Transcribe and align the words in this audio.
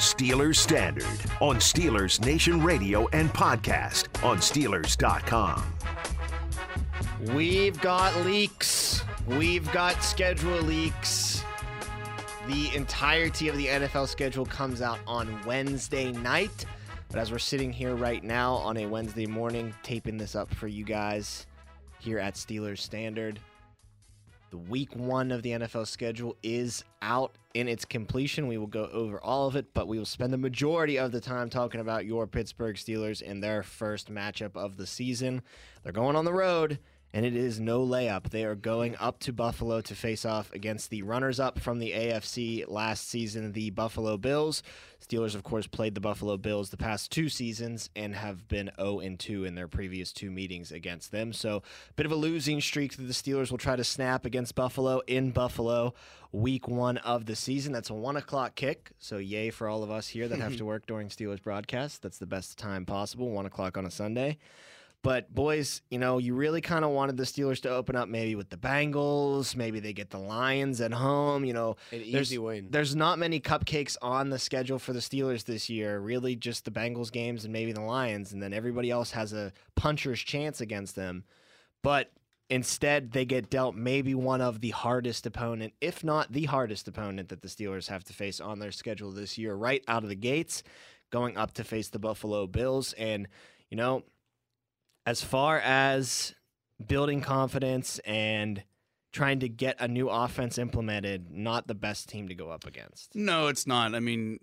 Steelers 0.00 0.56
Standard 0.56 1.04
on 1.42 1.56
Steelers 1.56 2.24
Nation 2.24 2.62
Radio 2.62 3.06
and 3.08 3.28
podcast 3.34 4.08
on 4.24 4.38
Steelers.com. 4.38 5.62
We've 7.34 7.78
got 7.82 8.16
leaks. 8.24 9.02
We've 9.26 9.70
got 9.72 10.02
schedule 10.02 10.62
leaks. 10.62 11.44
The 12.48 12.74
entirety 12.74 13.48
of 13.48 13.58
the 13.58 13.66
NFL 13.66 14.08
schedule 14.08 14.46
comes 14.46 14.80
out 14.80 15.00
on 15.06 15.38
Wednesday 15.44 16.12
night. 16.12 16.64
But 17.10 17.18
as 17.18 17.30
we're 17.30 17.38
sitting 17.38 17.70
here 17.70 17.94
right 17.94 18.24
now 18.24 18.54
on 18.54 18.78
a 18.78 18.86
Wednesday 18.86 19.26
morning, 19.26 19.74
taping 19.82 20.16
this 20.16 20.34
up 20.34 20.52
for 20.54 20.66
you 20.66 20.82
guys 20.82 21.46
here 21.98 22.18
at 22.18 22.36
Steelers 22.36 22.78
Standard, 22.78 23.38
the 24.50 24.58
week 24.58 24.94
one 24.96 25.30
of 25.30 25.42
the 25.42 25.50
NFL 25.50 25.86
schedule 25.86 26.36
is 26.42 26.84
out 27.02 27.32
in 27.54 27.68
its 27.68 27.84
completion. 27.84 28.48
We 28.48 28.58
will 28.58 28.66
go 28.66 28.88
over 28.92 29.20
all 29.20 29.46
of 29.46 29.54
it, 29.54 29.72
but 29.74 29.86
we 29.86 29.96
will 29.96 30.04
spend 30.04 30.32
the 30.32 30.38
majority 30.38 30.98
of 30.98 31.12
the 31.12 31.20
time 31.20 31.48
talking 31.48 31.80
about 31.80 32.04
your 32.04 32.26
Pittsburgh 32.26 32.74
Steelers 32.74 33.22
in 33.22 33.40
their 33.40 33.62
first 33.62 34.12
matchup 34.12 34.56
of 34.56 34.76
the 34.76 34.86
season. 34.86 35.42
They're 35.82 35.92
going 35.92 36.16
on 36.16 36.24
the 36.24 36.32
road 36.32 36.80
and 37.12 37.26
it 37.26 37.34
is 37.34 37.58
no 37.58 37.84
layup. 37.84 38.30
They 38.30 38.44
are 38.44 38.54
going 38.54 38.96
up 38.96 39.18
to 39.20 39.32
Buffalo 39.32 39.80
to 39.80 39.94
face 39.94 40.24
off 40.24 40.52
against 40.52 40.90
the 40.90 41.02
runners 41.02 41.40
up 41.40 41.58
from 41.58 41.78
the 41.78 41.92
AFC 41.92 42.64
last 42.68 43.08
season, 43.08 43.52
the 43.52 43.70
Buffalo 43.70 44.16
Bills. 44.16 44.62
Steelers, 45.04 45.34
of 45.34 45.42
course, 45.42 45.66
played 45.66 45.94
the 45.94 46.00
Buffalo 46.00 46.36
Bills 46.36 46.70
the 46.70 46.76
past 46.76 47.10
two 47.10 47.28
seasons 47.28 47.90
and 47.96 48.14
have 48.14 48.46
been 48.48 48.70
0 48.78 49.00
2 49.18 49.44
in 49.44 49.54
their 49.54 49.66
previous 49.66 50.12
two 50.12 50.30
meetings 50.30 50.70
against 50.70 51.10
them. 51.10 51.32
So, 51.32 51.62
a 51.90 51.92
bit 51.94 52.06
of 52.06 52.12
a 52.12 52.16
losing 52.16 52.60
streak 52.60 52.96
that 52.96 53.02
the 53.02 53.12
Steelers 53.12 53.50
will 53.50 53.58
try 53.58 53.76
to 53.76 53.84
snap 53.84 54.24
against 54.24 54.54
Buffalo 54.54 55.00
in 55.06 55.30
Buffalo, 55.30 55.94
week 56.32 56.68
one 56.68 56.98
of 56.98 57.26
the 57.26 57.34
season. 57.34 57.72
That's 57.72 57.90
a 57.90 57.94
one 57.94 58.16
o'clock 58.16 58.54
kick. 58.54 58.92
So, 58.98 59.16
yay 59.16 59.50
for 59.50 59.68
all 59.68 59.82
of 59.82 59.90
us 59.90 60.08
here 60.08 60.28
that 60.28 60.38
have 60.38 60.56
to 60.58 60.64
work 60.66 60.86
during 60.86 61.08
Steelers 61.08 61.42
broadcast. 61.42 62.02
That's 62.02 62.18
the 62.18 62.26
best 62.26 62.58
time 62.58 62.84
possible, 62.86 63.30
one 63.30 63.46
o'clock 63.46 63.76
on 63.76 63.86
a 63.86 63.90
Sunday. 63.90 64.38
But 65.02 65.34
boys, 65.34 65.80
you 65.90 65.98
know, 65.98 66.18
you 66.18 66.34
really 66.34 66.60
kind 66.60 66.84
of 66.84 66.90
wanted 66.90 67.16
the 67.16 67.22
Steelers 67.22 67.62
to 67.62 67.70
open 67.70 67.96
up 67.96 68.08
maybe 68.08 68.34
with 68.34 68.50
the 68.50 68.58
Bengals. 68.58 69.56
Maybe 69.56 69.80
they 69.80 69.94
get 69.94 70.10
the 70.10 70.18
Lions 70.18 70.82
at 70.82 70.92
home. 70.92 71.46
You 71.46 71.54
know, 71.54 71.76
An 71.90 72.00
there's, 72.12 72.30
easy 72.30 72.38
win. 72.38 72.68
There's 72.70 72.94
not 72.94 73.18
many 73.18 73.40
cupcakes 73.40 73.96
on 74.02 74.28
the 74.28 74.38
schedule 74.38 74.78
for 74.78 74.92
the 74.92 74.98
Steelers 74.98 75.44
this 75.44 75.70
year. 75.70 75.98
Really, 75.98 76.36
just 76.36 76.66
the 76.66 76.70
Bengals 76.70 77.10
games 77.10 77.44
and 77.44 77.52
maybe 77.52 77.72
the 77.72 77.80
Lions, 77.80 78.32
and 78.32 78.42
then 78.42 78.52
everybody 78.52 78.90
else 78.90 79.12
has 79.12 79.32
a 79.32 79.52
puncher's 79.74 80.20
chance 80.20 80.60
against 80.60 80.96
them. 80.96 81.24
But 81.82 82.12
instead, 82.50 83.12
they 83.12 83.24
get 83.24 83.48
dealt 83.48 83.74
maybe 83.74 84.14
one 84.14 84.42
of 84.42 84.60
the 84.60 84.70
hardest 84.70 85.24
opponent, 85.24 85.72
if 85.80 86.04
not 86.04 86.30
the 86.30 86.44
hardest 86.44 86.86
opponent 86.88 87.30
that 87.30 87.40
the 87.40 87.48
Steelers 87.48 87.88
have 87.88 88.04
to 88.04 88.12
face 88.12 88.38
on 88.38 88.58
their 88.58 88.72
schedule 88.72 89.12
this 89.12 89.38
year, 89.38 89.54
right 89.54 89.82
out 89.88 90.02
of 90.02 90.10
the 90.10 90.14
gates, 90.14 90.62
going 91.08 91.38
up 91.38 91.54
to 91.54 91.64
face 91.64 91.88
the 91.88 91.98
Buffalo 91.98 92.46
Bills. 92.46 92.92
And 92.92 93.28
you 93.70 93.78
know 93.78 94.02
as 95.10 95.20
far 95.20 95.58
as 95.58 96.36
building 96.86 97.20
confidence 97.20 97.98
and 98.04 98.62
trying 99.12 99.40
to 99.40 99.48
get 99.48 99.74
a 99.80 99.88
new 99.88 100.08
offense 100.08 100.56
implemented, 100.56 101.32
not 101.32 101.66
the 101.66 101.74
best 101.74 102.08
team 102.08 102.28
to 102.28 102.34
go 102.36 102.48
up 102.48 102.64
against. 102.64 103.16
No, 103.16 103.48
it's 103.48 103.66
not. 103.66 103.96
I 103.96 103.98
mean, 103.98 104.38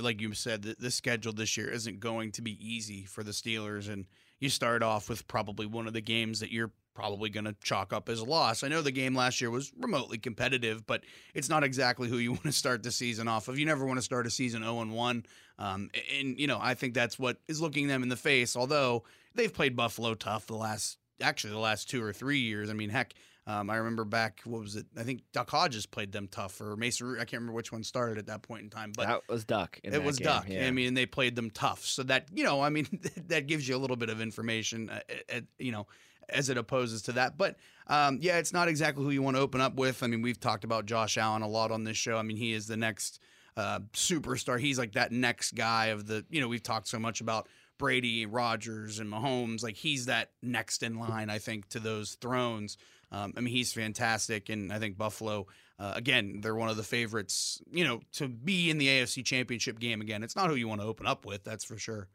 like 0.00 0.20
you 0.20 0.32
said, 0.32 0.62
the, 0.62 0.90
schedule 0.92 1.32
this 1.32 1.56
year 1.56 1.68
isn't 1.68 1.98
going 1.98 2.30
to 2.32 2.42
be 2.42 2.56
easy 2.64 3.02
for 3.02 3.24
the 3.24 3.32
Steelers, 3.32 3.92
and 3.92 4.06
you 4.38 4.48
start 4.48 4.84
off 4.84 5.08
with 5.08 5.26
probably 5.26 5.66
one 5.66 5.88
of 5.88 5.92
the 5.92 6.00
games 6.00 6.38
that 6.38 6.52
you're 6.52 6.70
probably 6.94 7.28
going 7.28 7.46
to 7.46 7.56
chalk 7.64 7.92
up 7.92 8.08
as 8.08 8.20
a 8.20 8.24
loss. 8.24 8.62
I 8.62 8.68
know 8.68 8.80
the 8.80 8.92
game 8.92 9.16
last 9.16 9.40
year 9.40 9.50
was 9.50 9.72
remotely 9.76 10.18
competitive, 10.18 10.86
but 10.86 11.02
it's 11.34 11.48
not 11.48 11.64
exactly 11.64 12.08
who 12.08 12.18
you 12.18 12.30
want 12.34 12.44
to 12.44 12.52
start 12.52 12.84
the 12.84 12.92
season 12.92 13.26
off 13.26 13.48
of. 13.48 13.58
You 13.58 13.66
never 13.66 13.84
want 13.84 13.98
to 13.98 14.02
start 14.02 14.28
a 14.28 14.30
season 14.30 14.62
0 14.62 14.82
and 14.82 14.92
1. 14.92 15.26
Um, 15.58 15.90
and, 16.16 16.38
you 16.38 16.46
know, 16.46 16.60
I 16.60 16.74
think 16.74 16.94
that's 16.94 17.18
what 17.18 17.38
is 17.48 17.60
looking 17.60 17.88
them 17.88 18.04
in 18.04 18.08
the 18.08 18.16
face, 18.16 18.54
although 18.54 19.02
they've 19.34 19.52
played 19.52 19.76
Buffalo 19.76 20.14
tough 20.14 20.46
the 20.46 20.56
last, 20.56 20.98
actually, 21.20 21.52
the 21.52 21.58
last 21.58 21.88
two 21.90 22.02
or 22.02 22.12
three 22.12 22.38
years. 22.38 22.70
I 22.70 22.74
mean, 22.74 22.90
heck, 22.90 23.14
um, 23.46 23.70
I 23.70 23.76
remember 23.76 24.04
back, 24.04 24.40
what 24.44 24.60
was 24.60 24.76
it? 24.76 24.86
I 24.96 25.02
think 25.02 25.22
Duck 25.32 25.50
Hodges 25.50 25.84
played 25.84 26.12
them 26.12 26.28
tough, 26.28 26.60
or 26.60 26.76
Mason. 26.76 27.14
I 27.14 27.24
can't 27.24 27.40
remember 27.40 27.54
which 27.54 27.72
one 27.72 27.82
started 27.82 28.18
at 28.18 28.26
that 28.26 28.42
point 28.42 28.62
in 28.62 28.70
time, 28.70 28.92
but 28.96 29.08
that 29.08 29.22
was 29.28 29.44
Duck. 29.44 29.80
in 29.82 29.92
it 29.92 30.02
was 30.02 30.18
game, 30.18 30.26
Duck. 30.26 30.48
yeah. 30.48 30.66
I 30.66 30.70
mean, 30.70 30.94
they 30.94 31.06
played 31.06 31.34
them 31.34 31.50
tough, 31.50 31.84
so 31.84 32.04
that 32.04 32.28
you 32.32 32.44
know, 32.44 32.60
I 32.60 32.68
mean, 32.68 32.86
that 33.26 33.48
gives 33.48 33.66
you 33.66 33.76
a 33.76 33.78
little 33.78 33.96
bit 33.96 34.10
of 34.10 34.20
information, 34.20 34.90
uh, 34.90 35.00
uh, 35.34 35.40
you 35.58 35.72
know, 35.72 35.88
as 36.28 36.50
it 36.50 36.56
opposes 36.56 37.02
to 37.02 37.12
that. 37.12 37.36
But 37.36 37.56
um, 37.88 38.18
yeah, 38.20 38.38
it's 38.38 38.52
not 38.52 38.68
exactly 38.68 39.02
who 39.02 39.10
you 39.10 39.22
want 39.22 39.36
to 39.36 39.42
open 39.42 39.60
up 39.60 39.74
with. 39.74 40.04
I 40.04 40.06
mean, 40.06 40.22
we've 40.22 40.38
talked 40.38 40.62
about 40.62 40.86
Josh 40.86 41.18
Allen 41.18 41.42
a 41.42 41.48
lot 41.48 41.72
on 41.72 41.82
this 41.82 41.96
show. 41.96 42.18
I 42.18 42.22
mean, 42.22 42.36
he 42.36 42.52
is 42.52 42.68
the 42.68 42.76
next 42.76 43.18
uh, 43.56 43.80
superstar. 43.92 44.60
He's 44.60 44.78
like 44.78 44.92
that 44.92 45.10
next 45.10 45.56
guy 45.56 45.86
of 45.86 46.06
the. 46.06 46.24
You 46.30 46.40
know, 46.40 46.48
we've 46.48 46.62
talked 46.62 46.86
so 46.86 47.00
much 47.00 47.20
about 47.20 47.48
Brady, 47.82 48.26
Rodgers, 48.26 49.00
and 49.00 49.12
Mahomes. 49.12 49.64
Like 49.64 49.74
he's 49.74 50.06
that 50.06 50.30
next 50.40 50.84
in 50.84 51.00
line, 51.00 51.28
I 51.28 51.38
think, 51.38 51.68
to 51.70 51.80
those 51.80 52.14
thrones. 52.14 52.76
Um, 53.10 53.34
I 53.36 53.40
mean, 53.40 53.52
he's 53.52 53.72
fantastic, 53.72 54.50
and 54.50 54.72
I 54.72 54.78
think 54.78 54.96
Buffalo. 54.96 55.48
Uh, 55.80 55.92
again, 55.96 56.38
they're 56.40 56.54
one 56.54 56.68
of 56.68 56.76
the 56.76 56.84
favorites, 56.84 57.60
you 57.72 57.82
know, 57.82 58.00
to 58.12 58.28
be 58.28 58.70
in 58.70 58.78
the 58.78 58.86
AFC 58.86 59.24
Championship 59.24 59.80
game 59.80 60.00
again. 60.00 60.22
It's 60.22 60.36
not 60.36 60.48
who 60.48 60.54
you 60.54 60.68
want 60.68 60.80
to 60.80 60.86
open 60.86 61.08
up 61.08 61.26
with, 61.26 61.42
that's 61.42 61.64
for 61.64 61.76
sure. 61.76 62.06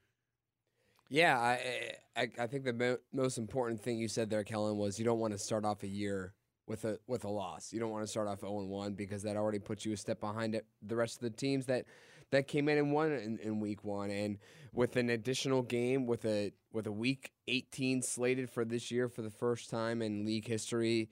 Yeah, 1.10 1.38
I, 1.38 1.96
I 2.16 2.30
I 2.40 2.48
think 2.48 2.64
the 2.64 2.72
mo- 2.72 3.00
most 3.12 3.38
important 3.38 3.82
thing 3.82 3.98
you 3.98 4.08
said 4.08 4.30
there, 4.30 4.46
Kellen, 4.46 4.78
was 4.78 4.98
you 4.98 5.04
don't 5.04 5.20
want 5.20 5.34
to 5.34 5.38
start 5.38 5.66
off 5.66 5.84
a 5.84 5.88
year 5.88 6.34
with 6.66 6.86
a 6.86 6.98
with 7.08 7.26
a 7.26 7.30
loss. 7.30 7.74
You 7.74 7.82
don't 7.82 7.92
want 7.92 8.06
to 8.06 8.08
start 8.08 8.30
off 8.30 8.40
0 8.40 8.64
1 8.64 8.94
because 8.94 9.22
that 9.24 9.36
already 9.36 9.60
puts 9.60 9.86
you 9.86 9.92
a 9.92 9.98
step 9.98 10.22
behind 10.22 10.56
it, 10.56 10.66
the 10.82 10.96
rest 10.96 11.18
of 11.18 11.24
the 11.24 11.38
teams 11.38 11.66
that 11.66 11.84
that 12.32 12.48
came 12.48 12.70
in 12.70 12.78
and 12.78 12.92
won 12.92 13.12
in, 13.12 13.40
in 13.40 13.60
week 13.60 13.84
one. 13.84 14.12
And 14.12 14.38
with 14.74 14.96
an 14.96 15.10
additional 15.10 15.62
game 15.62 16.06
with 16.06 16.26
a 16.26 16.52
with 16.72 16.88
a 16.88 16.92
week 16.92 17.32
18 17.48 18.02
slated 18.02 18.50
for 18.50 18.66
this 18.66 18.92
year 18.92 19.08
for 19.10 19.22
the 19.22 19.32
first 19.32 19.70
time 19.70 20.02
in 20.02 20.26
league 20.26 20.48
history, 20.48 21.10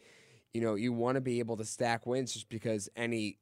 you 0.53 0.61
know, 0.61 0.75
you 0.75 0.93
want 0.93 1.15
to 1.15 1.21
be 1.21 1.39
able 1.39 1.57
to 1.57 1.65
stack 1.65 2.05
wins 2.05 2.33
just 2.33 2.49
because 2.49 2.89
any 2.95 3.39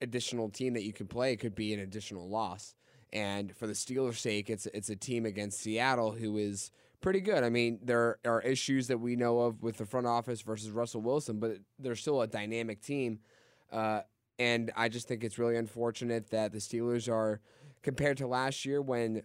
additional 0.00 0.50
team 0.50 0.74
that 0.74 0.82
you 0.82 0.92
can 0.92 1.06
play 1.06 1.36
could 1.36 1.54
be 1.54 1.72
an 1.72 1.80
additional 1.80 2.28
loss. 2.28 2.74
And 3.12 3.54
for 3.56 3.66
the 3.66 3.72
Steelers' 3.72 4.16
sake, 4.16 4.50
it's 4.50 4.66
it's 4.66 4.90
a 4.90 4.96
team 4.96 5.26
against 5.26 5.60
Seattle 5.60 6.12
who 6.12 6.38
is 6.38 6.70
pretty 7.00 7.20
good. 7.20 7.44
I 7.44 7.50
mean, 7.50 7.78
there 7.82 8.18
are 8.24 8.40
issues 8.40 8.88
that 8.88 8.98
we 8.98 9.16
know 9.16 9.40
of 9.40 9.62
with 9.62 9.76
the 9.76 9.84
front 9.84 10.06
office 10.06 10.40
versus 10.40 10.70
Russell 10.70 11.02
Wilson, 11.02 11.38
but 11.38 11.58
they're 11.78 11.96
still 11.96 12.22
a 12.22 12.26
dynamic 12.26 12.80
team. 12.80 13.20
Uh, 13.70 14.00
and 14.42 14.72
I 14.76 14.88
just 14.88 15.06
think 15.06 15.22
it's 15.22 15.38
really 15.38 15.56
unfortunate 15.56 16.30
that 16.30 16.50
the 16.50 16.58
Steelers 16.58 17.08
are 17.08 17.40
compared 17.82 18.16
to 18.16 18.26
last 18.26 18.64
year 18.64 18.82
when 18.82 19.22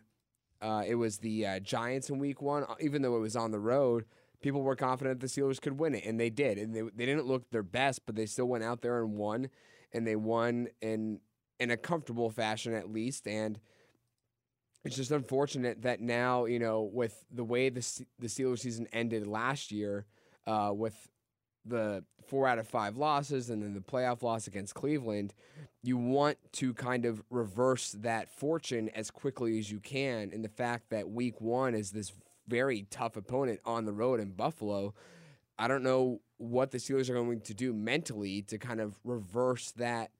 uh, 0.61 0.83
it 0.85 0.93
was 0.93 1.17
the 1.17 1.43
uh, 1.43 1.59
Giants 1.59 2.11
in 2.11 2.19
Week 2.19 2.39
One. 2.39 2.63
uh, 2.63 2.75
Even 2.79 3.01
though 3.01 3.15
it 3.17 3.21
was 3.21 3.35
on 3.35 3.49
the 3.49 3.59
road, 3.59 4.05
people 4.41 4.61
were 4.61 4.75
confident 4.75 5.19
the 5.19 5.25
Steelers 5.25 5.59
could 5.59 5.79
win 5.79 5.95
it, 5.95 6.05
and 6.05 6.19
they 6.19 6.29
did. 6.29 6.59
And 6.59 6.75
they 6.75 6.81
they 6.81 7.05
didn't 7.07 7.25
look 7.25 7.49
their 7.49 7.63
best, 7.63 8.05
but 8.05 8.15
they 8.15 8.27
still 8.27 8.45
went 8.45 8.63
out 8.63 8.81
there 8.83 9.01
and 9.03 9.13
won, 9.13 9.49
and 9.91 10.05
they 10.05 10.15
won 10.15 10.67
in 10.81 11.19
in 11.59 11.71
a 11.71 11.77
comfortable 11.77 12.29
fashion 12.29 12.73
at 12.73 12.91
least. 12.91 13.27
And 13.27 13.59
it's 14.85 14.95
just 14.95 15.09
unfortunate 15.09 15.81
that 15.81 15.99
now, 15.99 16.45
you 16.45 16.59
know, 16.59 16.83
with 16.83 17.25
the 17.31 17.43
way 17.43 17.69
the 17.69 17.81
the 18.19 18.27
Steelers 18.27 18.59
season 18.59 18.87
ended 18.93 19.25
last 19.25 19.71
year, 19.71 20.05
uh, 20.45 20.71
with 20.75 21.09
the 21.67 22.03
four 22.27 22.47
out 22.47 22.59
of 22.59 22.67
five 22.67 22.97
losses 22.97 23.49
and 23.49 23.63
then 23.63 23.73
the 23.73 23.79
playoff 23.79 24.21
loss 24.21 24.47
against 24.47 24.75
Cleveland, 24.75 25.33
you 25.81 25.97
want 25.97 26.37
to 26.53 26.73
kind 26.73 27.05
of 27.05 27.23
reverse 27.29 27.91
that 27.91 28.29
fortune 28.29 28.89
as 28.89 29.09
quickly 29.09 29.57
as 29.59 29.71
you 29.71 29.79
can. 29.79 30.31
And 30.33 30.43
the 30.43 30.49
fact 30.49 30.89
that 30.89 31.09
Week 31.09 31.39
One 31.39 31.73
is 31.73 31.91
this 31.91 32.11
very 32.47 32.87
tough 32.89 33.15
opponent 33.15 33.59
on 33.65 33.85
the 33.85 33.93
road 33.93 34.19
in 34.19 34.31
Buffalo, 34.31 34.93
I 35.59 35.67
don't 35.67 35.83
know 35.83 36.21
what 36.37 36.71
the 36.71 36.77
Steelers 36.77 37.09
are 37.09 37.13
going 37.13 37.41
to 37.41 37.53
do 37.53 37.73
mentally 37.73 38.41
to 38.43 38.57
kind 38.57 38.79
of 38.79 38.99
reverse 39.03 39.71
that 39.71 40.11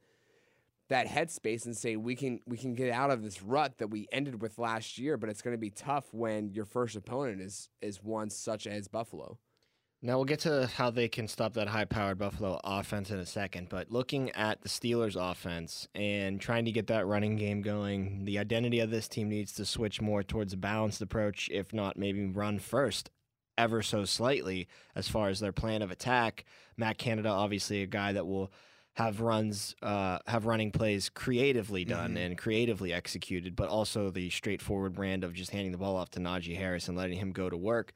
that 0.89 1.07
headspace 1.07 1.65
and 1.65 1.75
say 1.75 1.97
we 1.97 2.15
can 2.15 2.39
we 2.45 2.57
can 2.57 2.73
get 2.73 2.91
out 2.91 3.11
of 3.11 3.21
this 3.21 3.43
rut 3.43 3.77
that 3.77 3.87
we 3.87 4.07
ended 4.11 4.41
with 4.41 4.57
last 4.57 4.97
year, 4.97 5.17
but 5.17 5.29
it's 5.29 5.41
going 5.41 5.53
to 5.53 5.59
be 5.59 5.69
tough 5.69 6.13
when 6.13 6.53
your 6.53 6.65
first 6.65 6.95
opponent 6.95 7.41
is 7.41 7.69
is 7.81 8.01
one 8.01 8.29
such 8.29 8.65
as 8.65 8.87
Buffalo. 8.87 9.37
Now 10.01 10.17
we'll 10.17 10.25
get 10.25 10.41
to 10.41 10.67
how 10.67 10.91
they 10.91 11.07
can 11.07 11.27
stop 11.27 11.53
that 11.53 11.67
high-powered 11.69 12.19
Buffalo 12.19 12.59
offense 12.63 13.09
in 13.09 13.17
a 13.17 13.25
second, 13.25 13.67
but 13.69 13.91
looking 13.91 14.29
at 14.31 14.61
the 14.61 14.69
Steelers' 14.69 15.15
offense 15.19 15.87
and 15.95 16.39
trying 16.39 16.65
to 16.65 16.71
get 16.71 16.85
that 16.87 17.07
running 17.07 17.35
game 17.35 17.63
going, 17.63 18.23
the 18.25 18.37
identity 18.37 18.79
of 18.79 18.91
this 18.91 19.07
team 19.07 19.27
needs 19.27 19.53
to 19.53 19.65
switch 19.65 19.99
more 19.99 20.21
towards 20.21 20.53
a 20.53 20.57
balanced 20.57 21.01
approach, 21.01 21.49
if 21.51 21.73
not 21.73 21.97
maybe 21.97 22.25
run 22.27 22.59
first 22.59 23.09
ever 23.57 23.81
so 23.81 24.05
slightly 24.05 24.67
as 24.93 25.07
far 25.07 25.29
as 25.29 25.39
their 25.39 25.51
plan 25.51 25.81
of 25.81 25.89
attack. 25.89 26.45
Matt 26.77 26.99
Canada, 26.99 27.29
obviously 27.29 27.81
a 27.81 27.87
guy 27.87 28.13
that 28.13 28.27
will 28.27 28.51
have 28.97 29.19
runs, 29.19 29.75
uh, 29.81 30.19
have 30.27 30.45
running 30.45 30.71
plays 30.71 31.09
creatively 31.09 31.83
done 31.83 32.13
Mhm. 32.13 32.25
and 32.25 32.37
creatively 32.37 32.93
executed, 32.93 33.55
but 33.55 33.67
also 33.69 34.11
the 34.11 34.29
straightforward 34.29 34.93
brand 34.93 35.23
of 35.23 35.33
just 35.33 35.49
handing 35.51 35.71
the 35.71 35.77
ball 35.79 35.95
off 35.95 36.11
to 36.11 36.19
Najee 36.19 36.55
Harris 36.55 36.87
and 36.87 36.95
letting 36.95 37.17
him 37.17 37.31
go 37.31 37.49
to 37.49 37.57
work 37.57 37.93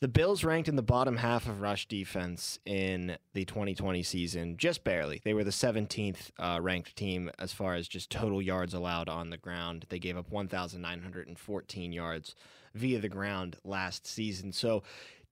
The 0.00 0.08
Bills 0.08 0.44
ranked 0.44 0.68
in 0.68 0.76
the 0.76 0.82
bottom 0.82 1.16
half 1.16 1.48
of 1.48 1.62
rush 1.62 1.88
defense 1.88 2.58
in 2.66 3.16
the 3.32 3.46
2020 3.46 4.02
season, 4.02 4.58
just 4.58 4.84
barely. 4.84 5.22
They 5.24 5.32
were 5.32 5.42
the 5.42 5.50
17th 5.50 6.32
uh, 6.38 6.58
ranked 6.60 6.94
team 6.96 7.30
as 7.38 7.54
far 7.54 7.74
as 7.74 7.88
just 7.88 8.10
total 8.10 8.42
yards 8.42 8.74
allowed 8.74 9.08
on 9.08 9.30
the 9.30 9.38
ground. 9.38 9.86
They 9.88 9.98
gave 9.98 10.18
up 10.18 10.30
1,914 10.30 11.92
yards 11.92 12.34
via 12.74 13.00
the 13.00 13.08
ground 13.08 13.56
last 13.64 14.06
season. 14.06 14.52
So 14.52 14.82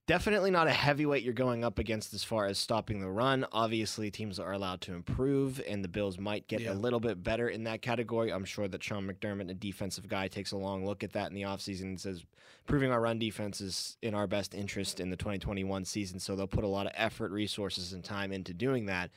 definitely 0.06 0.50
not 0.50 0.66
a 0.66 0.72
heavyweight 0.72 1.22
you're 1.22 1.32
going 1.32 1.64
up 1.64 1.78
against 1.78 2.12
as 2.14 2.22
far 2.24 2.46
as 2.46 2.58
stopping 2.58 3.00
the 3.00 3.08
run. 3.10 3.46
Obviously, 3.52 4.10
teams 4.10 4.38
are 4.38 4.52
allowed 4.52 4.80
to 4.82 4.92
improve, 4.94 5.60
and 5.66 5.82
the 5.82 5.88
Bills 5.88 6.18
might 6.18 6.46
get 6.48 6.60
Yeah. 6.60 6.72
a 6.72 6.74
little 6.74 7.00
bit 7.00 7.22
better 7.22 7.48
in 7.48 7.64
that 7.64 7.82
category. 7.82 8.30
I'm 8.32 8.44
sure 8.44 8.68
that 8.68 8.82
Sean 8.82 9.06
McDermott, 9.06 9.50
a 9.50 9.54
defensive 9.54 10.08
guy, 10.08 10.28
takes 10.28 10.52
a 10.52 10.56
long 10.56 10.84
look 10.84 11.02
at 11.02 11.12
that 11.12 11.28
in 11.28 11.34
the 11.34 11.42
offseason 11.42 11.82
and 11.84 12.00
says, 12.00 12.24
proving 12.66 12.90
our 12.90 13.00
run 13.00 13.18
defense 13.18 13.60
is 13.60 13.96
in 14.02 14.14
our 14.14 14.26
best 14.26 14.54
interest 14.54 15.00
in 15.00 15.10
the 15.10 15.16
2021 15.16 15.84
season. 15.84 16.18
So 16.20 16.36
they'll 16.36 16.46
put 16.46 16.64
a 16.64 16.68
lot 16.68 16.86
of 16.86 16.92
effort, 16.94 17.30
resources, 17.30 17.92
and 17.92 18.04
time 18.04 18.32
into 18.32 18.52
doing 18.54 18.86
that. 18.86 19.10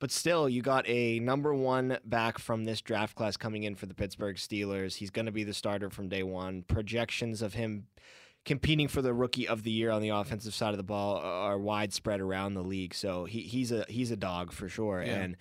But 0.00 0.12
still, 0.12 0.48
you 0.48 0.62
got 0.62 0.88
a 0.88 1.18
number 1.18 1.52
one 1.52 1.98
back 2.04 2.38
from 2.38 2.64
this 2.64 2.80
draft 2.80 3.16
class 3.16 3.36
coming 3.36 3.64
in 3.64 3.74
for 3.74 3.86
the 3.86 3.94
Pittsburgh 3.94 4.36
Steelers. 4.36 4.94
He's 4.94 5.10
going 5.10 5.26
to 5.26 5.32
be 5.32 5.42
the 5.42 5.52
starter 5.54 5.90
from 5.90 6.08
day 6.08 6.22
one. 6.22 6.62
Projections 6.62 7.42
of 7.42 7.54
him 7.54 7.88
competing 8.48 8.88
for 8.88 9.00
the 9.02 9.14
rookie 9.14 9.46
of 9.46 9.62
the 9.62 9.70
year 9.70 9.90
on 9.92 10.02
the 10.02 10.08
offensive 10.08 10.54
side 10.54 10.70
of 10.72 10.76
the 10.78 10.82
ball 10.82 11.18
uh, 11.18 11.20
are 11.20 11.58
widespread 11.58 12.20
around 12.20 12.54
the 12.54 12.64
league. 12.64 12.94
So 12.94 13.24
he, 13.26 13.42
he's 13.42 13.70
a 13.70 13.84
he's 13.88 14.10
a 14.10 14.16
dog 14.16 14.50
for 14.52 14.68
sure, 14.68 15.00
Yeah. 15.02 15.14
and 15.20 15.36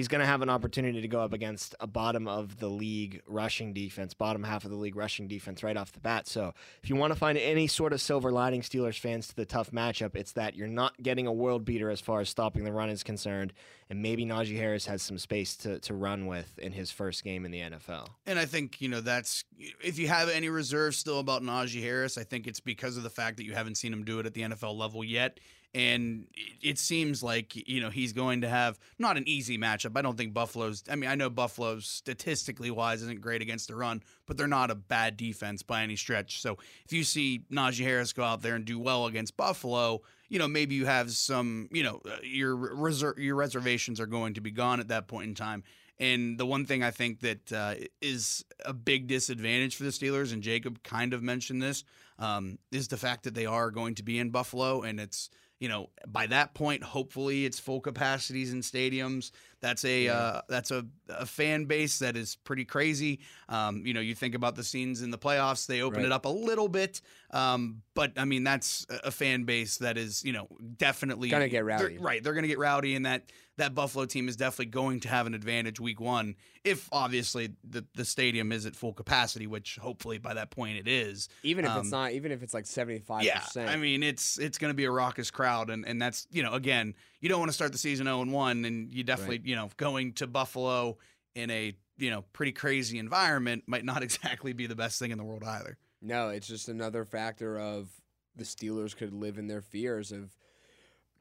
he's 0.00 0.08
going 0.08 0.22
to 0.22 0.26
have 0.26 0.40
an 0.40 0.48
opportunity 0.48 1.02
to 1.02 1.08
go 1.08 1.20
up 1.20 1.34
against 1.34 1.74
a 1.78 1.86
bottom 1.86 2.26
of 2.26 2.56
the 2.56 2.68
league 2.68 3.20
rushing 3.26 3.74
defense, 3.74 4.14
bottom 4.14 4.42
half 4.42 4.64
of 4.64 4.70
the 4.70 4.76
league 4.76 4.96
rushing 4.96 5.28
defense 5.28 5.62
right 5.62 5.76
off 5.76 5.92
the 5.92 6.00
bat. 6.00 6.26
So 6.26 6.54
if 6.82 6.88
you 6.88 6.96
want 6.96 7.12
to 7.12 7.18
find 7.18 7.36
any 7.36 7.66
sort 7.66 7.92
of 7.92 8.00
silver 8.00 8.32
lining, 8.32 8.62
Steelers 8.62 8.98
fans, 8.98 9.28
to 9.28 9.36
the 9.36 9.44
tough 9.44 9.72
matchup, 9.72 10.16
it's 10.16 10.32
that 10.32 10.56
you're 10.56 10.68
not 10.68 10.94
getting 11.02 11.26
a 11.26 11.32
world 11.34 11.66
beater 11.66 11.90
as 11.90 12.00
far 12.00 12.20
as 12.20 12.30
stopping 12.30 12.64
the 12.64 12.72
run 12.72 12.88
is 12.88 13.02
concerned, 13.02 13.52
and 13.90 14.00
maybe 14.00 14.24
Najee 14.24 14.56
Harris 14.56 14.86
has 14.86 15.02
some 15.02 15.18
space 15.18 15.54
to 15.58 15.78
to 15.80 15.92
run 15.92 16.26
with 16.26 16.58
in 16.58 16.72
his 16.72 16.90
first 16.90 17.22
game 17.22 17.44
in 17.44 17.50
the 17.50 17.60
NFL. 17.60 18.08
And 18.24 18.38
I 18.38 18.46
think, 18.46 18.80
you 18.80 18.88
know, 18.88 19.02
that's 19.02 19.44
if 19.84 19.98
you 19.98 20.08
have 20.08 20.30
any 20.30 20.48
reserves 20.48 20.96
still 20.96 21.18
about 21.18 21.42
Najee 21.42 21.82
Harris, 21.82 22.16
I 22.16 22.24
think 22.24 22.46
it's 22.46 22.60
because 22.60 22.96
of 22.96 23.02
the 23.02 23.10
fact 23.10 23.36
that 23.36 23.44
you 23.44 23.52
haven't 23.52 23.74
seen 23.74 23.92
him 23.92 24.02
do 24.02 24.18
it 24.18 24.24
at 24.24 24.32
the 24.32 24.40
NFL 24.40 24.78
level 24.78 25.04
yet. 25.04 25.40
And 25.72 26.26
it- 26.60 26.78
seems 26.78 27.22
like, 27.22 27.54
you 27.68 27.80
know, 27.80 27.90
he's 27.90 28.12
going 28.12 28.40
to 28.40 28.48
have 28.48 28.78
not 28.98 29.16
an 29.16 29.28
easy 29.28 29.56
matchup. 29.56 29.96
I 29.96 30.02
don't 30.02 30.16
think 30.16 30.34
Buffalo's, 30.34 30.82
I 30.90 30.96
mean, 30.96 31.08
I 31.08 31.14
know 31.14 31.30
Buffalo's 31.30 31.86
statistically 31.86 32.70
wise 32.70 33.02
isn't 33.02 33.20
great 33.20 33.40
against 33.42 33.68
the 33.68 33.76
run, 33.76 34.02
but 34.26 34.36
they're 34.36 34.48
not 34.48 34.70
a 34.70 34.74
bad 34.74 35.16
defense 35.16 35.62
by 35.62 35.82
any 35.82 35.94
stretch. 35.94 36.40
So 36.42 36.58
if 36.84 36.92
you 36.92 37.04
see 37.04 37.44
Najee 37.52 37.84
Harris 37.84 38.12
go 38.12 38.24
out 38.24 38.42
there 38.42 38.56
and 38.56 38.64
do 38.64 38.78
well 38.80 39.06
against 39.06 39.36
Buffalo, 39.36 40.00
you 40.28 40.38
know, 40.38 40.48
maybe 40.48 40.74
you 40.74 40.86
have 40.86 41.12
some, 41.12 41.68
you 41.70 41.82
know, 41.84 42.00
uh, 42.04 42.16
your 42.22 42.56
reser- 42.56 43.18
your 43.18 43.36
reservations 43.36 44.00
are 44.00 44.06
going 44.06 44.34
to 44.34 44.40
be 44.40 44.50
gone 44.50 44.80
at 44.80 44.88
that 44.88 45.06
point 45.06 45.28
in 45.28 45.34
time. 45.34 45.62
And 45.98 46.38
the 46.38 46.46
one 46.46 46.64
thing 46.64 46.82
I 46.82 46.90
think 46.90 47.20
that 47.20 47.52
uh, 47.52 47.74
is 48.00 48.44
a 48.64 48.72
big 48.72 49.06
disadvantage 49.06 49.76
for 49.76 49.82
the 49.84 49.90
Steelers, 49.90 50.32
and 50.32 50.42
Jacob 50.42 50.82
kind 50.82 51.12
of 51.12 51.22
mentioned 51.22 51.60
this, 51.62 51.84
um, 52.18 52.58
is 52.72 52.88
the 52.88 52.96
fact 52.96 53.24
that 53.24 53.34
they 53.34 53.44
are 53.44 53.70
going 53.70 53.94
to 53.96 54.02
be 54.02 54.18
in 54.18 54.30
Buffalo, 54.30 54.80
and 54.82 54.98
it's 54.98 55.28
you 55.60 55.68
know 55.68 55.90
by 56.08 56.26
that 56.26 56.54
point, 56.54 56.82
hopefully 56.82 57.44
it's 57.44 57.60
full 57.60 57.80
capacities 57.80 58.52
in 58.52 58.62
stadiums. 58.62 59.30
That's 59.60 59.84
a 59.84 60.08
uh, 60.08 60.40
that's 60.48 60.70
a, 60.70 60.86
a 61.10 61.26
fan 61.26 61.66
base 61.66 61.98
that 61.98 62.16
is 62.16 62.36
pretty 62.36 62.64
crazy. 62.64 63.20
Um, 63.48 63.84
you 63.84 63.92
know, 63.92 64.00
you 64.00 64.14
think 64.14 64.34
about 64.34 64.56
the 64.56 64.64
scenes 64.64 65.02
in 65.02 65.10
the 65.10 65.18
playoffs; 65.18 65.66
they 65.66 65.82
open 65.82 65.98
Right. 65.98 66.06
it 66.06 66.12
up 66.12 66.24
a 66.24 66.30
little 66.30 66.68
bit, 66.68 67.02
um, 67.30 67.82
but 67.94 68.12
I 68.16 68.24
mean 68.24 68.42
that's 68.42 68.86
a 69.04 69.10
fan 69.10 69.44
base 69.44 69.76
that 69.78 69.98
is 69.98 70.24
you 70.24 70.32
know 70.32 70.48
definitely 70.78 71.28
Gonna 71.28 71.46
get 71.48 71.58
they're- 71.58 71.64
rowdy. 71.64 71.98
Right, 71.98 72.22
they're 72.24 72.32
going 72.32 72.44
to 72.44 72.48
get 72.48 72.58
rowdy, 72.58 72.94
and 72.94 73.04
that 73.06 73.30
that 73.58 73.74
Buffalo 73.74 74.06
team 74.06 74.26
is 74.28 74.36
definitely 74.36 74.66
going 74.66 75.00
to 75.00 75.08
have 75.08 75.26
an 75.26 75.34
advantage 75.34 75.78
week 75.78 76.00
one 76.00 76.36
if 76.64 76.88
obviously 76.92 77.50
the 77.62 77.84
the 77.94 78.04
stadium 78.06 78.52
is 78.52 78.64
at 78.64 78.74
full 78.74 78.94
capacity, 78.94 79.46
which 79.46 79.76
hopefully 79.82 80.16
by 80.16 80.32
that 80.32 80.50
point 80.50 80.78
it 80.78 80.88
is. 80.88 81.28
Even 81.42 81.66
if 81.66 81.70
Um, 81.70 81.80
it's 81.80 81.90
not, 81.90 82.12
even 82.12 82.32
if 82.32 82.42
it's 82.42 82.54
like 82.54 82.64
seventy 82.66 83.00
five 83.00 83.24
Yeah, 83.24 83.40
percent. 83.40 83.68
I 83.68 83.76
mean 83.76 84.02
it's 84.02 84.38
it's 84.38 84.56
going 84.56 84.70
to 84.70 84.74
be 84.76 84.84
a 84.86 84.90
raucous 84.90 85.30
crowd, 85.30 85.68
and 85.68 85.86
and 85.86 86.00
that's 86.00 86.26
you 86.30 86.42
know 86.42 86.54
again 86.54 86.94
you 87.20 87.28
don't 87.28 87.38
want 87.38 87.50
to 87.50 87.54
start 87.54 87.72
the 87.72 87.78
season 87.78 88.06
zero 88.06 88.22
and 88.22 88.32
one, 88.32 88.64
and 88.64 88.92
you 88.92 89.04
definitely 89.04 89.38
Right. 89.38 89.46
you 89.46 89.56
know 89.56 89.68
going 89.76 90.12
to 90.14 90.26
Buffalo 90.26 90.98
in 91.34 91.50
a 91.50 91.74
you 91.98 92.10
know 92.10 92.22
pretty 92.32 92.52
crazy 92.52 92.98
environment 92.98 93.64
might 93.66 93.84
not 93.84 94.02
exactly 94.08 94.52
be 94.52 94.66
the 94.66 94.76
best 94.76 94.98
thing 94.98 95.10
in 95.10 95.18
the 95.18 95.24
world 95.24 95.44
either. 95.44 95.78
No, 96.02 96.30
it's 96.30 96.48
just 96.48 96.68
another 96.68 97.04
factor 97.04 97.58
of 97.58 97.88
the 98.36 98.44
Steelers 98.44 98.96
could 98.96 99.12
live 99.12 99.36
in 99.38 99.48
their 99.48 99.60
fears 99.60 100.12
of 100.12 100.34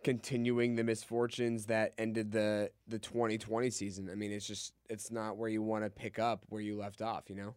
continuing 0.04 0.76
the 0.76 0.84
misfortunes 0.84 1.66
that 1.66 1.94
ended 1.98 2.32
the 2.32 2.72
the 2.88 3.00
2020 3.00 3.70
season. 3.70 4.10
I 4.10 4.16
mean, 4.16 4.32
it's 4.32 4.48
just 4.48 4.74
it's 4.90 5.12
not 5.12 5.38
where 5.38 5.50
you 5.50 5.62
want 5.62 5.84
to 5.84 5.90
pick 5.90 6.20
up 6.20 6.46
where 6.50 6.62
you 6.62 6.78
left 6.78 7.02
off, 7.02 7.30
you 7.30 7.36
know? 7.36 7.56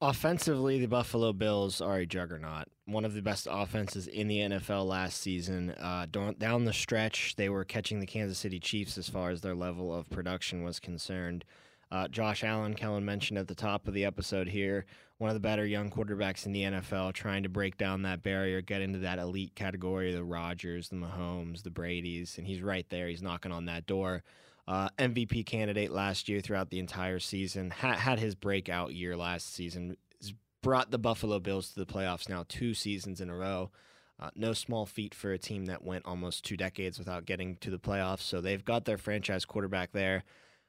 Offensively, 0.00 0.80
the 0.80 0.86
Buffalo 0.86 1.32
Bills 1.32 1.80
are 1.80 1.98
a 1.98 2.06
juggernaut. 2.06 2.66
One 2.84 3.04
of 3.04 3.14
the 3.14 3.22
best 3.22 3.48
offenses 3.50 4.06
in 4.06 4.28
the 4.28 4.38
NFL 4.38 4.86
last 4.86 5.20
season. 5.20 5.70
Uh, 5.70 6.06
down 6.06 6.64
the 6.64 6.72
stretch, 6.72 7.36
they 7.36 7.48
were 7.48 7.64
catching 7.64 8.00
the 8.00 8.06
Kansas 8.06 8.38
City 8.38 8.58
Chiefs 8.58 8.98
as 8.98 9.08
far 9.08 9.30
as 9.30 9.40
their 9.40 9.54
level 9.54 9.94
of 9.94 10.10
production 10.10 10.62
was 10.62 10.80
concerned. 10.80 11.44
Uh, 11.90 12.08
Josh 12.08 12.42
Allen, 12.42 12.74
Kellen 12.74 13.04
mentioned 13.04 13.38
at 13.38 13.46
the 13.46 13.54
top 13.54 13.86
of 13.86 13.94
the 13.94 14.04
episode 14.04 14.48
here, 14.48 14.84
one 15.18 15.30
of 15.30 15.34
the 15.34 15.40
better 15.40 15.64
young 15.64 15.90
quarterbacks 15.90 16.44
in 16.44 16.52
the 16.52 16.64
NFL, 16.64 17.12
trying 17.12 17.44
to 17.44 17.48
break 17.48 17.78
down 17.78 18.02
that 18.02 18.22
barrier, 18.22 18.60
get 18.60 18.82
into 18.82 18.98
that 18.98 19.20
elite 19.20 19.54
category, 19.54 20.12
the 20.12 20.24
Rodgers, 20.24 20.88
the 20.88 20.96
Mahomes, 20.96 21.62
the 21.62 21.70
Brady's, 21.70 22.36
and 22.36 22.46
he's 22.46 22.62
right 22.62 22.86
there. 22.90 23.06
He's 23.06 23.22
knocking 23.22 23.52
on 23.52 23.66
that 23.66 23.86
door 23.86 24.24
uh, 24.66 24.88
MVP 24.98 25.44
candidate 25.46 25.90
last 25.90 26.28
year 26.28 26.40
throughout 26.40 26.70
the 26.70 26.78
entire 26.78 27.18
season. 27.18 27.70
Ha- 27.70 27.94
had 27.96 28.18
his 28.18 28.34
breakout 28.34 28.94
year 28.94 29.16
last 29.16 29.52
season. 29.54 29.96
Has 30.20 30.32
brought 30.62 30.90
the 30.90 30.98
Buffalo 30.98 31.38
Bills 31.38 31.70
to 31.70 31.80
the 31.80 31.86
playoffs 31.86 32.28
now 32.28 32.44
two 32.48 32.74
seasons 32.74 33.20
in 33.20 33.28
a 33.30 33.36
row. 33.36 33.70
Uh, 34.18 34.30
no 34.36 34.52
small 34.52 34.86
feat 34.86 35.12
for 35.14 35.32
a 35.32 35.38
team 35.38 35.66
that 35.66 35.82
went 35.84 36.06
almost 36.06 36.44
two 36.44 36.56
decades 36.56 36.98
without 36.98 37.26
getting 37.26 37.56
to 37.56 37.68
the 37.68 37.78
playoffs. 37.80 38.20
So 38.22 38.40
they've 38.40 38.64
got 38.64 38.84
their 38.84 38.96
franchise 38.96 39.44
quarterback 39.44 39.92
there. 39.92 40.22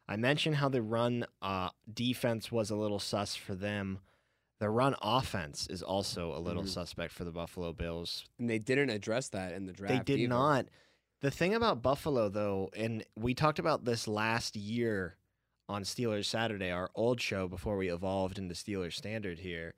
I 0.09 0.17
mentioned 0.17 0.57
how 0.57 0.67
the 0.69 0.81
run 0.81 1.25
uh, 1.41 1.69
defense 1.91 2.51
was 2.51 2.69
a 2.71 2.75
little 2.75 2.99
sus 2.99 3.35
for 3.35 3.55
them. 3.55 3.99
The 4.59 4.69
run 4.69 4.95
offense 5.01 5.67
is 5.67 5.83
also 5.83 6.33
a 6.35 6.39
little 6.39 6.63
Mhm. 6.63 6.69
suspect 6.69 7.13
for 7.13 7.23
the 7.23 7.31
Buffalo 7.31 7.71
Bills. 7.73 8.25
And 8.39 8.49
they 8.49 8.57
didn't 8.59 8.89
address 8.89 9.29
that 9.29 9.53
in 9.53 9.65
the 9.65 9.73
draft. 9.73 9.93
They 9.93 10.13
did 10.13 10.19
either. 10.21 10.29
not. 10.29 10.65
The 11.21 11.31
thing 11.31 11.53
about 11.55 11.81
Buffalo, 11.81 12.29
though, 12.29 12.69
and 12.75 13.03
we 13.15 13.33
talked 13.33 13.59
about 13.59 13.85
this 13.85 14.07
last 14.07 14.55
year 14.55 15.15
on 15.67 15.83
Steelers 15.83 16.25
Saturday, 16.25 16.69
our 16.71 16.91
old 16.93 17.19
show 17.19 17.47
before 17.47 17.77
we 17.77 17.89
evolved 17.91 18.37
into 18.37 18.53
Steelers 18.53 18.93
Standard 18.93 19.39
here. 19.39 19.73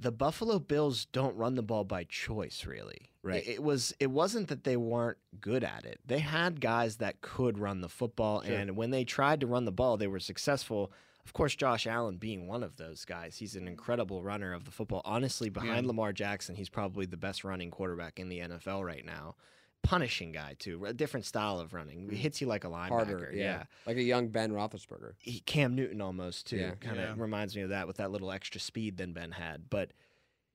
The 0.00 0.10
Buffalo 0.10 0.58
Bills 0.58 1.04
don't 1.04 1.36
run 1.36 1.54
the 1.54 1.62
ball 1.62 1.84
by 1.84 2.02
choice, 2.04 2.64
really. 2.66 3.10
Right. 3.22 3.46
It, 3.46 3.50
it 3.52 3.62
was. 3.62 3.94
It 4.00 4.10
wasn't 4.10 4.48
that 4.48 4.64
they 4.64 4.76
weren't 4.76 5.18
good 5.40 5.62
at 5.62 5.84
it. 5.84 6.00
They 6.04 6.18
had 6.18 6.60
guys 6.60 6.96
that 6.96 7.20
could 7.20 7.58
run 7.58 7.80
the 7.80 7.88
football, 7.88 8.42
Sure. 8.42 8.56
and 8.56 8.76
when 8.76 8.90
they 8.90 9.04
tried 9.04 9.40
to 9.40 9.46
run 9.46 9.64
the 9.66 9.70
ball, 9.72 9.96
they 9.96 10.08
were 10.08 10.18
successful. 10.18 10.92
Of 11.24 11.32
course, 11.32 11.54
Josh 11.54 11.86
Allen 11.86 12.16
being 12.16 12.48
one 12.48 12.62
of 12.64 12.76
those 12.76 13.04
guys. 13.04 13.36
He's 13.38 13.54
an 13.54 13.68
incredible 13.68 14.22
runner 14.22 14.52
of 14.52 14.64
the 14.64 14.70
football. 14.72 15.00
Honestly, 15.04 15.48
behind 15.48 15.84
Yeah. 15.84 15.88
Lamar 15.88 16.12
Jackson, 16.12 16.56
he's 16.56 16.68
probably 16.68 17.06
the 17.06 17.16
best 17.16 17.44
running 17.44 17.70
quarterback 17.70 18.18
in 18.18 18.28
the 18.28 18.40
NFL 18.40 18.84
right 18.84 19.06
now. 19.06 19.36
Punishing 19.84 20.32
guy 20.32 20.56
too, 20.58 20.84
a 20.86 20.92
different 20.92 21.26
style 21.26 21.60
of 21.60 21.72
running. 21.74 22.08
He 22.10 22.16
hits 22.16 22.40
you 22.40 22.46
like 22.48 22.64
a 22.64 22.68
linebacker. 22.68 22.88
harder. 22.88 23.30
Yeah. 23.34 23.64
like 23.86 23.96
a 23.98 24.02
young 24.02 24.28
Ben 24.28 24.50
Roethlisberger. 24.50 25.12
He, 25.18 25.40
Cam 25.40 25.74
Newton 25.76 26.00
almost 26.00 26.46
too. 26.48 26.56
Yeah. 26.56 26.74
Kind 26.80 26.98
of 26.98 27.16
Yeah. 27.16 27.22
reminds 27.22 27.54
me 27.54 27.62
of 27.62 27.68
that 27.68 27.86
with 27.86 27.98
that 27.98 28.10
little 28.10 28.32
extra 28.32 28.60
speed 28.60 28.96
than 28.96 29.12
Ben 29.12 29.30
had. 29.32 29.68
But 29.70 29.92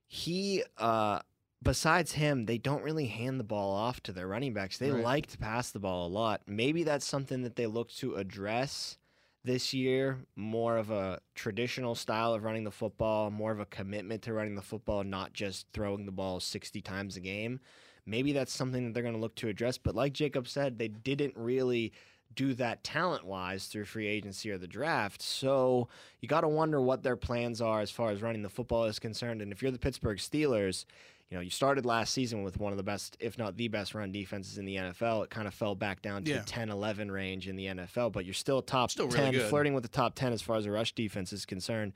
he, 0.07 0.63
uh, 0.77 1.19
besides 1.61 2.13
him, 2.13 2.45
they 2.45 2.57
don't 2.57 2.83
really 2.83 3.05
hand 3.07 3.39
the 3.39 3.43
ball 3.43 3.73
off 3.75 4.01
to 4.03 4.11
their 4.11 4.27
running 4.27 4.53
backs. 4.53 4.77
They 4.77 4.91
Right. 4.91 5.03
like 5.03 5.27
to 5.27 5.37
pass 5.37 5.71
the 5.71 5.79
ball 5.79 6.07
a 6.07 6.09
lot. 6.09 6.41
Maybe 6.47 6.83
that's 6.83 7.05
something 7.05 7.43
that 7.43 7.55
they 7.55 7.67
look 7.67 7.91
to 7.93 8.15
address 8.15 8.97
this 9.43 9.73
year. 9.73 10.25
More 10.35 10.77
of 10.77 10.89
a 10.89 11.21
traditional 11.35 11.95
style 11.95 12.33
of 12.33 12.43
running 12.43 12.63
the 12.63 12.71
football, 12.71 13.29
more 13.29 13.51
of 13.51 13.59
a 13.59 13.65
commitment 13.65 14.23
to 14.23 14.33
running 14.33 14.55
the 14.55 14.61
football, 14.61 15.03
not 15.03 15.33
just 15.33 15.67
throwing 15.71 16.05
the 16.05 16.11
ball 16.11 16.39
60 16.39 16.81
times 16.81 17.15
a 17.15 17.19
game. 17.21 17.59
Maybe 18.09 18.33
that's 18.33 18.51
something 18.53 18.85
that 18.85 18.93
they're 18.93 19.03
going 19.03 19.15
to 19.15 19.21
look 19.21 19.35
to 19.35 19.47
address. 19.47 19.77
But 19.77 19.95
like 19.95 20.13
Jacob 20.13 20.47
said, 20.47 20.77
they 20.77 20.87
didn't 20.87 21.33
really 21.35 21.93
do 22.35 22.53
that 22.55 22.83
talent 22.83 23.25
wise 23.25 23.65
through 23.67 23.85
free 23.85 24.07
agency 24.07 24.51
or 24.51 24.57
the 24.57 24.67
draft. 24.67 25.21
So 25.21 25.87
you 26.21 26.27
got 26.27 26.41
to 26.41 26.47
wonder 26.47 26.79
what 26.79 27.03
their 27.03 27.15
plans 27.15 27.61
are 27.61 27.81
as 27.81 27.91
far 27.91 28.11
as 28.11 28.21
running 28.21 28.43
the 28.43 28.49
football 28.49 28.85
is 28.85 28.99
concerned. 28.99 29.41
And 29.41 29.51
if 29.51 29.61
you're 29.61 29.71
the 29.71 29.79
Pittsburgh 29.79 30.17
Steelers, 30.19 30.85
you 31.29 31.37
know, 31.37 31.41
you 31.41 31.49
started 31.49 31.85
last 31.85 32.13
season 32.13 32.43
with 32.43 32.59
one 32.59 32.71
of 32.71 32.77
the 32.77 32.83
best, 32.83 33.15
if 33.19 33.37
not 33.37 33.55
the 33.57 33.67
best 33.67 33.93
run 33.93 34.11
defenses 34.11 34.57
in 34.57 34.65
the 34.65 34.75
NFL. 34.77 35.23
It 35.25 35.29
kind 35.29 35.47
of 35.47 35.53
fell 35.53 35.75
back 35.75 36.01
down 36.01 36.23
to 36.23 36.31
Yeah. 36.31 36.43
10 36.45 36.69
11 36.69 37.11
range 37.11 37.47
in 37.47 37.55
the 37.55 37.65
NFL, 37.67 38.11
but 38.11 38.25
you're 38.25 38.33
still 38.33 38.61
top 38.61 38.89
Still 38.91 39.07
really 39.07 39.17
10, 39.17 39.31
good. 39.33 39.49
flirting 39.49 39.73
with 39.73 39.83
the 39.83 39.89
top 39.89 40.15
10 40.15 40.33
as 40.33 40.41
far 40.41 40.57
as 40.57 40.65
a 40.65 40.71
rush 40.71 40.93
defense 40.93 41.31
is 41.33 41.45
concerned. 41.45 41.93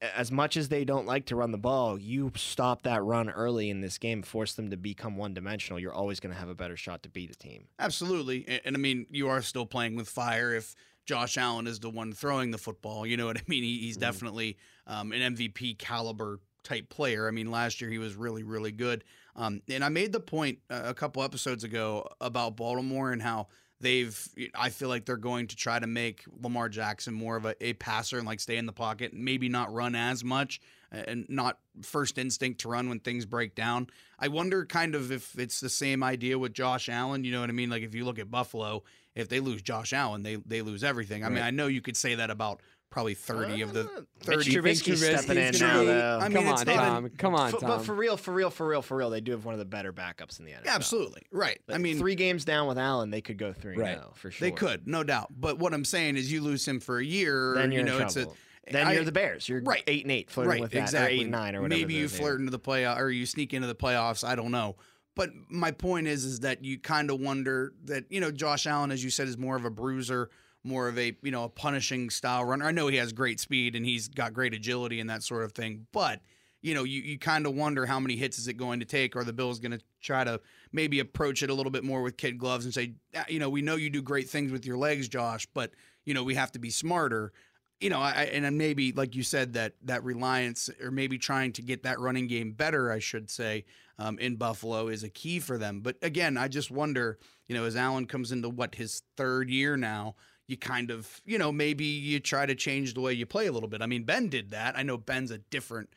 As 0.00 0.32
much 0.32 0.56
as 0.56 0.68
they 0.68 0.84
don't 0.84 1.06
like 1.06 1.26
to 1.26 1.36
run 1.36 1.52
the 1.52 1.58
ball, 1.58 1.98
you 1.98 2.32
stop 2.36 2.82
that 2.82 3.02
run 3.02 3.28
early 3.28 3.70
in 3.70 3.80
this 3.80 3.98
game, 3.98 4.22
force 4.22 4.54
them 4.54 4.70
to 4.70 4.76
become 4.76 5.16
one 5.16 5.34
dimensional. 5.34 5.78
You're 5.78 5.92
always 5.92 6.20
going 6.20 6.32
to 6.32 6.38
have 6.38 6.48
a 6.48 6.54
better 6.54 6.76
shot 6.76 7.02
to 7.02 7.08
beat 7.08 7.30
a 7.30 7.34
team. 7.34 7.68
Absolutely. 7.78 8.44
And, 8.48 8.60
and 8.64 8.76
I 8.76 8.78
mean, 8.78 9.06
you 9.10 9.28
are 9.28 9.42
still 9.42 9.66
playing 9.66 9.96
with 9.96 10.08
fire 10.08 10.54
if 10.54 10.74
Josh 11.04 11.36
Allen 11.36 11.66
is 11.66 11.80
the 11.80 11.90
one 11.90 12.12
throwing 12.12 12.50
the 12.50 12.58
football. 12.58 13.06
You 13.06 13.16
know 13.16 13.26
what 13.26 13.36
I 13.36 13.42
mean? 13.46 13.62
He, 13.62 13.78
he's 13.80 13.96
definitely 13.96 14.56
um, 14.86 15.12
an 15.12 15.34
MVP 15.34 15.78
caliber 15.78 16.40
type 16.64 16.88
player. 16.88 17.28
I 17.28 17.30
mean, 17.30 17.50
last 17.50 17.80
year 17.80 17.90
he 17.90 17.98
was 17.98 18.14
really, 18.14 18.42
really 18.42 18.72
good. 18.72 19.04
Um, 19.36 19.62
and 19.68 19.84
I 19.84 19.88
made 19.88 20.12
the 20.12 20.20
point 20.20 20.58
uh, 20.70 20.82
a 20.84 20.94
couple 20.94 21.22
episodes 21.22 21.64
ago 21.64 22.08
about 22.20 22.56
Baltimore 22.56 23.12
and 23.12 23.22
how 23.22 23.48
they've, 23.80 24.28
I 24.54 24.70
feel 24.70 24.88
like 24.88 25.04
they're 25.04 25.16
going 25.16 25.46
to 25.48 25.56
try 25.56 25.78
to 25.78 25.86
make 25.86 26.24
Lamar 26.42 26.68
Jackson 26.68 27.14
more 27.14 27.36
of 27.36 27.44
a, 27.44 27.54
a 27.64 27.72
passer 27.74 28.18
and 28.18 28.26
like 28.26 28.40
stay 28.40 28.56
in 28.56 28.66
the 28.66 28.72
pocket, 28.72 29.12
and 29.12 29.24
maybe 29.24 29.48
not 29.48 29.72
run 29.72 29.94
as 29.94 30.24
much 30.24 30.60
and 30.90 31.26
not 31.28 31.58
first 31.82 32.18
instinct 32.18 32.60
to 32.62 32.68
run 32.68 32.88
when 32.88 33.00
things 33.00 33.26
break 33.26 33.54
down. 33.54 33.88
I 34.18 34.28
wonder 34.28 34.64
kind 34.64 34.94
of 34.94 35.12
if 35.12 35.38
it's 35.38 35.60
the 35.60 35.68
same 35.68 36.02
idea 36.02 36.38
with 36.38 36.52
Josh 36.52 36.88
Allen. 36.88 37.24
You 37.24 37.32
know 37.32 37.40
what 37.40 37.50
I 37.50 37.52
mean? 37.52 37.70
Like 37.70 37.82
if 37.82 37.94
you 37.94 38.04
look 38.04 38.18
at 38.18 38.30
Buffalo, 38.30 38.84
if 39.14 39.28
they 39.28 39.40
lose 39.40 39.62
Josh 39.62 39.92
Allen, 39.92 40.22
they 40.22 40.36
they 40.36 40.62
lose 40.62 40.82
everything. 40.82 41.24
I 41.24 41.28
mean, 41.28 41.42
I 41.42 41.50
know 41.50 41.66
you 41.66 41.82
could 41.82 41.96
say 41.96 42.14
that 42.14 42.30
about 42.30 42.62
probably 42.90 43.14
30 43.14 43.60
of 43.62 43.72
the 43.74 43.82
Uh, 43.84 44.00
30 44.20 44.36
Mitch 44.36 44.46
Trubisky's 44.82 45.02
Trubisky's 45.02 45.20
stepping 45.24 45.42
in 45.42 45.54
now, 45.58 45.84
though. 45.84 46.18
I 46.20 46.28
mean, 46.28 46.36
come 46.38 46.48
on, 46.48 46.66
not 46.66 46.98
even- 47.04 47.10
Come 47.18 47.34
on, 47.34 47.48
F- 47.54 47.60
Tom. 47.60 47.68
But 47.68 47.78
for 47.84 47.94
real, 47.94 48.16
for 48.16 48.32
real, 48.32 48.50
for 48.50 48.66
real, 48.66 48.82
for 48.82 48.96
real, 48.96 49.10
they 49.10 49.20
do 49.20 49.32
have 49.32 49.44
one 49.44 49.54
of 49.54 49.58
the 49.58 49.64
better 49.66 49.92
backups 49.92 50.38
in 50.38 50.46
the 50.46 50.52
NFL. 50.52 50.64
Yeah, 50.64 50.74
absolutely. 50.74 51.22
Right. 51.30 51.60
But 51.66 51.74
I 51.76 51.78
mean, 51.78 51.98
three 51.98 52.14
games 52.14 52.44
down 52.44 52.66
with 52.66 52.78
Allen, 52.78 53.10
they 53.10 53.20
could 53.20 53.38
go 53.38 53.52
three 53.52 53.76
Right. 53.76 53.96
now 53.98 54.12
for 54.14 54.30
sure. 54.30 54.46
they 54.48 54.52
could, 54.52 54.86
no 54.86 55.02
doubt. 55.04 55.28
But 55.38 55.58
what 55.58 55.74
I'm 55.74 55.84
saying 55.84 56.16
is 56.16 56.32
you 56.32 56.40
lose 56.40 56.66
him 56.66 56.80
for 56.80 56.98
a 56.98 57.04
year, 57.04 57.54
Then 57.54 57.72
you're 57.72 57.80
you 57.80 57.86
know, 57.86 57.96
in 57.98 58.02
it's 58.04 58.16
a 58.16 58.20
trouble. 58.22 58.36
then 58.70 58.86
I- 58.86 58.92
you're 58.94 59.04
the 59.04 59.12
Bears. 59.12 59.48
You're 59.48 59.60
Right. 59.62 59.82
eight 59.86 60.04
and 60.04 60.12
eight, 60.12 60.30
flirting 60.30 60.50
right, 60.52 60.60
with 60.62 60.70
that, 60.72 60.80
exactly. 60.82 61.16
or 61.16 61.20
eight 61.20 61.22
and 61.22 61.30
nine, 61.30 61.54
or 61.56 61.62
whatever. 61.62 61.78
Maybe 61.80 61.94
you 61.94 62.08
the- 62.08 62.16
flirt 62.16 62.40
into 62.40 62.50
the 62.50 62.58
playoff 62.58 62.98
or 62.98 63.10
you 63.10 63.26
sneak 63.26 63.52
into 63.54 63.68
the 63.68 63.74
playoffs. 63.74 64.26
I 64.26 64.34
don't 64.34 64.50
know. 64.50 64.76
But 65.14 65.30
my 65.48 65.72
point 65.72 66.06
is, 66.06 66.24
is 66.24 66.40
that 66.40 66.64
you 66.64 66.78
kind 66.78 67.10
of 67.10 67.18
wonder 67.20 67.72
that 67.84 68.04
you 68.08 68.20
know 68.20 68.30
Josh 68.30 68.66
Allen, 68.66 68.92
as 68.92 69.02
you 69.02 69.10
said, 69.10 69.26
is 69.28 69.36
more 69.36 69.56
of 69.56 69.64
a 69.64 69.70
bruiser, 69.70 70.30
more 70.68 70.88
of 70.88 70.98
a 70.98 71.16
you 71.22 71.30
know 71.30 71.44
a 71.44 71.48
punishing 71.48 72.10
style 72.10 72.44
runner. 72.44 72.66
I 72.66 72.70
know 72.70 72.88
he 72.88 72.96
has 72.96 73.12
great 73.12 73.40
speed 73.40 73.74
and 73.74 73.84
he's 73.84 74.08
got 74.08 74.32
great 74.32 74.54
agility 74.54 75.00
and 75.00 75.10
that 75.10 75.22
sort 75.22 75.44
of 75.44 75.52
thing, 75.52 75.86
but 75.92 76.20
you 76.62 76.74
know 76.74 76.84
you, 76.84 77.00
you 77.00 77.18
kind 77.18 77.46
of 77.46 77.54
wonder 77.54 77.86
how 77.86 77.98
many 77.98 78.16
hits 78.16 78.38
is 78.38 78.48
it 78.48 78.54
going 78.54 78.80
to 78.80 78.86
take? 78.86 79.16
Are 79.16 79.24
the 79.24 79.32
Bills 79.32 79.58
going 79.58 79.72
to 79.72 79.80
try 80.00 80.24
to 80.24 80.40
maybe 80.72 81.00
approach 81.00 81.42
it 81.42 81.50
a 81.50 81.54
little 81.54 81.72
bit 81.72 81.84
more 81.84 82.02
with 82.02 82.16
kid 82.16 82.38
gloves 82.38 82.64
and 82.64 82.74
say, 82.74 82.92
"Ah, 83.16 83.24
you 83.28 83.38
know, 83.38 83.50
we 83.50 83.62
know 83.62 83.76
you 83.76 83.90
do 83.90 84.02
great 84.02 84.28
things 84.28 84.52
with 84.52 84.66
your 84.66 84.76
legs, 84.76 85.08
Josh, 85.08 85.46
but 85.54 85.72
you 86.04 86.14
know 86.14 86.22
we 86.22 86.34
have 86.34 86.52
to 86.52 86.58
be 86.58 86.70
smarter 86.70 87.32
you 87.80 87.90
know, 87.90 88.00
I, 88.00 88.24
and 88.24 88.58
maybe 88.58 88.92
like 88.92 89.14
you 89.14 89.22
said 89.22 89.52
that 89.52 89.74
that 89.84 90.02
reliance 90.02 90.68
or 90.82 90.90
maybe 90.90 91.16
trying 91.16 91.52
to 91.52 91.62
get 91.62 91.84
that 91.84 92.00
running 92.00 92.26
game 92.26 92.52
better, 92.52 92.90
I 92.90 92.98
should 92.98 93.30
say, 93.30 93.64
um, 93.98 94.18
in 94.18 94.36
Buffalo 94.36 94.88
is 94.88 95.04
a 95.04 95.08
key 95.08 95.38
for 95.38 95.58
them. 95.58 95.80
But 95.80 95.96
again, 96.02 96.36
I 96.36 96.48
just 96.48 96.70
wonder, 96.70 97.18
you 97.46 97.54
know, 97.54 97.64
as 97.64 97.76
Allen 97.76 98.06
comes 98.06 98.32
into 98.32 98.48
what 98.48 98.74
his 98.74 99.02
third 99.16 99.48
year 99.48 99.76
now, 99.76 100.16
you 100.48 100.56
kind 100.56 100.90
of, 100.90 101.20
you 101.24 101.38
know, 101.38 101.52
maybe 101.52 101.84
you 101.84 102.18
try 102.18 102.46
to 102.46 102.54
change 102.54 102.94
the 102.94 103.00
way 103.00 103.12
you 103.12 103.26
play 103.26 103.46
a 103.46 103.52
little 103.52 103.68
bit. 103.68 103.82
I 103.82 103.86
mean, 103.86 104.02
Ben 104.04 104.28
did 104.28 104.50
that. 104.50 104.76
I 104.76 104.82
know 104.82 104.96
Ben's 104.96 105.30
a 105.30 105.38
different 105.38 105.90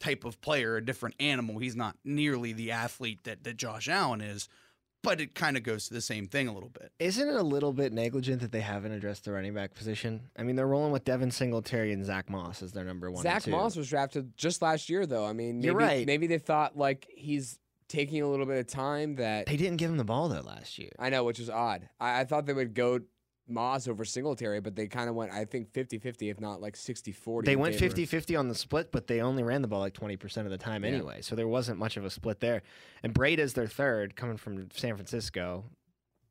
type 0.00 0.24
of 0.24 0.40
player, 0.40 0.76
a 0.76 0.84
different 0.84 1.14
animal. 1.20 1.58
He's 1.58 1.76
not 1.76 1.96
nearly 2.04 2.52
the 2.52 2.72
athlete 2.72 3.20
that 3.24 3.44
that 3.44 3.58
Josh 3.58 3.86
Allen 3.86 4.22
is, 4.22 4.48
but 5.02 5.20
it 5.20 5.34
kind 5.34 5.56
of 5.58 5.62
goes 5.62 5.88
to 5.88 5.94
the 5.94 6.00
same 6.00 6.26
thing 6.26 6.48
a 6.48 6.54
little 6.54 6.70
bit. 6.70 6.90
Isn't 6.98 7.28
it 7.28 7.34
a 7.34 7.42
little 7.42 7.74
bit 7.74 7.92
negligent 7.92 8.40
that 8.40 8.50
they 8.50 8.62
haven't 8.62 8.92
addressed 8.92 9.24
the 9.26 9.32
running 9.32 9.52
back 9.52 9.74
position? 9.74 10.30
I 10.38 10.42
mean, 10.42 10.56
they're 10.56 10.66
rolling 10.66 10.92
with 10.92 11.04
Devin 11.04 11.30
Singletary 11.30 11.92
and 11.92 12.04
Zach 12.04 12.30
Moss 12.30 12.62
as 12.62 12.72
their 12.72 12.84
number 12.84 13.10
one. 13.10 13.22
Zach 13.22 13.42
two. 13.42 13.50
Moss 13.50 13.76
was 13.76 13.90
drafted 13.90 14.36
just 14.36 14.62
last 14.62 14.88
year, 14.88 15.04
though. 15.04 15.26
I 15.26 15.34
mean, 15.34 15.56
maybe, 15.56 15.66
You're 15.66 15.74
right. 15.74 16.06
Maybe 16.06 16.26
they 16.26 16.38
thought 16.38 16.78
like 16.78 17.06
he's 17.14 17.58
taking 17.88 18.22
a 18.22 18.28
little 18.28 18.46
bit 18.46 18.58
of 18.58 18.66
time 18.66 19.16
that 19.16 19.46
They 19.46 19.56
didn't 19.56 19.76
give 19.76 19.90
him 19.90 19.96
the 19.96 20.04
ball 20.04 20.28
though 20.28 20.40
last 20.40 20.78
year. 20.78 20.92
I 20.98 21.10
know, 21.10 21.24
which 21.24 21.40
is 21.40 21.50
odd. 21.50 21.88
I, 21.98 22.20
I 22.20 22.24
thought 22.24 22.46
they 22.46 22.52
would 22.52 22.74
go 22.74 23.00
Moss 23.48 23.88
over 23.88 24.04
Singletary, 24.04 24.60
but 24.60 24.76
they 24.76 24.86
kind 24.86 25.08
of 25.08 25.14
went, 25.14 25.32
I 25.32 25.44
think, 25.44 25.72
50 25.72 25.98
50, 25.98 26.28
if 26.30 26.40
not 26.40 26.60
like 26.60 26.76
60 26.76 27.12
40. 27.12 27.46
They 27.46 27.56
went 27.56 27.74
50 27.74 28.04
50 28.06 28.36
on 28.36 28.48
the 28.48 28.54
split, 28.54 28.92
but 28.92 29.06
they 29.06 29.20
only 29.20 29.42
ran 29.42 29.62
the 29.62 29.68
ball 29.68 29.80
like 29.80 29.94
20% 29.94 30.38
of 30.44 30.50
the 30.50 30.58
time 30.58 30.84
Yeah. 30.84 30.90
anyway. 30.90 31.20
So 31.22 31.34
there 31.36 31.48
wasn't 31.48 31.78
much 31.78 31.96
of 31.96 32.04
a 32.04 32.10
split 32.10 32.40
there. 32.40 32.62
And 33.02 33.14
Breida 33.14 33.38
is 33.38 33.54
their 33.54 33.66
third, 33.66 34.16
coming 34.16 34.36
from 34.36 34.68
San 34.72 34.94
Francisco. 34.96 35.64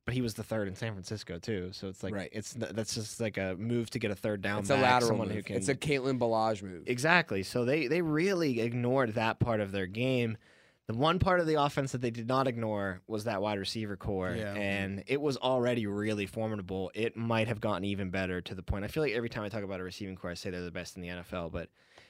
But 0.05 0.13
he 0.13 0.21
was 0.21 0.35
the 0.35 0.43
third 0.43 0.69
in 0.69 0.75
San 0.75 0.93
Francisco 0.93 1.37
too, 1.37 1.71
so 1.73 1.89
it's 1.89 2.01
like 2.01 2.13
Right. 2.13 2.29
it's 2.31 2.53
that's 2.53 2.95
just 2.95 3.19
like 3.19 3.37
a 3.37 3.55
move 3.59 3.89
to 3.89 3.99
get 3.99 4.09
a 4.09 4.15
third 4.15 4.41
down. 4.41 4.59
It's 4.61 4.69
a 4.69 4.77
lateral 4.77 5.09
someone 5.09 5.27
move. 5.27 5.35
who 5.35 5.43
can. 5.43 5.57
It's 5.57 5.67
a 5.67 5.75
Caitlin 5.75 6.17
Balaj 6.17 6.63
move. 6.63 6.83
Exactly. 6.87 7.43
So 7.43 7.65
they 7.65 7.87
they 7.87 8.01
really 8.01 8.61
ignored 8.61 9.15
that 9.15 9.41
part 9.41 9.59
of 9.59 9.73
their 9.73 9.85
game. 9.85 10.37
The 10.87 10.93
one 10.93 11.19
part 11.19 11.41
of 11.41 11.47
the 11.47 11.61
offense 11.61 11.91
that 11.91 12.01
they 12.01 12.11
did 12.11 12.27
not 12.27 12.47
ignore 12.47 13.01
was 13.07 13.25
that 13.25 13.41
wide 13.41 13.59
receiver 13.59 13.97
core, 13.97 14.33
Yeah. 14.37 14.45
Mm-hmm. 14.53 14.57
and 14.57 15.03
it 15.07 15.19
was 15.21 15.35
already 15.37 15.85
really 15.85 16.25
formidable. 16.25 16.91
It 16.95 17.17
might 17.17 17.49
have 17.49 17.59
gotten 17.59 17.83
even 17.83 18.09
better 18.09 18.39
to 18.41 18.55
the 18.55 18.63
point. 18.63 18.85
I 18.85 18.87
feel 18.87 19.03
like 19.03 19.11
every 19.11 19.27
time 19.29 19.43
I 19.43 19.49
talk 19.49 19.63
about 19.63 19.81
a 19.81 19.83
receiving 19.83 20.15
core, 20.15 20.31
I 20.31 20.35
say 20.35 20.49
they're 20.49 20.61
the 20.61 20.71
best 20.71 20.95
in 20.95 21.01
the 21.01 21.09
NFL, 21.09 21.51
but 21.51 21.69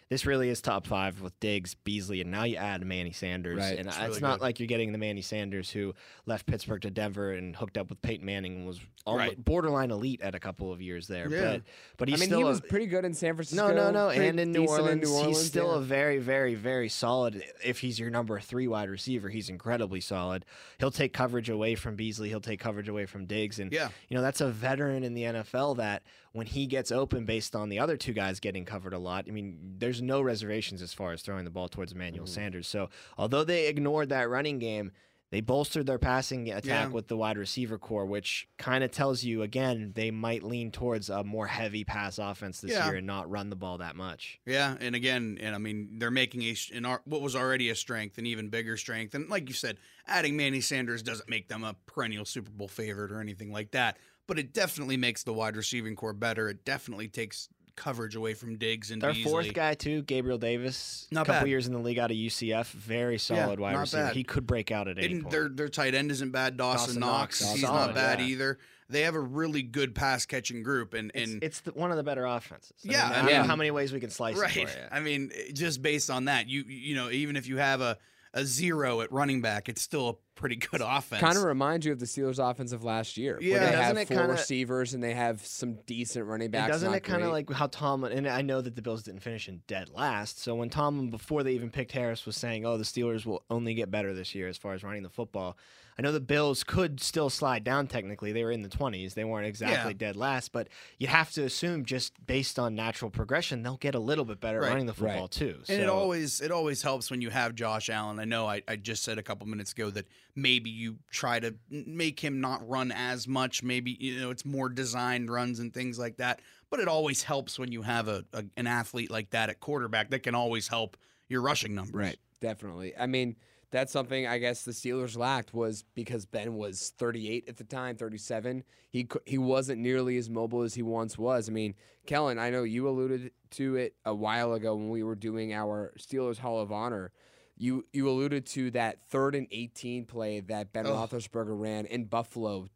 this 0.09 0.25
really 0.25 0.49
is 0.49 0.61
top 0.61 0.87
five 0.87 1.19
with 1.21 1.37
Diggs, 1.39 1.75
Beasley, 1.75 2.21
and 2.21 2.31
now 2.31 2.43
you 2.45 2.55
add 2.55 2.85
Manny 2.85 3.11
Sanders. 3.11 3.57
Right. 3.59 3.77
And 3.77 3.87
It's 3.87 3.97
it's, 3.99 4.21
not 4.21 4.39
good. 4.39 4.41
like 4.45 4.59
you're 4.59 4.67
getting 4.67 4.91
the 4.93 4.97
Manny 4.97 5.21
Sanders 5.21 5.69
who 5.69 5.93
left 6.25 6.45
Pittsburgh 6.45 6.81
to 6.83 6.89
Denver 6.89 7.33
and 7.33 7.55
hooked 7.55 7.77
up 7.77 7.89
with 7.89 8.01
Peyton 8.01 8.25
Manning 8.25 8.55
and 8.57 8.67
was 8.67 8.79
Right. 9.05 9.41
borderline 9.43 9.91
elite 9.91 10.19
at 10.21 10.35
a 10.35 10.39
couple 10.39 10.71
of 10.71 10.81
years 10.81 11.07
there. 11.07 11.29
Yeah. 11.29 11.41
But 11.53 11.61
but 11.97 12.09
I 12.09 12.11
mean, 12.13 12.27
still 12.27 12.39
he 12.39 12.43
a- 12.43 12.47
was 12.47 12.59
pretty 12.61 12.87
good 12.87 13.05
in 13.05 13.13
San 13.13 13.35
Francisco. 13.35 13.67
no, 13.69 13.73
no, 13.73 13.91
no. 13.91 14.09
And 14.09 14.37
in 14.39 14.51
New, 14.51 14.65
Orleans, 14.65 14.89
in 14.91 14.99
New 14.99 15.13
Orleans, 15.15 15.37
he's 15.37 15.47
still 15.47 15.71
yeah. 15.71 15.77
a 15.77 15.81
very, 15.81 16.17
very, 16.19 16.55
very 16.55 16.89
solid. 16.89 17.41
If 17.63 17.79
he's 17.79 17.97
your 17.99 18.09
number 18.09 18.39
three 18.39 18.67
wide 18.67 18.89
receiver, 18.89 19.29
he's 19.29 19.49
incredibly 19.49 20.01
solid. 20.01 20.45
He'll 20.79 20.91
take 20.91 21.13
coverage 21.13 21.49
away 21.49 21.75
from 21.75 21.95
Beasley. 21.95 22.27
He'll 22.29 22.41
take 22.41 22.59
coverage 22.59 22.89
away 22.89 23.05
from 23.05 23.25
Diggs. 23.25 23.59
And, 23.59 23.71
Yeah. 23.71 23.89
you 24.09 24.15
know, 24.15 24.21
that's 24.21 24.41
a 24.41 24.49
veteran 24.49 25.03
in 25.03 25.13
the 25.13 25.23
NFL 25.23 25.75
that 25.77 26.03
when 26.37 26.47
he 26.47 26.65
gets 26.67 26.91
open 26.91 27.25
based 27.25 27.55
on 27.55 27.69
the 27.69 27.79
other 27.79 27.97
two 27.97 28.13
guys 28.13 28.39
getting 28.39 28.63
covered 28.63 28.93
a 28.93 28.99
lot, 28.99 29.25
I 29.27 29.31
mean, 29.31 29.57
there's 29.79 30.01
no 30.01 30.21
reservations 30.21 30.81
as 30.81 30.93
far 30.93 31.11
as 31.11 31.21
throwing 31.21 31.43
the 31.43 31.51
ball 31.51 31.67
towards 31.67 31.91
Emmanuel 31.91 32.25
Mm-hmm. 32.25 32.33
Sanders. 32.33 32.67
So 32.67 32.89
although 33.17 33.43
they 33.43 33.67
ignored 33.67 34.09
that 34.09 34.29
running 34.29 34.59
game, 34.59 34.91
they 35.29 35.41
bolstered 35.41 35.85
their 35.87 35.99
passing 35.99 36.47
attack 36.49 36.63
Yeah. 36.63 36.87
with 36.87 37.09
the 37.09 37.17
wide 37.17 37.37
receiver 37.37 37.77
core, 37.77 38.05
which 38.05 38.47
kind 38.57 38.81
of 38.81 38.91
tells 38.91 39.25
you 39.25 39.41
again 39.41 39.91
they 39.93 40.09
might 40.09 40.41
lean 40.41 40.71
towards 40.71 41.09
a 41.09 41.21
more 41.21 41.47
heavy 41.47 41.83
pass 41.83 42.17
offense 42.17 42.61
this 42.61 42.71
Yeah. 42.71 42.85
year 42.87 42.95
and 42.95 43.05
not 43.07 43.29
run 43.29 43.49
the 43.49 43.57
ball 43.57 43.79
that 43.79 43.97
much. 43.97 44.39
Yeah, 44.45 44.77
and 44.79 44.95
again, 44.95 45.37
and 45.41 45.53
I 45.53 45.57
mean, 45.57 45.99
they're 45.99 46.11
making 46.11 46.43
a 46.43 46.55
an 46.73 46.85
what 47.03 47.21
was 47.21 47.35
already 47.35 47.69
a 47.69 47.75
strength 47.75 48.17
an 48.17 48.25
even 48.25 48.47
bigger 48.47 48.77
strength. 48.77 49.15
And 49.15 49.29
like 49.29 49.49
you 49.49 49.53
said, 49.53 49.79
adding 50.07 50.37
Manny 50.37 50.61
Sanders 50.61 51.03
doesn't 51.03 51.29
make 51.29 51.49
them 51.49 51.65
a 51.65 51.75
perennial 51.87 52.23
Super 52.23 52.51
Bowl 52.51 52.69
favorite 52.69 53.11
or 53.11 53.19
anything 53.19 53.51
like 53.51 53.71
that, 53.71 53.97
but 54.27 54.37
it 54.37 54.53
definitely 54.53 54.97
makes 54.97 55.23
the 55.23 55.33
wide 55.33 55.55
receiving 55.55 55.95
core 55.95 56.13
better. 56.13 56.49
It 56.49 56.63
definitely 56.65 57.07
takes 57.07 57.49
coverage 57.75 58.15
away 58.15 58.33
from 58.33 58.57
Diggs 58.57 58.89
and 58.91 59.01
Their 59.01 59.13
Beasley. 59.13 59.31
fourth 59.31 59.53
guy 59.53 59.73
too, 59.75 60.01
Gabriel 60.03 60.37
Davis. 60.39 61.07
Not 61.11 61.21
a 61.21 61.25
couple 61.25 61.41
bad. 61.41 61.49
years 61.49 61.67
in 61.67 61.73
the 61.73 61.79
league 61.79 61.99
out 61.99 62.09
of 62.11 62.17
UCF, 62.17 62.67
very 62.71 63.17
solid 63.19 63.59
wide 63.59 63.75
receiver. 63.77 64.03
bad. 64.05 64.15
He 64.15 64.23
could 64.23 64.47
break 64.47 64.71
out 64.71 64.87
at 64.87 64.97
any 64.97 65.21
point. 65.21 65.29
their 65.31 65.47
their 65.49 65.69
tight 65.69 65.93
end 65.95 66.11
isn't 66.11 66.31
bad. 66.31 66.57
Dawson, 66.57 66.87
Dawson 66.95 66.99
Knox, 67.01 67.41
Knox, 67.41 67.53
he's 67.53 67.61
solid, 67.61 67.87
not 67.87 67.95
bad 67.95 68.19
yeah. 68.19 68.25
either. 68.25 68.57
They 68.89 69.01
have 69.01 69.15
a 69.15 69.19
really 69.19 69.63
good 69.63 69.93
pass 69.95 70.25
catching 70.25 70.63
group, 70.63 70.93
and 70.93 71.11
it's, 71.13 71.29
and 71.31 71.43
it's 71.43 71.59
the, 71.59 71.71
one 71.73 71.91
of 71.91 71.97
the 71.97 72.03
better 72.03 72.25
offenses. 72.25 72.71
I 72.87 72.91
Yeah, 72.91 73.03
mean, 73.03 73.03
I 73.03 73.05
I 73.05 73.15
don't 73.17 73.25
know 73.25 73.37
mean- 73.41 73.49
how 73.49 73.55
many 73.57 73.71
ways 73.71 73.91
we 73.93 73.99
can 73.99 74.09
slice 74.09 74.37
right. 74.37 74.55
it 74.55 74.61
you. 74.61 74.67
I 74.91 74.99
mean, 75.01 75.29
just 75.53 75.81
based 75.81 76.09
on 76.09 76.25
that, 76.25 76.47
you 76.47 76.63
you 76.63 76.95
know, 76.95 77.09
even 77.11 77.35
if 77.35 77.47
you 77.47 77.57
have 77.57 77.81
a 77.81 77.97
a 78.37 78.45
zero 78.45 79.01
at 79.01 79.11
running 79.11 79.41
back, 79.41 79.67
it's 79.69 79.81
still 79.81 80.09
a 80.09 80.13
pretty 80.35 80.55
good 80.55 80.81
offense. 80.83 81.19
Kind 81.19 81.37
of 81.37 81.43
reminds 81.43 81.85
you 81.85 81.91
of 81.91 81.99
the 81.99 82.05
Steelers' 82.05 82.37
offense 82.39 82.71
of 82.71 82.83
last 82.83 83.17
year. 83.17 83.39
Yeah. 83.41 83.53
where 83.57 83.59
they 83.71 83.75
have 83.75 83.97
it 83.97 84.07
four 84.07 84.17
kinda- 84.17 84.31
receivers 84.33 84.93
and 84.93 85.03
they 85.03 85.13
have 85.13 85.45
some 85.45 85.79
decent 85.87 86.25
running 86.25 86.45
And 86.45 86.51
backs. 86.51 86.71
doesn't 86.73 86.93
it 86.93 87.03
kind 87.03 87.23
of 87.23 87.31
like 87.31 87.49
how 87.51 87.67
Tomlin? 87.67 88.11
And 88.13 88.27
I 88.27 88.41
know 88.43 88.61
that 88.61 88.75
the 88.75 88.81
Bills 88.81 89.03
didn't 89.03 89.21
finish 89.21 89.49
in 89.49 89.61
dead 89.67 89.89
last. 89.89 90.39
So 90.39 90.55
when 90.55 90.69
Tomlin, 90.69 91.09
before 91.09 91.43
they 91.43 91.53
even 91.53 91.71
picked 91.71 91.91
Harris, 91.93 92.25
was 92.25 92.37
saying, 92.37 92.65
"Oh, 92.65 92.77
the 92.77 92.83
Steelers 92.83 93.25
will 93.25 93.43
only 93.49 93.73
get 93.73 93.89
better 93.91 94.13
this 94.13 94.35
year 94.35 94.47
as 94.47 94.57
far 94.57 94.73
as 94.73 94.83
running 94.83 95.03
the 95.03 95.09
football," 95.09 95.57
I 95.99 96.03
know 96.03 96.11
the 96.11 96.19
Bills 96.19 96.63
could 96.63 96.99
still 97.01 97.29
slide 97.29 97.63
down. 97.63 97.87
Technically, 97.87 98.31
they 98.31 98.43
were 98.43 98.51
in 98.51 98.61
the 98.61 98.69
twenties. 98.69 99.15
They 99.15 99.23
weren't 99.23 99.47
exactly 99.47 99.93
Yeah. 99.93 99.97
dead 99.97 100.15
last, 100.15 100.51
but 100.51 100.67
you 100.99 101.07
have 101.07 101.31
to 101.31 101.43
assume 101.43 101.85
just 101.85 102.13
based 102.25 102.59
on 102.59 102.75
natural 102.75 103.09
progression, 103.09 103.63
they'll 103.63 103.77
get 103.77 103.95
a 103.95 103.99
little 103.99 104.23
bit 104.23 104.39
better 104.39 104.59
Right. 104.59 104.69
running 104.69 104.85
the 104.85 104.93
Right. 104.93 105.13
football 105.13 105.27
too. 105.27 105.63
And 105.67 105.81
it 105.81 105.89
always 105.89 106.39
it 106.39 106.51
always 106.51 106.83
helps 106.83 107.09
when 107.09 107.21
you 107.21 107.31
have 107.31 107.55
Josh 107.55 107.89
Allen. 107.89 108.19
I 108.19 108.25
know 108.25 108.45
I, 108.47 108.61
I 108.67 108.75
just 108.75 109.01
said 109.03 109.17
a 109.17 109.23
couple 109.23 109.47
minutes 109.47 109.71
ago 109.71 109.89
that 109.89 110.05
maybe 110.35 110.69
you 110.69 110.99
try 111.09 111.39
to 111.39 111.55
make 111.69 112.19
him 112.19 112.41
not 112.41 112.67
run 112.69 112.91
as 112.91 113.27
much. 113.27 113.63
Maybe 113.63 113.97
you 113.99 114.19
know 114.19 114.29
it's 114.29 114.45
more 114.45 114.69
designed 114.69 115.31
runs 115.31 115.59
and 115.59 115.73
things 115.73 115.97
like 115.97 116.17
that. 116.17 116.41
But 116.69 116.79
it 116.79 116.87
always 116.87 117.23
helps 117.23 117.57
when 117.57 117.71
you 117.71 117.81
have 117.81 118.07
a, 118.07 118.23
a 118.33 118.43
an 118.55 118.67
athlete 118.67 119.09
like 119.09 119.31
that 119.31 119.49
at 119.49 119.59
quarterback 119.61 120.11
that 120.11 120.19
can 120.21 120.35
always 120.35 120.67
help 120.67 120.95
your 121.27 121.41
rushing 121.41 121.73
numbers. 121.73 121.95
Right, 121.95 122.17
definitely. 122.39 122.95
I 122.95 123.07
mean, 123.07 123.35
that's 123.71 123.91
something 123.91 124.25
I 124.25 124.37
guess 124.37 124.63
the 124.63 124.71
Steelers 124.71 125.17
lacked 125.17 125.53
was 125.53 125.83
because 125.93 126.25
Ben 126.25 126.55
was 126.55 126.93
38 126.97 127.49
at 127.49 127.57
the 127.57 127.63
time, 127.63 127.95
37. 127.97 128.63
He 128.89 129.07
he 129.25 129.37
wasn't 129.37 129.81
nearly 129.81 130.17
as 130.17 130.29
mobile 130.29 130.61
as 130.61 130.73
he 130.73 130.81
once 130.81 131.17
was. 131.17 131.49
I 131.49 131.51
mean, 131.51 131.75
Kellen, 132.05 132.39
I 132.39 132.49
know 132.49 132.63
you 132.63 132.87
alluded 132.87 133.31
to 133.51 133.75
it 133.75 133.95
a 134.05 134.15
while 134.15 134.53
ago 134.53 134.75
when 134.75 134.89
we 134.89 135.03
were 135.03 135.15
doing 135.15 135.53
our 135.53 135.93
Steelers 135.99 136.37
Hall 136.37 136.59
of 136.61 136.71
Honor. 136.71 137.11
You 137.57 137.85
you 137.91 138.07
alluded 138.07 138.45
to 138.47 138.71
that 138.71 139.01
third 139.09 139.35
and 139.35 139.47
18 139.51 140.05
play 140.05 140.39
that 140.41 140.71
Ben 140.71 140.85
Ugh. 140.85 141.09
Roethlisberger 141.09 141.59
ran 141.59 141.85
in 141.85 142.05
Buffalo 142.05 142.67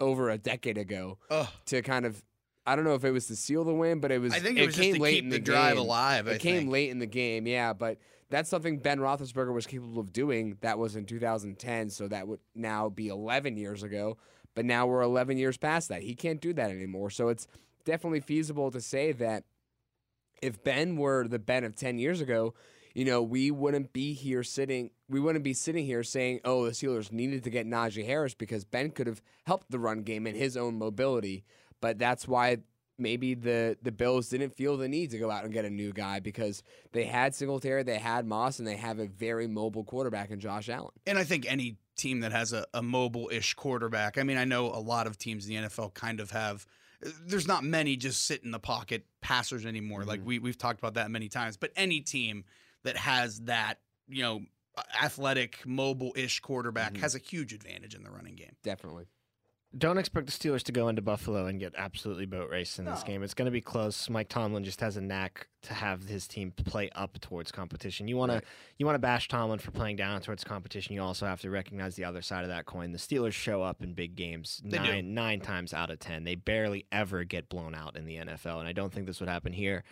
over 0.00 0.30
a 0.30 0.38
decade 0.38 0.78
ago 0.78 1.18
Ugh. 1.30 1.48
to 1.66 1.82
kind 1.82 2.06
of 2.06 2.22
I 2.66 2.76
don't 2.76 2.84
know 2.84 2.94
if 2.94 3.04
it 3.04 3.10
was 3.12 3.26
to 3.28 3.36
seal 3.36 3.64
the 3.64 3.72
win, 3.72 3.98
but 4.00 4.12
it 4.12 4.20
was. 4.20 4.34
I 4.34 4.40
think 4.40 4.58
it 4.58 4.66
was 4.66 4.74
just 4.76 4.82
came 4.84 4.94
to 4.96 5.00
late 5.00 5.14
keep 5.14 5.24
in 5.24 5.30
the 5.30 5.38
drive 5.38 5.76
game. 5.76 5.82
alive, 5.84 6.28
I 6.28 6.32
It 6.32 6.40
came 6.40 6.58
think. 6.58 6.70
late 6.70 6.90
in 6.90 6.98
the 6.98 7.06
game, 7.06 7.46
yeah. 7.46 7.72
But 7.72 7.96
that's 8.30 8.50
something 8.50 8.78
Ben 8.78 8.98
Roethlisberger 8.98 9.52
was 9.52 9.66
capable 9.66 10.00
of 10.00 10.12
doing. 10.12 10.58
That 10.60 10.78
was 10.78 10.96
in 10.96 11.06
2010, 11.06 11.90
so 11.90 12.08
that 12.08 12.28
would 12.28 12.40
now 12.54 12.88
be 12.88 13.08
11 13.08 13.56
years 13.56 13.82
ago. 13.82 14.18
But 14.54 14.64
now 14.64 14.86
we're 14.86 15.02
11 15.02 15.38
years 15.38 15.56
past 15.56 15.88
that. 15.88 16.02
He 16.02 16.14
can't 16.14 16.40
do 16.40 16.52
that 16.54 16.70
anymore. 16.70 17.10
So 17.10 17.28
it's 17.28 17.46
definitely 17.84 18.20
feasible 18.20 18.70
to 18.70 18.80
say 18.80 19.12
that 19.12 19.44
if 20.42 20.62
Ben 20.62 20.96
were 20.96 21.26
the 21.26 21.38
Ben 21.38 21.64
of 21.64 21.74
10 21.74 21.98
years 21.98 22.20
ago, 22.20 22.54
you 22.94 23.04
know, 23.04 23.22
we 23.22 23.50
wouldn't 23.50 23.92
be 23.92 24.12
here 24.12 24.42
sitting. 24.42 24.90
We 25.08 25.20
wouldn't 25.20 25.44
be 25.44 25.52
sitting 25.52 25.84
here 25.84 26.02
saying, 26.02 26.40
"Oh, 26.44 26.64
the 26.64 26.72
Steelers 26.72 27.12
needed 27.12 27.44
to 27.44 27.50
get 27.50 27.66
Najee 27.66 28.04
Harris 28.04 28.34
because 28.34 28.64
Ben 28.64 28.90
could 28.90 29.06
have 29.06 29.22
helped 29.46 29.70
the 29.70 29.78
run 29.78 30.02
game 30.02 30.26
in 30.26 30.34
his 30.34 30.56
own 30.56 30.76
mobility." 30.76 31.44
But 31.80 31.98
that's 31.98 32.26
why 32.26 32.58
maybe 32.98 33.34
the 33.34 33.76
the 33.82 33.92
Bills 33.92 34.28
didn't 34.28 34.56
feel 34.56 34.76
the 34.76 34.88
need 34.88 35.10
to 35.10 35.18
go 35.18 35.30
out 35.30 35.44
and 35.44 35.52
get 35.52 35.64
a 35.64 35.70
new 35.70 35.92
guy 35.92 36.20
because 36.20 36.62
they 36.92 37.04
had 37.04 37.34
Singletary, 37.34 37.82
they 37.82 37.98
had 37.98 38.26
Moss, 38.26 38.58
and 38.58 38.66
they 38.66 38.76
have 38.76 38.98
a 38.98 39.06
very 39.06 39.46
mobile 39.46 39.84
quarterback 39.84 40.30
in 40.30 40.40
Josh 40.40 40.68
Allen. 40.68 40.92
And 41.06 41.18
I 41.18 41.24
think 41.24 41.50
any 41.50 41.76
team 41.96 42.20
that 42.20 42.32
has 42.32 42.52
a, 42.52 42.66
a 42.74 42.82
mobile 42.82 43.28
ish 43.32 43.54
quarterback, 43.54 44.18
I 44.18 44.22
mean, 44.22 44.36
I 44.36 44.44
know 44.44 44.66
a 44.66 44.80
lot 44.80 45.06
of 45.06 45.18
teams 45.18 45.48
in 45.48 45.62
the 45.62 45.68
NFL 45.68 45.94
kind 45.94 46.20
of 46.20 46.30
have. 46.30 46.66
There's 47.24 47.46
not 47.46 47.62
many 47.62 47.96
just 47.96 48.26
sit 48.26 48.42
in 48.42 48.50
the 48.50 48.58
pocket 48.58 49.06
passers 49.20 49.64
anymore. 49.64 50.04
Like 50.04 50.20
mm-hmm. 50.20 50.28
we 50.28 50.38
we've 50.40 50.58
talked 50.58 50.80
about 50.80 50.94
that 50.94 51.10
many 51.10 51.28
times. 51.28 51.56
But 51.56 51.70
any 51.76 52.00
team 52.00 52.44
that 52.82 52.96
has 52.96 53.40
that, 53.42 53.78
you 54.08 54.22
know, 54.22 54.40
athletic, 55.00 55.64
mobile 55.64 56.12
ish 56.16 56.40
quarterback 56.40 56.94
mm-hmm. 56.94 57.02
has 57.02 57.14
a 57.14 57.18
huge 57.18 57.52
advantage 57.52 57.94
in 57.94 58.02
the 58.02 58.10
running 58.10 58.34
game. 58.34 58.56
Definitely. 58.64 59.06
Don't 59.76 59.98
expect 59.98 60.24
the 60.24 60.32
Steelers 60.32 60.62
to 60.62 60.72
go 60.72 60.88
into 60.88 61.02
Buffalo 61.02 61.44
and 61.44 61.60
get 61.60 61.74
absolutely 61.76 62.24
boat 62.24 62.48
raced 62.48 62.78
in 62.78 62.86
this 62.86 63.02
game. 63.02 63.22
It's 63.22 63.34
going 63.34 63.46
to 63.46 63.52
be 63.52 63.60
close. 63.60 64.08
Mike 64.08 64.30
Tomlin 64.30 64.64
just 64.64 64.80
has 64.80 64.96
a 64.96 65.02
knack 65.02 65.48
to 65.62 65.74
have 65.74 66.04
his 66.04 66.26
team 66.26 66.52
play 66.52 66.88
up 66.94 67.20
towards 67.20 67.52
competition. 67.52 68.08
You 68.08 68.16
want 68.16 68.32
to 68.32 68.40
you 68.78 68.86
want 68.86 68.94
to 68.94 69.00
bash 69.00 69.28
Tomlin 69.28 69.58
for 69.58 69.70
playing 69.70 69.96
down 69.96 70.22
towards 70.22 70.42
competition. 70.42 70.94
You 70.94 71.02
also 71.02 71.26
have 71.26 71.42
to 71.42 71.50
recognize 71.50 71.96
the 71.96 72.04
other 72.04 72.22
side 72.22 72.44
of 72.44 72.48
that 72.48 72.64
coin. 72.64 72.92
The 72.92 72.98
Steelers 72.98 73.34
show 73.34 73.62
up 73.62 73.82
in 73.82 73.92
big 73.92 74.16
games 74.16 74.62
They 74.64 74.78
do. 74.78 74.84
nine 74.84 75.12
nine 75.14 75.40
times 75.40 75.74
out 75.74 75.90
of 75.90 75.98
ten. 75.98 76.24
They 76.24 76.34
barely 76.34 76.86
ever 76.90 77.24
get 77.24 77.50
blown 77.50 77.74
out 77.74 77.94
in 77.94 78.06
the 78.06 78.16
NFL, 78.16 78.60
and 78.60 78.68
I 78.68 78.72
don't 78.72 78.90
think 78.90 79.06
this 79.06 79.20
would 79.20 79.28
happen 79.28 79.52
here. 79.52 79.84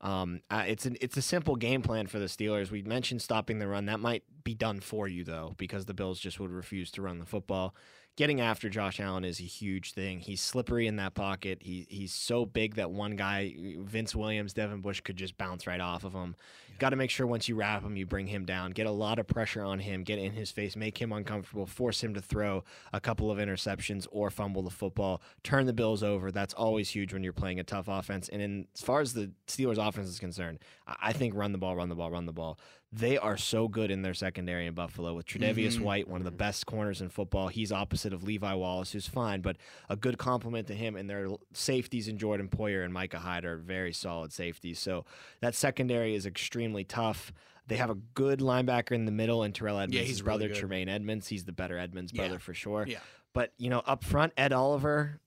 Um, 0.00 0.40
uh, 0.50 0.64
it's 0.66 0.86
an 0.86 0.96
it's 1.00 1.16
a 1.16 1.22
simple 1.22 1.54
game 1.56 1.82
plan 1.82 2.08
for 2.08 2.18
the 2.18 2.26
Steelers. 2.26 2.70
We 2.72 2.82
mentioned 2.82 3.22
stopping 3.22 3.58
the 3.60 3.68
run. 3.68 3.86
That 3.86 4.00
might 4.00 4.24
be 4.42 4.54
done 4.54 4.80
for 4.80 5.06
you 5.06 5.22
though, 5.22 5.54
because 5.56 5.84
the 5.84 5.94
Bills 5.94 6.18
just 6.18 6.40
would 6.40 6.50
refuse 6.50 6.90
to 6.92 7.02
run 7.02 7.18
the 7.20 7.26
football. 7.26 7.76
Getting 8.16 8.40
after 8.40 8.68
Josh 8.68 9.00
Allen 9.00 9.24
is 9.24 9.40
a 9.40 9.44
huge 9.44 9.92
thing. 9.92 10.20
He's 10.20 10.42
slippery 10.42 10.86
in 10.86 10.96
that 10.96 11.14
pocket. 11.14 11.58
He 11.62 11.86
he's 11.88 12.12
so 12.12 12.44
big 12.44 12.74
that 12.74 12.90
one 12.90 13.16
guy, 13.16 13.54
Vince 13.78 14.14
Williams, 14.14 14.52
Devin 14.52 14.80
Bush, 14.80 15.00
could 15.00 15.16
just 15.16 15.38
bounce 15.38 15.66
right 15.66 15.80
off 15.80 16.04
of 16.04 16.12
him. 16.12 16.36
Got 16.78 16.90
to 16.90 16.96
make 16.96 17.10
sure 17.10 17.26
once 17.26 17.48
you 17.48 17.54
wrap 17.54 17.82
him, 17.82 17.96
you 17.96 18.06
bring 18.06 18.26
him 18.26 18.44
down. 18.44 18.72
Get 18.72 18.86
a 18.86 18.90
lot 18.90 19.18
of 19.18 19.26
pressure 19.26 19.62
on 19.62 19.78
him. 19.78 20.02
Get 20.02 20.18
in 20.18 20.32
his 20.32 20.50
face. 20.50 20.76
Make 20.76 20.98
him 20.98 21.12
uncomfortable. 21.12 21.66
Force 21.66 22.02
him 22.02 22.14
to 22.14 22.20
throw 22.20 22.64
a 22.92 23.00
couple 23.00 23.30
of 23.30 23.38
interceptions 23.38 24.06
or 24.10 24.30
fumble 24.30 24.62
the 24.62 24.70
football. 24.70 25.22
Turn 25.42 25.66
the 25.66 25.72
Bills 25.72 26.02
over. 26.02 26.30
That's 26.30 26.54
always 26.54 26.90
huge 26.90 27.12
when 27.12 27.22
you're 27.22 27.32
playing 27.32 27.60
a 27.60 27.64
tough 27.64 27.88
offense. 27.88 28.28
And 28.28 28.42
in, 28.42 28.66
as 28.74 28.82
far 28.82 29.00
as 29.00 29.12
the 29.12 29.30
Steelers' 29.46 29.78
offense 29.78 30.08
is 30.08 30.18
concerned, 30.18 30.58
I 30.86 31.10
I 31.10 31.12
think 31.12 31.34
run 31.34 31.52
the 31.52 31.58
ball, 31.58 31.74
run 31.74 31.88
the 31.88 31.96
ball, 31.96 32.10
run 32.10 32.26
the 32.26 32.32
ball. 32.32 32.58
They 32.92 33.16
are 33.18 33.36
so 33.36 33.68
good 33.68 33.90
in 33.92 34.02
their 34.02 34.14
secondary 34.14 34.66
in 34.66 34.74
Buffalo 34.74 35.14
with 35.14 35.24
Tre'Davious 35.26 35.76
Mhm. 35.78 35.82
White, 35.82 36.08
one 36.08 36.20
of 36.20 36.24
the 36.24 36.32
best 36.32 36.66
corners 36.66 37.00
in 37.00 37.08
football. 37.08 37.46
He's 37.46 37.70
opposite 37.70 38.12
of 38.12 38.24
Levi 38.24 38.52
Wallace, 38.54 38.90
who's 38.92 39.06
fine, 39.06 39.42
but 39.42 39.56
a 39.88 39.94
good 39.94 40.18
compliment 40.18 40.66
to 40.66 40.74
him. 40.74 40.96
And 40.96 41.08
their 41.08 41.28
safeties 41.52 42.08
in 42.08 42.18
Jordan 42.18 42.48
Poyer 42.48 42.84
and 42.84 42.92
Micah 42.92 43.20
Hyde 43.20 43.44
are 43.44 43.56
very 43.58 43.92
solid 43.92 44.32
safeties. 44.32 44.80
So 44.80 45.04
that 45.40 45.54
secondary 45.54 46.16
is 46.16 46.26
extremely 46.26 46.82
tough. 46.82 47.32
They 47.68 47.76
have 47.76 47.90
a 47.90 47.94
good 47.94 48.40
linebacker 48.40 48.90
in 48.92 49.04
the 49.04 49.12
middle, 49.12 49.44
and 49.44 49.54
Terrell 49.54 49.78
Edmunds' 49.78 50.08
he's 50.08 50.22
brother, 50.22 50.48
really. 50.48 50.58
Tremaine 50.58 50.88
Edmunds. 50.88 51.28
He's 51.28 51.44
the 51.44 51.52
better 51.52 51.78
Edmunds 51.78 52.12
Yeah. 52.12 52.22
brother 52.22 52.40
for 52.40 52.54
sure. 52.54 52.86
Yeah. 52.88 52.98
But 53.32 53.52
you 53.56 53.70
know, 53.70 53.78
up 53.86 54.02
front, 54.02 54.32
Ed 54.36 54.52
Oliver, 54.52 55.20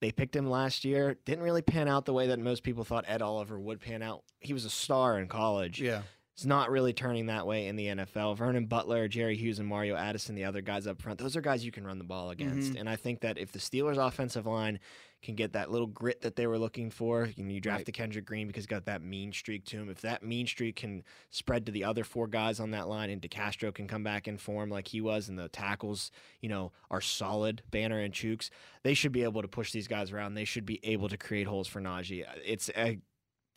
they 0.00 0.12
picked 0.12 0.36
him 0.36 0.48
last 0.48 0.84
year. 0.84 1.18
Didn't 1.24 1.42
really 1.42 1.62
pan 1.62 1.88
out 1.88 2.04
the 2.04 2.12
way 2.12 2.28
that 2.28 2.38
most 2.38 2.62
people 2.62 2.84
thought 2.84 3.04
Ed 3.08 3.22
Oliver 3.22 3.58
would 3.58 3.80
pan 3.80 4.02
out. 4.02 4.22
He 4.38 4.52
was 4.52 4.64
a 4.64 4.70
star 4.70 5.18
in 5.18 5.26
college. 5.26 5.80
Yeah. 5.80 6.02
It's 6.38 6.46
not 6.46 6.70
really 6.70 6.92
turning 6.92 7.26
that 7.26 7.48
way 7.48 7.66
in 7.66 7.74
the 7.74 7.86
NFL. 7.86 8.36
Vernon 8.36 8.66
Butler, 8.66 9.08
Jerry 9.08 9.36
Hughes, 9.36 9.58
and 9.58 9.66
Mario 9.66 9.96
Addison, 9.96 10.36
the 10.36 10.44
other 10.44 10.60
guys 10.60 10.86
up 10.86 11.02
front, 11.02 11.18
those 11.18 11.34
are 11.36 11.40
guys 11.40 11.64
you 11.64 11.72
can 11.72 11.84
run 11.84 11.98
the 11.98 12.04
ball 12.04 12.30
against. 12.30 12.74
Mhm. 12.74 12.78
And 12.78 12.88
I 12.88 12.94
think 12.94 13.22
that 13.22 13.38
if 13.38 13.50
the 13.50 13.58
Steelers' 13.58 13.96
offensive 13.96 14.46
line 14.46 14.78
can 15.20 15.34
get 15.34 15.52
that 15.54 15.68
little 15.72 15.88
grit 15.88 16.20
that 16.20 16.36
they 16.36 16.46
were 16.46 16.56
looking 16.60 16.90
for, 16.90 17.24
and 17.36 17.50
you 17.50 17.60
draft 17.60 17.78
Right. 17.80 17.86
the 17.86 17.90
Kendrick 17.90 18.24
Green 18.24 18.46
because 18.46 18.62
he's 18.62 18.66
got 18.68 18.84
that 18.84 19.02
mean 19.02 19.32
streak 19.32 19.64
to 19.64 19.78
him. 19.78 19.90
If 19.90 20.00
that 20.02 20.22
mean 20.22 20.46
streak 20.46 20.76
can 20.76 21.02
spread 21.30 21.66
to 21.66 21.72
the 21.72 21.82
other 21.82 22.04
four 22.04 22.28
guys 22.28 22.60
on 22.60 22.70
that 22.70 22.86
line, 22.88 23.10
and 23.10 23.20
DeCastro 23.20 23.74
can 23.74 23.88
come 23.88 24.04
back 24.04 24.28
in 24.28 24.38
form 24.38 24.70
like 24.70 24.86
he 24.86 25.00
was, 25.00 25.28
and 25.28 25.36
the 25.36 25.48
tackles, 25.48 26.12
you 26.40 26.48
know, 26.48 26.70
are 26.88 27.00
solid, 27.00 27.62
Banner 27.68 27.98
and 27.98 28.14
Chuks, 28.14 28.48
they 28.84 28.94
should 28.94 29.10
be 29.10 29.24
able 29.24 29.42
to 29.42 29.48
push 29.48 29.72
these 29.72 29.88
guys 29.88 30.12
around. 30.12 30.34
They 30.34 30.44
should 30.44 30.64
be 30.64 30.78
able 30.84 31.08
to 31.08 31.16
create 31.16 31.48
holes 31.48 31.66
for 31.66 31.80
Najee. 31.80 32.24
It's 32.44 32.70
a 32.76 33.00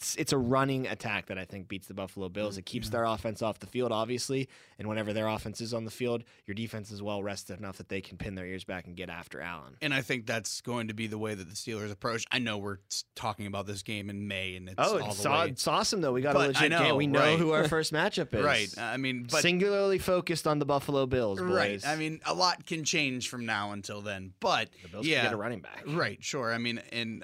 it's, 0.01 0.15
it's 0.15 0.33
a 0.33 0.37
running 0.37 0.87
attack 0.87 1.27
that 1.27 1.37
I 1.37 1.45
think 1.45 1.67
beats 1.67 1.85
the 1.87 1.93
Buffalo 1.93 2.27
Bills. 2.27 2.57
It 2.57 2.65
keeps 2.65 2.87
mm, 2.87 2.91
their 2.91 3.03
offense 3.03 3.41
off 3.43 3.59
the 3.59 3.67
field, 3.67 3.91
obviously, 3.91 4.49
and 4.79 4.87
whenever 4.87 5.13
their 5.13 5.27
offense 5.27 5.61
is 5.61 5.73
on 5.75 5.85
the 5.85 5.91
field, 5.91 6.23
your 6.47 6.55
defense 6.55 6.89
is 6.91 7.03
well 7.03 7.21
rested 7.21 7.59
enough 7.59 7.77
that 7.77 7.87
they 7.89 8.01
can 8.01 8.17
pin 8.17 8.33
their 8.33 8.45
ears 8.47 8.63
back 8.63 8.87
and 8.87 8.95
get 8.95 9.09
after 9.09 9.39
Allen. 9.41 9.75
And 9.81 9.93
I 9.93 10.01
think 10.01 10.25
that's 10.25 10.61
going 10.61 10.87
to 10.87 10.95
be 10.95 11.05
the 11.05 11.19
way 11.19 11.35
that 11.35 11.47
the 11.47 11.55
Steelers 11.55 11.91
approach. 11.91 12.25
I 12.31 12.39
know 12.39 12.57
we're 12.57 12.77
talking 13.15 13.45
about 13.45 13.67
this 13.67 13.83
game 13.83 14.09
in 14.09 14.27
May, 14.27 14.55
and 14.55 14.69
it's 14.69 14.75
Oh, 14.79 14.99
all 14.99 15.09
it's, 15.09 15.21
the 15.21 15.29
aw- 15.29 15.41
way 15.43 15.49
it's 15.49 15.67
awesome 15.67 16.01
though. 16.01 16.13
We 16.13 16.21
got 16.21 16.31
a 16.31 16.33
But 16.33 16.41
I 16.41 16.47
legit 16.47 16.61
game. 16.71 16.71
know, 16.71 16.95
We 16.95 17.07
know 17.07 17.19
right. 17.19 17.37
who 17.39 17.51
our 17.51 17.67
first 17.67 17.93
matchup 17.93 18.33
is. 18.33 18.43
right. 18.43 18.69
I 18.79 18.97
mean, 18.97 19.27
but 19.29 19.41
Singularly 19.43 19.99
focused 19.99 20.47
on 20.47 20.57
the 20.57 20.65
Buffalo 20.65 21.05
Bills, 21.05 21.39
boys. 21.39 21.49
right. 21.51 21.87
I 21.87 21.95
mean, 21.95 22.21
a 22.25 22.33
lot 22.33 22.65
can 22.65 22.83
change 22.83 23.29
from 23.29 23.45
now 23.45 23.71
until 23.71 24.01
then. 24.01 24.33
But 24.39 24.69
the 24.81 24.89
Bills 24.89 25.05
yeah, 25.05 25.17
can 25.21 25.25
get 25.27 25.33
a 25.33 25.37
running 25.37 25.59
back. 25.59 25.83
Right, 25.87 26.17
sure. 26.23 26.51
I 26.51 26.57
mean, 26.57 26.81
and 26.91 27.23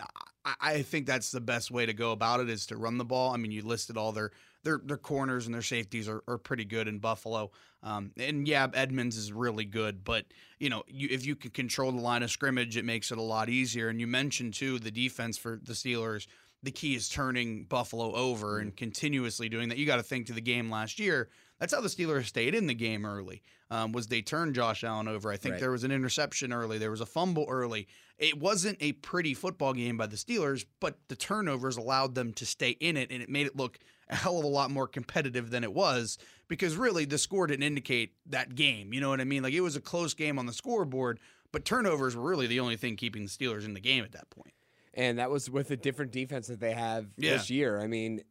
I, 0.61 0.81
think 0.81 1.05
that's 1.05 1.31
the 1.31 1.41
best 1.41 1.71
way 1.71 1.85
to 1.85 1.93
go 1.93 2.11
about 2.11 2.39
it 2.39 2.49
is 2.49 2.65
to 2.67 2.77
run 2.77 2.97
the 2.97 3.05
ball. 3.05 3.33
I 3.33 3.37
mean, 3.37 3.51
you 3.51 3.61
listed 3.61 3.97
all 3.97 4.11
their 4.11 4.31
their 4.63 4.79
their 4.83 4.97
corners 4.97 5.45
and 5.45 5.53
their 5.53 5.61
safeties 5.61 6.07
are, 6.07 6.23
are 6.27 6.37
pretty 6.37 6.65
good 6.65 6.87
in 6.87 6.99
Buffalo. 6.99 7.51
Um, 7.83 8.11
and 8.17 8.47
yeah, 8.47 8.67
Edmunds 8.73 9.17
is 9.17 9.31
really 9.31 9.65
good, 9.65 10.03
but 10.03 10.25
you 10.59 10.69
know, 10.69 10.83
you, 10.87 11.07
if 11.11 11.25
you 11.25 11.35
can 11.35 11.51
control 11.51 11.91
the 11.91 12.01
line 12.01 12.23
of 12.23 12.31
scrimmage, 12.31 12.77
it 12.77 12.85
makes 12.85 13.11
it 13.11 13.17
a 13.17 13.21
lot 13.21 13.49
easier. 13.49 13.89
And 13.89 13.99
you 13.99 14.07
mentioned 14.07 14.53
too 14.53 14.79
the 14.79 14.91
defense 14.91 15.37
for 15.37 15.59
the 15.61 15.73
Steelers. 15.73 16.27
The 16.63 16.71
key 16.71 16.95
is 16.95 17.07
turning 17.07 17.65
Buffalo 17.65 18.13
over 18.13 18.59
and 18.59 18.75
continuously 18.75 19.47
doing 19.47 19.69
that. 19.69 19.77
You 19.77 19.85
got 19.85 19.97
to 19.97 20.03
think 20.03 20.25
to 20.27 20.33
the 20.33 20.41
game 20.41 20.71
last 20.71 20.99
year. 20.99 21.29
That's 21.59 21.73
how 21.73 21.81
the 21.81 21.87
Steelers 21.87 22.25
stayed 22.25 22.53
in 22.53 22.67
the 22.67 22.73
game 22.73 23.05
early. 23.05 23.41
Um, 23.69 23.91
was 23.91 24.07
they 24.07 24.21
turned 24.21 24.55
Josh 24.55 24.83
Allen 24.83 25.07
over? 25.07 25.31
I 25.31 25.37
think 25.37 25.53
Right. 25.53 25.59
there 25.61 25.71
was 25.71 25.83
an 25.83 25.91
interception 25.91 26.53
early. 26.53 26.77
There 26.77 26.91
was 26.91 27.01
a 27.01 27.05
fumble 27.05 27.45
early. 27.49 27.87
It 28.17 28.39
wasn't 28.39 28.77
a 28.79 28.93
pretty 28.93 29.33
football 29.33 29.73
game 29.73 29.97
by 29.97 30.07
the 30.07 30.15
Steelers, 30.15 30.65
but 30.79 30.97
the 31.07 31.15
turnovers 31.15 31.75
allowed 31.77 32.15
them 32.15 32.31
to 32.33 32.45
stay 32.45 32.71
in 32.71 32.95
it, 32.95 33.11
and 33.11 33.21
it 33.21 33.29
made 33.29 33.45
it 33.47 33.55
look 33.55 33.79
a 34.09 34.15
hell 34.15 34.37
of 34.37 34.45
a 34.45 34.47
lot 34.47 34.71
more 34.71 34.87
competitive 34.87 35.49
than 35.49 35.63
it 35.63 35.73
was 35.73 36.17
because 36.47 36.77
really 36.77 37.03
the 37.03 37.17
score 37.17 37.45
didn't 37.47 37.63
indicate 37.63 38.13
that 38.27 38.55
game. 38.55 38.93
You 38.93 39.01
know 39.01 39.09
what 39.09 39.19
I 39.19 39.25
mean? 39.25 39.43
Like 39.43 39.53
it 39.53 39.59
was 39.61 39.75
a 39.75 39.81
close 39.81 40.13
game 40.13 40.39
on 40.39 40.45
the 40.45 40.53
scoreboard, 40.53 41.19
but 41.51 41.65
turnovers 41.65 42.15
were 42.15 42.23
really 42.29 42.47
the 42.47 42.61
only 42.61 42.77
thing 42.77 42.95
keeping 42.95 43.23
the 43.23 43.29
Steelers 43.29 43.65
in 43.65 43.73
the 43.73 43.81
game 43.81 44.05
at 44.05 44.13
that 44.13 44.29
point. 44.29 44.53
And 44.93 45.19
that 45.19 45.29
was 45.29 45.49
with 45.49 45.69
a 45.71 45.77
different 45.77 46.11
defense 46.11 46.47
that 46.47 46.59
they 46.61 46.71
have 46.73 47.07
this 47.17 47.49
year. 47.49 47.79
I 47.81 47.87
mean, 47.87 48.21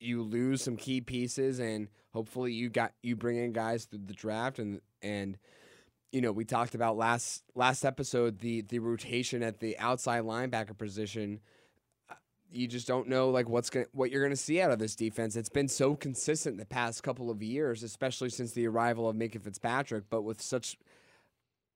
you 0.00 0.22
lose 0.22 0.62
some 0.62 0.76
key 0.76 1.00
pieces, 1.00 1.58
and 1.58 1.88
hopefully 2.12 2.52
you 2.52 2.68
got 2.68 2.92
you 3.02 3.16
bring 3.16 3.36
in 3.36 3.52
guys 3.52 3.84
through 3.84 4.06
the 4.06 4.14
draft, 4.14 4.58
and 4.58 4.80
and 5.02 5.38
you 6.12 6.20
know 6.20 6.32
we 6.32 6.44
talked 6.44 6.74
about 6.74 6.96
last 6.96 7.42
last 7.54 7.84
episode 7.84 8.38
the 8.40 8.62
the 8.62 8.78
rotation 8.78 9.42
at 9.42 9.60
the 9.60 9.78
outside 9.78 10.22
linebacker 10.22 10.76
position. 10.76 11.40
Uh, 12.10 12.14
You 12.50 12.66
just 12.66 12.86
don't 12.86 13.08
know 13.08 13.30
like 13.30 13.48
what's 13.48 13.70
going 13.70 13.86
what 13.92 14.10
you're 14.10 14.22
going 14.22 14.30
to 14.30 14.36
see 14.36 14.60
out 14.60 14.70
of 14.70 14.78
this 14.78 14.96
defense. 14.96 15.36
It's 15.36 15.48
been 15.48 15.68
so 15.68 15.94
consistent 15.94 16.58
the 16.58 16.64
past 16.66 17.02
couple 17.02 17.30
of 17.30 17.42
years, 17.42 17.82
especially 17.82 18.30
since 18.30 18.52
the 18.52 18.66
arrival 18.66 19.08
of 19.08 19.16
Minkah 19.16 19.42
Fitzpatrick. 19.42 20.04
But 20.08 20.22
with 20.22 20.40
such 20.40 20.76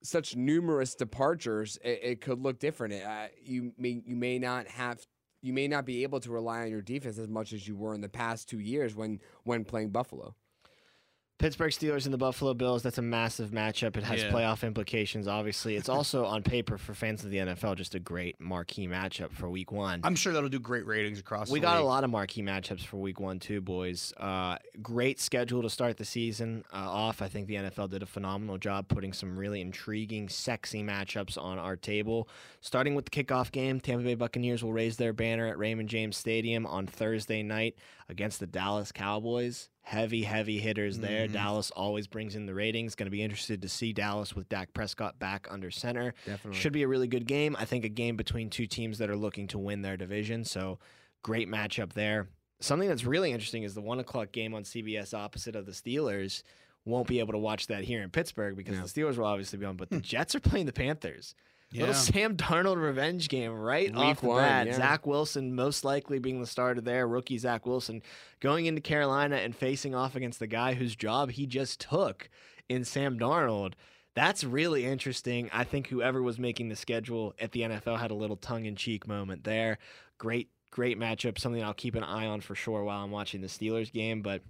such 0.02 0.34
numerous 0.34 0.94
departures, 0.96 1.78
it, 1.84 2.00
it 2.02 2.20
could 2.20 2.40
look 2.40 2.58
different. 2.58 2.94
Uh, 2.94 3.26
you 3.42 3.72
may 3.78 4.02
you 4.04 4.16
may 4.16 4.38
not 4.38 4.66
have 4.66 5.06
you 5.42 5.52
may 5.52 5.68
not 5.68 5.84
be 5.84 6.04
able 6.04 6.20
to 6.20 6.30
rely 6.30 6.62
on 6.62 6.70
your 6.70 6.80
defense 6.80 7.18
as 7.18 7.28
much 7.28 7.52
as 7.52 7.66
you 7.66 7.76
were 7.76 7.94
in 7.94 8.00
the 8.00 8.08
past 8.08 8.48
two 8.48 8.60
years 8.60 8.94
when 8.94 9.20
when 9.44 9.64
playing 9.64 9.90
Buffalo. 9.90 10.34
Pittsburgh 11.42 11.72
Steelers 11.72 12.04
and 12.04 12.14
the 12.14 12.18
Buffalo 12.18 12.54
Bills, 12.54 12.84
that's 12.84 12.98
a 12.98 13.02
massive 13.02 13.50
matchup. 13.50 13.96
It 13.96 14.04
has 14.04 14.22
Yeah. 14.22 14.30
playoff 14.30 14.64
implications, 14.64 15.26
obviously. 15.26 15.74
It's 15.74 15.88
also 15.88 16.24
on 16.24 16.44
paper 16.44 16.78
for 16.78 16.94
fans 16.94 17.24
of 17.24 17.32
the 17.32 17.38
NFL, 17.38 17.74
just 17.74 17.96
a 17.96 17.98
great 17.98 18.40
marquee 18.40 18.86
matchup 18.86 19.32
for 19.32 19.50
week 19.50 19.72
one. 19.72 20.02
I'm 20.04 20.14
sure 20.14 20.32
that'll 20.32 20.48
do 20.48 20.60
great 20.60 20.86
ratings 20.86 21.18
across. 21.18 21.48
The 21.48 21.54
week. 21.54 21.62
We 21.62 21.66
got 21.66 21.78
a 21.80 21.84
lot 21.84 22.04
of 22.04 22.10
marquee 22.10 22.42
matchups 22.42 22.84
for 22.84 22.98
week 22.98 23.18
one, 23.18 23.40
too, 23.40 23.60
boys. 23.60 24.14
Uh, 24.18 24.56
great 24.82 25.18
schedule 25.18 25.62
to 25.62 25.68
start 25.68 25.96
the 25.96 26.04
season 26.04 26.62
uh, 26.72 26.76
off. 26.76 27.20
I 27.20 27.26
think 27.26 27.48
the 27.48 27.56
NFL 27.56 27.90
did 27.90 28.04
a 28.04 28.06
phenomenal 28.06 28.56
job 28.56 28.86
putting 28.86 29.12
some 29.12 29.36
really 29.36 29.60
intriguing, 29.60 30.28
sexy 30.28 30.84
matchups 30.84 31.36
on 31.36 31.58
our 31.58 31.74
table. 31.74 32.28
Starting 32.60 32.94
with 32.94 33.06
the 33.06 33.10
kickoff 33.10 33.50
game, 33.50 33.80
Tampa 33.80 34.04
Bay 34.04 34.14
Buccaneers 34.14 34.62
will 34.62 34.72
raise 34.72 34.96
their 34.96 35.12
banner 35.12 35.48
at 35.48 35.58
Raymond 35.58 35.88
James 35.88 36.16
Stadium 36.16 36.64
on 36.66 36.86
Thursday 36.86 37.42
night 37.42 37.74
against 38.12 38.38
the 38.38 38.46
Dallas 38.46 38.92
Cowboys. 38.92 39.68
Heavy, 39.80 40.22
heavy 40.22 40.60
hitters 40.60 40.98
there. 41.00 41.26
Mhm. 41.26 41.32
Dallas 41.32 41.72
always 41.72 42.06
brings 42.06 42.36
in 42.36 42.46
the 42.46 42.54
ratings. 42.54 42.94
Going 42.94 43.06
to 43.06 43.10
be 43.10 43.22
interested 43.22 43.60
to 43.62 43.68
see 43.68 43.92
Dallas 43.92 44.36
with 44.36 44.48
Dak 44.48 44.72
Prescott 44.72 45.18
back 45.18 45.48
under 45.50 45.72
center. 45.72 46.14
Definitely. 46.24 46.60
Should 46.60 46.72
be 46.72 46.82
a 46.84 46.88
really 46.88 47.08
good 47.08 47.26
game. 47.26 47.56
I 47.58 47.64
think 47.64 47.84
a 47.84 47.88
game 47.88 48.16
between 48.16 48.48
two 48.48 48.66
teams 48.68 48.98
that 48.98 49.10
are 49.10 49.16
looking 49.16 49.48
to 49.48 49.58
win 49.58 49.82
their 49.82 49.96
division. 49.96 50.44
So 50.44 50.78
great 51.22 51.48
matchup 51.48 51.94
there. 51.94 52.28
Something 52.60 52.88
that's 52.88 53.04
really 53.04 53.32
interesting 53.32 53.64
is 53.64 53.74
the 53.74 53.80
one 53.80 53.98
o'clock 53.98 54.30
game 54.30 54.54
on 54.54 54.62
CBS 54.62 55.12
opposite 55.12 55.56
of 55.56 55.66
the 55.66 55.72
Steelers. 55.72 56.44
Won't 56.84 57.08
be 57.08 57.18
able 57.18 57.32
to 57.32 57.38
watch 57.38 57.66
that 57.68 57.82
here 57.84 58.02
in 58.02 58.10
Pittsburgh 58.10 58.56
because 58.56 58.76
Yeah. 58.76 58.82
the 58.82 58.88
Steelers 58.88 59.16
will 59.16 59.24
obviously 59.26 59.58
be 59.58 59.64
on, 59.66 59.76
but 59.76 59.90
the 59.90 60.00
Jets 60.00 60.34
are 60.36 60.40
playing 60.40 60.66
the 60.66 60.72
Panthers. 60.72 61.34
Little 61.80 61.94
Sam 61.94 62.36
Darnold 62.36 62.82
revenge 62.82 63.28
game 63.28 63.52
right 63.52 63.90
Week 63.90 63.98
off 63.98 64.20
the 64.20 64.26
one, 64.26 64.42
bat. 64.42 64.66
yeah. 64.66 64.74
Zach 64.74 65.06
Wilson 65.06 65.54
most 65.54 65.84
likely 65.84 66.18
being 66.18 66.40
the 66.40 66.46
starter 66.46 66.80
there. 66.80 67.06
Rookie 67.08 67.38
Zach 67.38 67.66
Wilson 67.66 68.02
going 68.40 68.66
into 68.66 68.80
Carolina 68.80 69.36
and 69.36 69.56
facing 69.56 69.94
off 69.94 70.14
against 70.14 70.38
the 70.38 70.46
guy 70.46 70.74
whose 70.74 70.94
job 70.96 71.30
he 71.30 71.46
just 71.46 71.80
took 71.80 72.28
in 72.68 72.84
Sam 72.84 73.18
Darnold. 73.18 73.74
That's 74.14 74.44
really 74.44 74.84
interesting. 74.84 75.48
I 75.52 75.64
think 75.64 75.86
whoever 75.88 76.22
was 76.22 76.38
making 76.38 76.68
the 76.68 76.76
schedule 76.76 77.34
at 77.40 77.52
the 77.52 77.62
NFL 77.62 77.98
had 77.98 78.10
a 78.10 78.14
little 78.14 78.36
tongue 78.36 78.66
in 78.66 78.76
cheek 78.76 79.08
moment 79.08 79.44
there. 79.44 79.78
Great, 80.18 80.50
great 80.70 80.98
matchup. 80.98 81.38
Something 81.38 81.62
I'll 81.62 81.72
keep 81.72 81.94
an 81.94 82.04
eye 82.04 82.26
on 82.26 82.42
for 82.42 82.54
sure 82.54 82.84
while 82.84 83.02
I'm 83.02 83.10
watching 83.10 83.40
the 83.40 83.46
Steelers 83.46 83.90
game. 83.90 84.20
But 84.20 84.42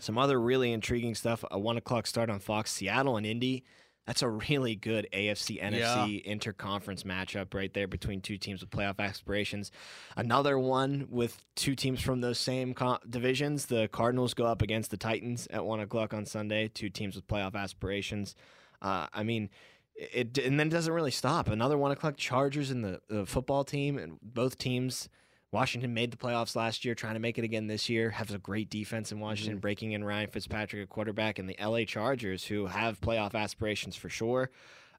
some 0.00 0.16
other 0.18 0.40
really 0.40 0.72
intriguing 0.72 1.14
stuff. 1.16 1.44
A 1.50 1.58
one 1.58 1.76
o'clock 1.76 2.06
start 2.06 2.30
on 2.30 2.38
Fox, 2.38 2.70
Seattle 2.70 3.16
and 3.16 3.26
Indy. 3.26 3.64
That's 4.06 4.20
a 4.20 4.28
really 4.28 4.76
good 4.76 5.08
AFC 5.12 5.62
NFC 5.62 6.26
interconference 6.26 7.04
matchup 7.04 7.54
right 7.54 7.72
there 7.72 7.88
between 7.88 8.20
two 8.20 8.36
teams 8.36 8.60
with 8.60 8.70
playoff 8.70 8.98
aspirations. 8.98 9.72
Another 10.14 10.58
one 10.58 11.06
with 11.08 11.42
two 11.56 11.74
teams 11.74 12.02
from 12.02 12.20
those 12.20 12.38
same 12.38 12.74
co- 12.74 12.98
divisions. 13.08 13.66
The 13.66 13.88
Cardinals 13.88 14.34
go 14.34 14.44
up 14.44 14.60
against 14.60 14.90
the 14.90 14.98
Titans 14.98 15.46
at 15.50 15.64
one 15.64 15.80
o'clock 15.80 16.12
on 16.12 16.26
Sunday. 16.26 16.68
Two 16.68 16.90
teams 16.90 17.16
with 17.16 17.26
playoff 17.26 17.54
aspirations. 17.54 18.34
Uh, 18.82 19.06
I 19.14 19.22
mean, 19.22 19.48
it 19.96 20.36
and 20.38 20.60
then 20.60 20.66
it 20.66 20.70
doesn't 20.70 20.92
really 20.92 21.10
stop. 21.10 21.48
Another 21.48 21.78
one 21.78 21.90
o'clock 21.90 22.16
Chargers 22.18 22.70
and 22.70 22.84
the, 22.84 23.00
the 23.08 23.24
football 23.24 23.64
team, 23.64 23.96
and 23.96 24.18
both 24.22 24.58
teams. 24.58 25.08
Washington 25.54 25.94
made 25.94 26.10
the 26.10 26.16
playoffs 26.16 26.56
last 26.56 26.84
year, 26.84 26.96
trying 26.96 27.14
to 27.14 27.20
make 27.20 27.38
it 27.38 27.44
again 27.44 27.68
this 27.68 27.88
year. 27.88 28.10
Has 28.10 28.32
a 28.32 28.38
great 28.38 28.68
defense 28.68 29.12
in 29.12 29.20
Washington, 29.20 29.54
mm-hmm. 29.54 29.60
breaking 29.60 29.92
in 29.92 30.02
Ryan 30.02 30.28
Fitzpatrick 30.28 30.82
a 30.82 30.86
quarterback, 30.88 31.38
and 31.38 31.48
the 31.48 31.56
LA 31.64 31.84
Chargers, 31.84 32.44
who 32.44 32.66
have 32.66 33.00
playoff 33.00 33.36
aspirations 33.36 33.94
for 33.94 34.08
sure. 34.08 34.50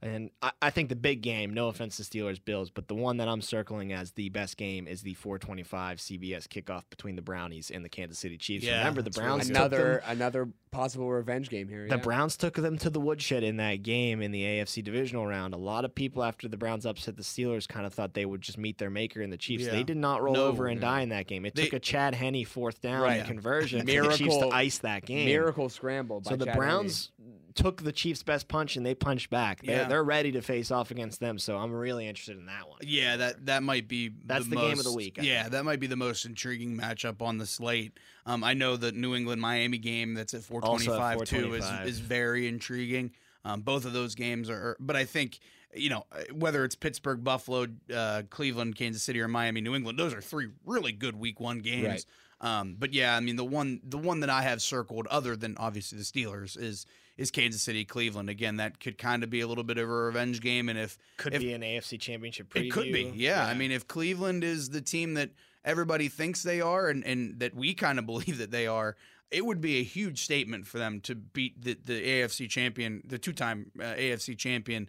And 0.02 0.30
I, 0.42 0.52
I 0.62 0.70
think 0.70 0.90
the 0.90 0.96
big 0.96 1.22
game, 1.22 1.54
no 1.54 1.68
offense 1.70 1.98
to 1.98 2.04
Steelers 2.04 2.44
Bills, 2.44 2.70
but 2.70 2.88
the 2.88 2.94
one 2.96 3.18
that 3.18 3.28
I'm 3.28 3.42
circling 3.42 3.92
as 3.94 4.12
the 4.12 4.30
best 4.30 4.58
game 4.58 4.88
is 4.88 5.02
the 5.02 5.14
425 5.16 5.98
CBS 5.98 6.48
kickoff 6.48 6.84
between 6.90 7.16
the 7.16 7.22
Brownies 7.22 7.72
and 7.72 7.84
the 7.84 7.90
Kansas 7.90 8.20
City 8.20 8.38
Chiefs. 8.38 8.66
Yeah, 8.66 8.80
Remember, 8.80 9.02
the 9.02 9.10
that's 9.10 9.18
really 9.18 9.28
Browns 9.30 9.48
took 9.48 9.54
them 9.56 9.62
another 9.64 10.04
another 10.06 10.50
possible 10.72 11.10
revenge 11.10 11.50
game 11.50 11.68
here. 11.70 11.88
the 11.88 11.96
yeah. 11.96 12.02
Browns 12.02 12.36
took 12.36 12.56
them 12.56 12.78
to 12.80 12.90
the 12.90 13.00
woodshed 13.00 13.44
in 13.44 13.58
that 13.58 13.82
game 13.82 14.22
in 14.22 14.32
the 14.32 14.44
AFC 14.44 14.84
divisional 14.84 15.26
round. 15.26 15.54
A 15.54 15.58
lot 15.58 15.86
of 15.86 15.96
people 15.96 16.22
after 16.24 16.48
the 16.48 16.58
Browns 16.58 16.86
upset 16.86 17.16
the 17.16 17.24
Steelers 17.24 17.68
kind 17.68 17.86
of 17.86 17.94
thought 17.94 18.14
they 18.14 18.26
would 18.26 18.42
just 18.42 18.58
meet 18.58 18.78
their 18.78 18.90
maker 18.90 19.22
in 19.22 19.30
the 19.30 19.38
Chiefs. 19.38 19.64
Yeah. 19.64 19.72
They 19.72 19.84
did 19.84 19.98
not 19.98 20.22
roll 20.22 20.34
No, 20.36 20.48
over 20.48 20.68
and 20.68 20.80
no. 20.82 20.88
die 20.88 21.02
in 21.02 21.10
that 21.10 21.28
game. 21.28 21.46
It 21.46 21.56
They- 21.56 21.64
took 21.66 21.74
a 21.74 21.80
Chad 21.80 22.14
Henne 22.14 22.44
fourth 22.46 22.82
down 22.82 23.02
Right. 23.02 23.26
conversion 23.26 23.80
for 23.80 23.86
the 23.86 23.94
Chiefs 24.10 24.18
to 24.18 24.26
Miracle- 24.26 24.54
ice 24.54 24.78
that 24.80 25.06
game. 25.06 25.26
miracle 25.26 25.70
scramble. 25.70 26.20
By 26.20 26.32
So 26.32 26.36
the 26.36 26.46
Chad 26.46 26.54
Henne. 26.56 26.60
Browns 26.62 27.12
took 27.56 27.82
the 27.84 27.91
Chiefs' 27.91 28.22
best 28.22 28.48
punch 28.48 28.76
and 28.76 28.86
they 28.86 28.94
punched 28.94 29.30
back. 29.30 29.62
They're, 29.63 29.78
Yeah. 29.84 29.88
they're 29.88 30.04
ready 30.04 30.32
to 30.34 30.41
face 30.41 30.72
off 30.72 30.91
against 30.91 31.20
them. 31.22 31.39
So 31.39 31.58
I'm 31.58 31.72
really 31.72 32.08
interested 32.08 32.38
in 32.38 32.46
that 32.48 32.68
one. 32.70 32.80
Yeah, 32.84 33.15
that 33.18 33.46
that 33.46 33.63
might 33.63 33.88
be 33.88 34.12
That's 34.26 34.48
the 34.48 34.56
most, 34.56 34.63
game 34.70 34.78
of 34.80 34.84
the 34.86 34.94
week, 34.94 35.18
I 35.20 35.24
yeah, 35.24 35.41
think. 35.44 35.54
that 35.54 35.65
might 35.65 35.80
be 35.80 35.88
the 35.88 35.96
most 35.96 36.26
intriguing 36.26 36.78
matchup 36.78 37.22
on 37.22 37.38
the 37.38 37.46
slate. 37.46 37.98
Um, 38.26 38.44
I 38.44 38.54
know 38.54 38.76
the 38.76 38.91
New 38.91 39.15
England 39.15 39.41
Miami 39.41 39.78
game 39.78 40.13
that's 40.13 40.34
at 40.34 40.44
425 40.44 41.20
too 41.28 41.54
is 41.56 41.63
425. 41.63 41.88
is 41.88 42.00
very 42.00 42.48
intriguing. 42.48 43.12
Um, 43.46 43.62
both 43.62 43.86
of 43.86 43.94
those 43.94 44.15
games 44.15 44.50
are, 44.50 44.56
are- 44.72 44.78
but 44.80 44.96
I 44.96 45.06
think 45.06 45.39
you 45.74 45.89
know 45.89 46.06
uh, 46.12 46.24
whether 46.34 46.65
it's 46.65 46.76
Pittsburgh, 46.76 47.24
Buffalo, 47.24 47.68
uh, 47.94 48.24
Cleveland, 48.30 48.76
Kansas 48.76 49.04
City, 49.04 49.22
or 49.22 49.28
Miami, 49.28 49.62
New 49.62 49.76
England, 49.76 49.98
those 50.00 50.13
are 50.13 50.22
three 50.22 50.48
really 50.65 50.91
good 50.91 51.15
Week 51.15 51.39
One 51.39 51.60
games. 51.60 51.86
Right. 51.88 52.06
Um, 52.46 52.76
but 52.78 52.94
yeah, 52.94 53.16
I 53.16 53.20
mean 53.22 53.36
the 53.38 53.44
one 53.44 53.80
the 53.84 53.98
one 53.98 54.20
that 54.20 54.30
I 54.30 54.44
have 54.44 54.62
circled, 54.62 55.08
other 55.08 55.36
than 55.36 55.58
obviously 55.58 55.98
the 55.98 56.04
Steelers, 56.04 56.56
is 56.62 56.86
is 57.18 57.32
Kansas 57.32 57.62
City, 57.62 57.86
Cleveland. 57.86 58.30
Again, 58.30 58.58
that 58.58 58.80
could 58.80 58.98
kind 58.98 59.24
of 59.24 59.30
be 59.30 59.40
a 59.42 59.48
little 59.48 59.64
bit 59.64 59.78
of 59.78 59.90
a 59.90 59.92
revenge 59.92 60.42
game, 60.42 60.70
and 60.70 60.78
if 60.78 60.98
Could 61.18 61.34
if- 61.34 61.42
be 61.42 61.54
an 61.54 61.62
AFC 61.62 62.00
championship 62.00 62.50
preview. 62.54 62.66
it 62.68 62.72
could 62.72 62.92
be, 62.92 63.12
yeah. 63.16 63.46
I 63.46 63.54
mean, 63.54 63.72
if 63.72 63.88
Cleveland 63.88 64.44
is 64.44 64.70
the 64.70 64.82
team 64.82 65.14
that 65.16 65.32
everybody 65.64 66.08
thinks 66.10 66.44
they 66.44 66.60
are, 66.62 66.90
and, 66.90 67.04
and 67.06 67.40
that 67.40 67.56
we 67.56 67.74
kind 67.74 67.98
of 68.00 68.06
believe 68.12 68.38
that 68.38 68.52
they 68.52 68.68
are, 68.68 68.96
it 69.32 69.46
would 69.46 69.62
be 69.62 69.78
a 69.80 69.84
huge 69.84 70.22
statement 70.22 70.68
for 70.68 70.78
them 70.78 71.00
to 71.02 71.16
beat 71.16 71.60
the, 71.64 71.78
the 71.86 72.06
AFC 72.06 72.50
champion, 72.50 73.02
the 73.08 73.18
two-time 73.18 73.72
uh, 73.80 73.84
AFC 73.84 74.38
champion, 74.38 74.88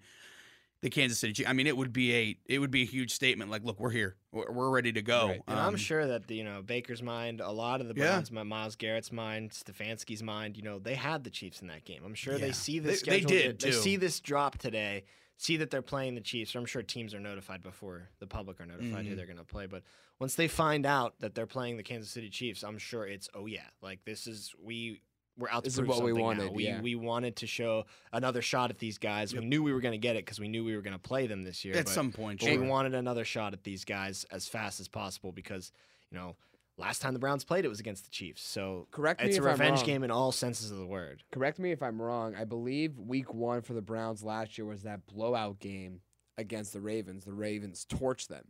the 0.87 0.90
Kansas 0.90 1.18
City. 1.18 1.33
Chiefs. 1.33 1.49
I 1.51 1.53
mean, 1.53 1.66
it 1.66 1.77
would 1.77 1.92
be 1.92 2.14
a 2.14 2.38
it 2.46 2.59
would 2.61 2.70
be 2.70 2.83
a 2.83 2.87
huge 2.87 3.12
statement. 3.12 3.51
Like, 3.51 3.64
look, 3.64 3.81
we're 3.81 3.90
here, 3.90 4.16
we're, 4.33 4.51
we're 4.53 4.70
ready 4.70 4.92
to 4.92 5.03
go. 5.03 5.27
Right. 5.29 5.42
And 5.49 5.59
I'm 5.59 5.68
Um, 5.70 5.77
sure 5.77 6.07
that 6.07 6.31
you 6.31 6.44
know 6.44 6.62
Baker's 6.62 7.03
mind, 7.03 7.40
a 7.40 7.51
lot 7.51 7.81
of 7.81 7.88
the 7.88 7.94
Yeah. 7.96 8.12
Browns, 8.12 8.31
my 8.31 8.44
Myles 8.44 8.77
Garrett's 8.77 9.11
mind, 9.11 9.51
Stefanski's 9.51 10.22
mind, 10.22 10.57
you 10.57 10.62
know, 10.62 10.79
they 10.79 10.94
had 10.94 11.25
the 11.25 11.31
Chiefs 11.31 11.61
in 11.61 11.66
that 11.68 11.85
game. 11.85 12.03
I'm 12.05 12.14
sure 12.14 12.38
they 12.38 12.53
see 12.53 12.79
They- 12.79 12.90
this. 12.90 13.03
they 13.03 13.20
schedule, 13.20 13.29
did, 13.29 13.59
They 13.61 13.70
too. 13.70 13.77
see 13.77 13.96
this 13.96 14.20
drop 14.20 14.59
today. 14.59 15.05
See 15.38 15.57
that 15.59 15.70
they're 15.70 15.83
playing 15.83 16.14
the 16.14 16.20
Chiefs. 16.22 16.55
I'm 16.55 16.64
sure 16.64 16.83
teams 16.83 17.12
are 17.12 17.20
notified 17.20 17.62
before 17.62 18.09
the 18.20 18.27
public 18.27 18.59
are 18.61 18.64
notified 18.66 19.05
who 19.05 19.12
Mhm. 19.12 19.16
they're 19.16 19.27
going 19.27 19.37
to 19.38 19.44
play. 19.44 19.66
But 19.66 19.83
once 20.18 20.35
they 20.35 20.49
find 20.49 20.87
out 20.87 21.18
that 21.20 21.35
they're 21.35 21.46
playing 21.46 21.77
the 21.77 21.83
Kansas 21.83 22.11
City 22.11 22.31
Chiefs, 22.31 22.62
I'm 22.62 22.79
sure 22.79 23.05
it's 23.07 23.29
oh 23.35 23.44
yeah, 23.46 23.66
like 23.83 24.05
this 24.05 24.27
is 24.27 24.55
we 24.62 25.03
we're 25.38 25.49
out 25.49 25.64
to 25.64 25.68
This 25.68 25.75
is 25.75 25.79
prove 25.81 25.88
what 25.90 26.03
we 26.03 26.11
something 26.11 26.16
now. 26.18 26.22
wanted, 26.25 26.53
We 26.53 26.64
yeah. 26.64 26.81
we 26.81 26.94
wanted 26.94 27.37
to 27.37 27.46
show 27.46 27.85
another 28.12 28.42
shot 28.42 28.70
at 28.70 28.79
these 28.79 28.99
guys. 28.99 29.35
We 29.35 29.44
knew 29.44 29.62
we 29.62 29.72
were 29.72 29.81
going 29.81 29.92
to 29.92 29.99
get 29.99 30.16
it 30.16 30.25
because 30.25 30.40
we 30.40 30.49
knew 30.49 30.64
we 30.64 30.75
were 30.75 30.83
going 30.83 30.92
to 30.94 30.99
play 30.99 31.27
them 31.27 31.42
this 31.44 31.64
year. 31.64 31.75
at 31.77 31.85
but- 31.87 31.92
some 31.92 32.11
point, 32.12 32.40
but 32.40 32.49
sure. 32.49 32.61
we 32.61 32.66
wanted 32.68 32.94
another 32.94 33.25
shot 33.25 33.53
at 33.53 33.62
these 33.64 33.85
guys 33.85 34.25
as 34.31 34.49
fast 34.49 34.81
as 34.81 34.88
possible 34.88 35.33
because, 35.33 35.72
you 36.11 36.16
know, 36.18 36.37
last 36.79 37.01
time 37.03 37.12
the 37.12 37.18
Browns 37.18 37.44
played, 37.44 37.64
it 37.64 37.68
was 37.68 37.81
against 37.81 38.05
the 38.05 38.11
Chiefs. 38.11 38.42
So 38.42 38.87
Correct 38.90 39.20
me 39.20 39.29
it's 39.29 39.37
a 39.38 39.40
if 39.40 39.46
I'm 39.46 39.53
revenge 39.53 39.79
wrong. 39.81 39.87
game 39.87 40.05
in 40.05 40.11
all 40.11 40.33
senses 40.33 40.70
of 40.70 40.79
the 40.79 40.87
word. 40.87 41.22
Correct 41.33 41.59
me 41.59 41.70
if 41.70 41.83
I'm 41.83 42.01
wrong. 42.01 42.35
I 42.35 42.44
believe 42.44 42.99
Week 42.99 43.33
One 43.35 43.61
for 43.62 43.72
the 43.75 43.83
Browns 43.83 44.22
last 44.22 44.57
year 44.59 44.66
was 44.66 44.83
that 44.83 45.07
blowout 45.07 45.59
game 45.61 46.01
against 46.38 46.72
the 46.72 46.81
Ravens. 46.81 47.25
The 47.25 47.33
Ravens 47.33 47.87
torched 47.88 48.29
them. 48.29 48.44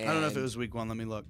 I 0.00 0.04
don't 0.04 0.20
know 0.20 0.28
if 0.28 0.36
it 0.36 0.40
was 0.40 0.56
week 0.56 0.76
one. 0.76 0.86
Let 0.86 0.96
me 0.96 1.04
look. 1.04 1.26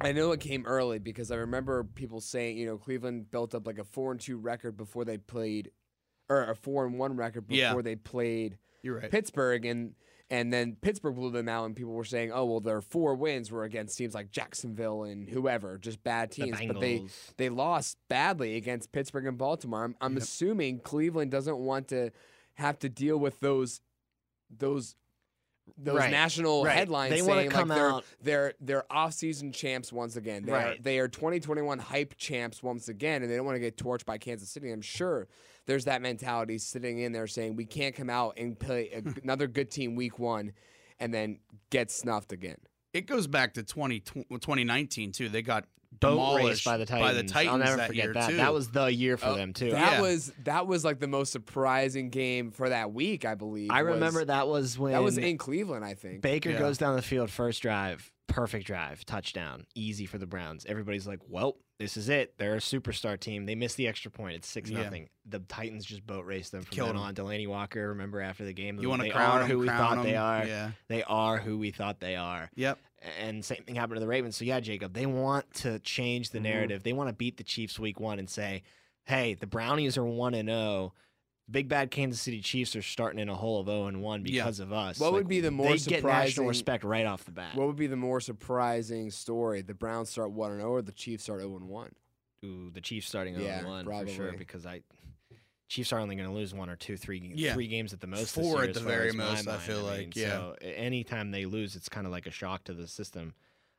I 0.00 0.12
know 0.12 0.32
it 0.32 0.40
came 0.40 0.66
early 0.66 0.98
because 0.98 1.30
I 1.30 1.36
remember 1.36 1.84
people 1.84 2.20
saying, 2.20 2.58
you 2.58 2.66
know, 2.66 2.76
Cleveland 2.76 3.30
built 3.30 3.54
up 3.54 3.66
like 3.66 3.78
a 3.78 3.84
four 3.84 4.10
and 4.12 4.20
two 4.20 4.36
record 4.36 4.76
before 4.76 5.04
they 5.04 5.18
played, 5.18 5.70
or 6.28 6.44
a 6.44 6.54
four 6.54 6.84
and 6.86 6.98
one 6.98 7.16
record 7.16 7.46
before 7.46 7.56
Yeah. 7.58 7.82
they 7.82 7.96
played 7.96 8.58
You're 8.82 8.98
right. 9.00 9.10
Pittsburgh, 9.10 9.64
and 9.64 9.94
and 10.30 10.52
then 10.52 10.76
Pittsburgh 10.80 11.14
blew 11.14 11.30
them 11.30 11.48
out, 11.48 11.66
and 11.66 11.76
people 11.76 11.92
were 11.92 12.04
saying, 12.04 12.32
oh 12.32 12.44
well, 12.46 12.60
their 12.60 12.80
four 12.80 13.14
wins 13.14 13.50
were 13.52 13.64
against 13.64 13.96
teams 13.96 14.14
like 14.14 14.30
Jacksonville 14.30 15.04
and 15.04 15.28
whoever, 15.28 15.78
just 15.78 16.02
bad 16.02 16.30
The 16.30 16.44
teams, 16.44 16.58
but 16.66 16.80
they 16.80 17.04
they 17.36 17.48
lost 17.50 17.98
badly 18.08 18.56
against 18.56 18.90
Pittsburgh 18.90 19.26
and 19.26 19.38
Baltimore. 19.38 19.84
I'm, 19.84 19.96
I'm 20.00 20.16
assuming 20.16 20.80
Cleveland 20.80 21.30
doesn't 21.30 21.58
want 21.58 21.88
to 21.88 22.10
have 22.54 22.78
to 22.80 22.88
deal 22.88 23.16
with 23.18 23.40
those 23.40 23.80
those 24.50 24.96
those 25.78 25.96
Right, 25.96 26.10
national 26.10 26.64
right. 26.64 26.76
headlines 26.76 27.10
They 27.12 27.20
saying 27.20 27.50
come 27.50 27.68
like 27.68 27.78
they're 27.78 27.90
out- 27.90 28.04
they're 28.22 28.52
they're 28.60 28.92
off-season 28.92 29.52
champs 29.52 29.92
once 29.92 30.16
again. 30.16 30.44
They 30.44 30.52
are, 30.52 30.74
they 30.80 30.98
are 30.98 31.08
2021 31.08 31.78
hype 31.78 32.14
champs 32.16 32.62
once 32.62 32.88
again, 32.88 33.22
and 33.22 33.30
they 33.30 33.36
don't 33.36 33.46
want 33.46 33.56
to 33.56 33.60
get 33.60 33.76
torched 33.76 34.04
by 34.04 34.18
Kansas 34.18 34.48
City. 34.50 34.70
I'm 34.70 34.82
sure 34.82 35.26
there's 35.66 35.86
that 35.86 36.02
mentality 36.02 36.58
sitting 36.58 36.98
in 36.98 37.12
there 37.12 37.26
saying 37.26 37.56
we 37.56 37.64
can't 37.64 37.94
come 37.94 38.10
out 38.10 38.34
and 38.36 38.58
play 38.58 38.90
a, 38.92 39.02
another 39.22 39.46
good 39.46 39.70
team 39.70 39.94
week 39.94 40.18
one, 40.18 40.52
and 41.00 41.12
then 41.12 41.38
get 41.70 41.90
snuffed 41.90 42.32
again. 42.32 42.58
It 42.92 43.06
goes 43.06 43.26
back 43.26 43.54
to 43.54 43.62
20, 43.64 44.00
2019 44.00 45.12
too. 45.12 45.28
They 45.28 45.42
got 45.42 45.64
Boat 46.00 46.10
demolished 46.10 46.44
race 46.48 46.64
by 46.64 46.76
the 46.76 46.86
Titans. 46.86 47.08
By 47.08 47.14
the 47.14 47.22
Titans 47.24 47.52
I'll 47.52 47.58
never 47.58 47.76
that 47.76 47.86
forget 47.88 48.04
year, 48.04 48.14
that. 48.14 48.30
Too. 48.30 48.36
That 48.36 48.52
was 48.52 48.68
the 48.68 48.86
year 48.86 49.16
for 49.16 49.26
Oh, 49.26 49.34
them 49.36 49.52
too. 49.52 49.70
That 49.70 49.92
Yeah. 49.94 50.00
was 50.02 50.32
that 50.44 50.66
was 50.66 50.84
like 50.84 51.00
the 51.00 51.08
most 51.08 51.32
surprising 51.32 52.10
game 52.10 52.50
for 52.50 52.68
that 52.68 52.92
week, 52.92 53.24
I 53.24 53.34
believe. 53.34 53.70
I 53.70 53.82
was- 53.82 53.94
remember 53.94 54.24
that 54.24 54.48
was 54.48 54.78
when 54.78 54.92
that 54.92 55.02
was 55.02 55.18
in 55.18 55.38
Cleveland, 55.38 55.84
I 55.84 55.94
think. 55.94 56.22
Baker 56.22 56.50
Yeah. 56.50 56.58
goes 56.58 56.78
down 56.78 56.96
the 56.96 57.02
field 57.02 57.30
first 57.30 57.62
drive. 57.62 58.10
Perfect 58.26 58.66
drive, 58.66 59.04
touchdown, 59.04 59.66
easy 59.74 60.06
for 60.06 60.18
the 60.18 60.26
Browns. 60.26 60.64
Everybody's 60.66 61.06
like, 61.06 61.20
well, 61.28 61.56
this 61.78 61.96
is 61.96 62.08
it. 62.08 62.34
They're 62.38 62.54
a 62.54 62.58
superstar 62.58 63.20
team. 63.20 63.46
They 63.46 63.54
missed 63.54 63.76
the 63.76 63.86
extra 63.86 64.10
point. 64.10 64.34
It's 64.36 64.48
six 64.48 64.70
Yeah. 64.70 64.82
nothing. 64.82 65.08
The 65.26 65.40
Titans 65.40 65.84
just 65.84 66.06
boat 66.06 66.24
raced 66.24 66.50
them 66.52 66.62
from 66.62 66.74
Killed 66.74 66.88
then 66.90 66.96
'em. 66.96 67.02
on. 67.02 67.14
Delanie 67.14 67.46
Walker, 67.46 67.88
remember 67.88 68.20
after 68.20 68.44
the 68.44 68.52
game, 68.52 68.78
You 68.80 68.88
want 68.88 69.02
they 69.02 69.08
to 69.08 69.14
crown 69.14 69.38
are 69.38 69.42
'em, 69.42 69.50
who 69.50 69.58
we 69.60 69.66
crown 69.66 69.96
thought 69.96 70.04
they 70.04 70.16
are. 70.16 70.46
Yeah. 70.46 70.70
They 70.88 71.02
are 71.04 71.38
who 71.38 71.58
we 71.58 71.70
thought 71.70 72.00
they 72.00 72.16
are. 72.16 72.50
Yep. 72.56 72.78
And 73.20 73.44
same 73.44 73.62
thing 73.64 73.74
happened 73.74 73.96
to 73.96 74.00
the 74.00 74.08
Ravens. 74.08 74.36
So 74.36 74.44
yeah, 74.44 74.60
Jacob, 74.60 74.94
they 74.94 75.06
want 75.06 75.52
to 75.56 75.78
change 75.80 76.30
the 76.30 76.38
Mhm. 76.38 76.42
narrative. 76.42 76.82
They 76.82 76.92
want 76.94 77.08
to 77.10 77.14
beat 77.14 77.36
the 77.36 77.44
Chiefs 77.44 77.78
week 77.78 78.00
one 78.00 78.18
and 78.18 78.28
say, 78.30 78.62
hey, 79.04 79.34
the 79.34 79.46
Brownies 79.46 79.98
are 79.98 80.04
one 80.04 80.32
and 80.34 80.48
zero. 80.48 80.94
Big 81.50 81.68
bad 81.68 81.90
Kansas 81.90 82.20
City 82.22 82.40
Chiefs 82.40 82.74
are 82.74 82.80
starting 82.82 83.18
in 83.20 83.28
a 83.28 83.34
hole 83.34 83.60
of 83.60 83.66
zero 83.66 83.86
and 83.86 84.00
one 84.02 84.24
Yeah. 84.24 84.42
because 84.44 84.60
of 84.60 84.72
us. 84.72 84.98
What 84.98 85.12
would 85.12 85.28
be 85.28 85.40
the 85.40 85.50
more 85.50 85.66
they 85.66 85.72
get 85.76 86.02
national 86.02 86.02
surprising- 86.02 86.46
respect 86.46 86.84
right 86.84 87.04
off 87.04 87.24
the 87.24 87.32
bat? 87.32 87.54
What 87.54 87.66
would 87.66 87.76
be 87.76 87.86
the 87.86 87.96
more 87.96 88.20
surprising 88.20 89.10
story? 89.10 89.60
The 89.60 89.74
Browns 89.74 90.08
start 90.08 90.30
one 90.30 90.52
and 90.52 90.60
zero, 90.60 90.70
or 90.72 90.82
the 90.82 90.92
Chiefs 90.92 91.24
start 91.24 91.40
zero 91.40 91.56
and 91.56 91.68
one? 91.68 91.94
Ooh, 92.44 92.70
the 92.70 92.80
Chiefs 92.80 93.08
starting 93.08 93.38
Yeah, 93.38 93.60
0 93.60 93.70
1 93.70 93.84
for 93.84 94.06
sure 94.08 94.32
because 94.32 94.64
I 94.66 94.82
Chiefs 95.68 95.92
are 95.94 95.98
only 95.98 96.14
going 96.14 96.28
to 96.28 96.34
lose 96.34 96.52
one 96.54 96.68
or 96.68 96.76
two, 96.76 96.96
three, 96.96 97.32
Yeah. 97.34 97.54
three 97.54 97.66
games 97.66 97.92
at 97.94 98.00
the 98.00 98.06
most. 98.06 98.20
this 98.20 98.32
Four 98.34 98.60
year, 98.60 98.68
at 98.68 98.74
the 98.74 98.80
very 98.80 99.12
most, 99.12 99.48
I 99.48 99.52
mind. 99.52 99.62
feel 99.62 99.78
mean, 99.78 99.86
like, 99.86 100.16
yeah. 100.16 100.28
So 100.30 100.56
a- 100.60 100.78
anytime 100.78 101.30
they 101.30 101.46
lose, 101.46 101.74
it's 101.74 101.88
kind 101.88 102.06
of 102.06 102.12
like 102.12 102.26
a 102.26 102.30
shock 102.30 102.64
to 102.64 102.74
the 102.74 102.86
system. 102.86 103.34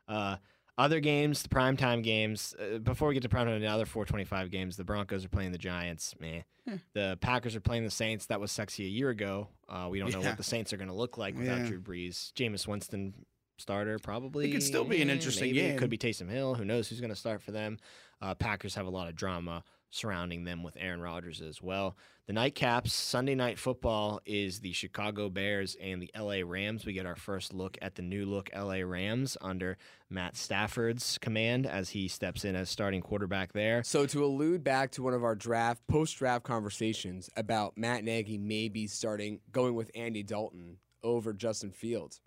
Uh, 0.08 0.38
other 0.78 1.00
games, 1.00 1.42
the 1.44 1.50
primetime 1.50 2.04
games. 2.04 2.54
Uh, 2.60 2.80
before 2.80 3.08
we 3.08 3.14
get 3.14 3.24
to 3.24 3.30
primetime, 3.30 3.60
the 3.62 3.68
other 3.68 3.86
425 3.86 4.52
games, 4.52 4.76
the 4.78 4.84
Broncos 4.84 5.24
are 5.26 5.30
playing 5.30 5.52
the 5.52 5.58
Giants. 5.58 6.14
Meh. 6.20 6.42
Yeah. 6.66 6.78
The 6.94 7.18
Packers 7.22 7.56
are 7.56 7.62
playing 7.62 7.84
the 7.86 7.92
Saints. 7.92 8.26
That 8.26 8.40
was 8.42 8.52
sexy 8.52 8.86
a 8.86 8.90
year 8.90 9.10
ago. 9.10 9.48
Uh, 9.70 9.88
we 9.90 10.00
don't 10.00 10.12
know 10.12 10.20
what 10.20 10.38
the 10.38 10.44
Saints 10.44 10.74
are 10.74 10.78
going 10.78 10.90
to 10.90 10.94
look 10.96 11.18
like 11.18 11.38
without 11.38 11.60
Yeah. 11.60 11.66
Drew 11.68 11.80
Brees. 11.80 12.34
Jameis 12.34 12.68
Winston 12.68 13.14
starter 13.58 13.98
probably. 14.00 14.50
It 14.50 14.52
could 14.52 14.64
still 14.64 14.84
be 14.84 15.02
an 15.02 15.10
interesting 15.10 15.48
maybe. 15.50 15.60
It 15.62 15.70
game. 15.70 15.78
could 15.78 15.90
be 15.90 15.98
Taysom 15.98 16.30
Hill. 16.30 16.56
Who 16.56 16.66
knows 16.66 16.90
who's 16.90 17.00
going 17.00 17.10
to 17.12 17.16
start 17.16 17.42
for 17.42 17.52
them? 17.52 17.78
Uh, 18.22 18.36
Packers 18.36 18.76
have 18.76 18.86
a 18.86 18.90
lot 18.90 19.08
of 19.08 19.16
drama 19.16 19.64
surrounding 19.92 20.44
them 20.44 20.62
with 20.64 20.76
Aaron 20.80 21.00
Rodgers 21.00 21.42
as 21.42 21.62
well. 21.62 21.96
The 22.28 22.34
nightcaps, 22.34 22.90
Sunday 22.90 23.36
night 23.36 23.60
football 23.60 24.20
is 24.26 24.60
the 24.60 24.72
Chicago 24.74 25.30
Bears 25.30 25.78
and 25.80 26.02
the 26.02 26.10
LA 26.18 26.38
Rams. 26.44 26.84
We 26.84 26.94
get 26.94 27.06
our 27.06 27.16
first 27.16 27.54
look 27.54 27.78
at 27.84 27.94
the 27.94 28.02
new 28.02 28.26
look 28.26 28.50
LA 28.56 28.78
Rams 28.84 29.38
under 29.42 29.78
Matt 30.10 30.36
Stafford's 30.36 31.20
command 31.20 31.68
as 31.68 31.90
he 31.92 32.08
steps 32.08 32.44
in 32.44 32.56
as 32.56 32.68
starting 32.68 33.02
quarterback 33.02 33.54
there. 33.54 33.84
So 33.84 34.08
to 34.08 34.26
allude 34.26 34.64
back 34.64 34.90
to 34.94 35.04
one 35.04 35.14
of 35.14 35.24
our 35.24 35.36
draft 35.36 35.86
post 35.88 36.18
draft 36.18 36.44
conversations 36.44 37.30
about 37.38 37.78
Matt 37.78 38.04
Nagy 38.04 38.40
maybe 38.40 38.88
starting 38.88 39.40
going 39.52 39.76
with 39.76 39.92
Andy 39.94 40.24
Dalton 40.24 40.78
over 41.04 41.32
Justin 41.32 41.70
Fields. 41.74 42.22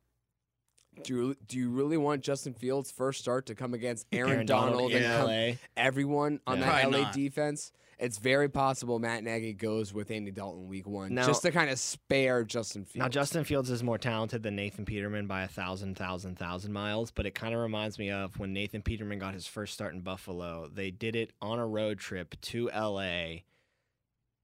Do 1.02 1.14
you, 1.14 1.36
do 1.48 1.58
you 1.58 1.70
really 1.70 1.96
want 1.96 2.22
Justin 2.22 2.54
Fields' 2.54 2.92
first 2.92 3.20
start 3.20 3.46
to 3.46 3.56
come 3.56 3.74
against 3.74 4.06
Aaron, 4.12 4.46
Donald, 4.46 4.92
in 4.92 5.02
and 5.02 5.12
come 5.16 5.26
LA. 5.26 5.52
everyone 5.76 6.38
on 6.46 6.58
Yeah. 6.58 6.66
that 6.66 6.82
Probably 6.82 6.98
LA 7.00 7.04
not. 7.06 7.14
defense? 7.14 7.72
It's 7.98 8.18
very 8.18 8.48
possible 8.48 9.00
Matt 9.00 9.24
Nagy 9.24 9.52
goes 9.54 9.92
with 9.92 10.12
Andy 10.12 10.30
Dalton 10.30 10.68
week 10.68 10.86
one 10.86 11.14
Now- 11.14 11.26
just 11.26 11.42
to 11.42 11.50
kind 11.50 11.68
of 11.68 11.78
spare 11.80 12.44
Justin 12.44 12.84
Fields. 12.84 12.94
Now, 13.02 13.08
Justin 13.08 13.42
Fields 13.42 13.70
is 13.70 13.82
more 13.82 13.98
talented 13.98 14.44
than 14.44 14.54
Nathan 14.54 14.84
Peterman 14.84 15.26
by 15.26 15.42
a 15.42 15.48
thousand, 15.48 15.96
thousand, 15.96 16.36
thousand 16.38 16.72
miles, 16.72 17.10
but 17.10 17.26
it 17.26 17.34
kind 17.34 17.54
of 17.54 17.60
reminds 17.60 17.98
me 17.98 18.10
of 18.12 18.38
when 18.38 18.52
Nathan 18.52 18.82
Peterman 18.82 19.18
got 19.18 19.34
his 19.34 19.48
first 19.48 19.74
start 19.74 19.94
in 19.94 20.00
Buffalo. 20.02 20.68
They 20.72 20.92
did 20.92 21.16
it 21.16 21.32
on 21.42 21.58
a 21.58 21.66
road 21.66 21.98
trip 21.98 22.40
to 22.42 22.70
LA 22.72 23.42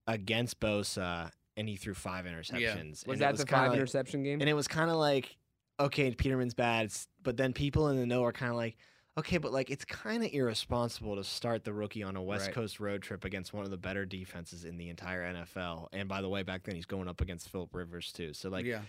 against 0.07 0.59
Bosa, 0.61 1.31
and 1.57 1.69
he 1.69 1.77
threw 1.77 1.95
five 1.95 2.25
interceptions. 2.27 3.07
was 3.07 3.15
And 3.15 3.15
it 3.15 3.19
that 3.21 3.37
the 3.37 3.45
kinda 3.45 3.47
five 3.57 3.69
like- 3.71 3.77
interception 3.77 4.23
game? 4.25 4.41
And 4.41 4.51
it 4.51 4.55
was 4.55 4.67
kind 4.67 4.91
of 4.91 4.97
like, 4.97 5.37
okay, 5.79 6.11
Peterman's 6.13 6.55
bad, 6.55 6.93
but 7.23 7.37
then 7.37 7.53
people 7.53 7.89
in 7.89 7.97
the 7.97 8.07
know 8.07 8.25
are 8.25 8.33
kind 8.33 8.51
of 8.51 8.57
like, 8.57 8.77
okay, 9.19 9.39
but 9.39 9.53
like 9.53 9.71
it's 9.71 9.85
kind 9.85 10.25
of 10.25 10.33
irresponsible 10.33 11.17
to 11.17 11.25
start 11.25 11.65
the 11.65 11.73
rookie 11.73 12.03
on 12.03 12.17
a 12.17 12.23
West 12.23 12.47
Right. 12.47 12.55
Coast 12.55 12.81
road 12.81 13.03
trip 13.03 13.25
against 13.25 13.53
one 13.53 13.65
of 13.65 13.71
the 13.71 13.77
better 13.77 14.05
defenses 14.05 14.65
in 14.65 14.77
the 14.77 14.89
entire 14.89 15.23
NFL. 15.35 15.89
And 15.93 16.09
by 16.09 16.21
the 16.21 16.29
way, 16.29 16.43
back 16.43 16.65
then 16.65 16.75
he's 16.75 16.87
going 16.87 17.09
up 17.09 17.21
against 17.21 17.49
Philip 17.51 17.75
Rivers 17.75 18.13
too. 18.13 18.33
So 18.33 18.49
like, 18.49 18.65
yeah. 18.67 18.81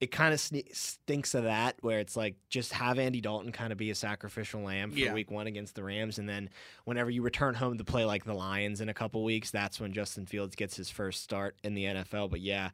it 0.00 0.10
kind 0.10 0.32
of 0.34 0.40
sne- 0.40 0.74
stinks 0.74 1.34
of 1.34 1.44
that 1.44 1.76
where 1.80 1.98
it's 2.00 2.16
like 2.16 2.36
just 2.48 2.72
have 2.72 2.98
Andy 2.98 3.20
Dalton 3.20 3.52
kind 3.52 3.72
of 3.72 3.78
be 3.78 3.90
a 3.90 3.94
sacrificial 3.94 4.62
lamb 4.62 4.90
for 4.92 4.98
Yeah. 4.98 5.12
week 5.14 5.30
one 5.30 5.46
against 5.46 5.74
the 5.74 5.82
Rams. 5.82 6.18
And 6.18 6.28
then 6.28 6.50
whenever 6.84 7.10
you 7.10 7.22
return 7.22 7.54
home 7.54 7.78
to 7.78 7.84
play 7.84 8.04
like 8.04 8.24
the 8.24 8.34
Lions 8.34 8.80
in 8.80 8.88
a 8.88 8.94
couple 8.94 9.22
weeks, 9.24 9.50
that's 9.50 9.80
when 9.80 9.92
Justin 9.92 10.26
Fields 10.26 10.54
gets 10.56 10.76
his 10.76 10.90
first 10.90 11.22
start 11.22 11.56
in 11.64 11.74
the 11.74 11.84
NFL. 11.84 12.30
But 12.30 12.40
yeah, 12.40 12.70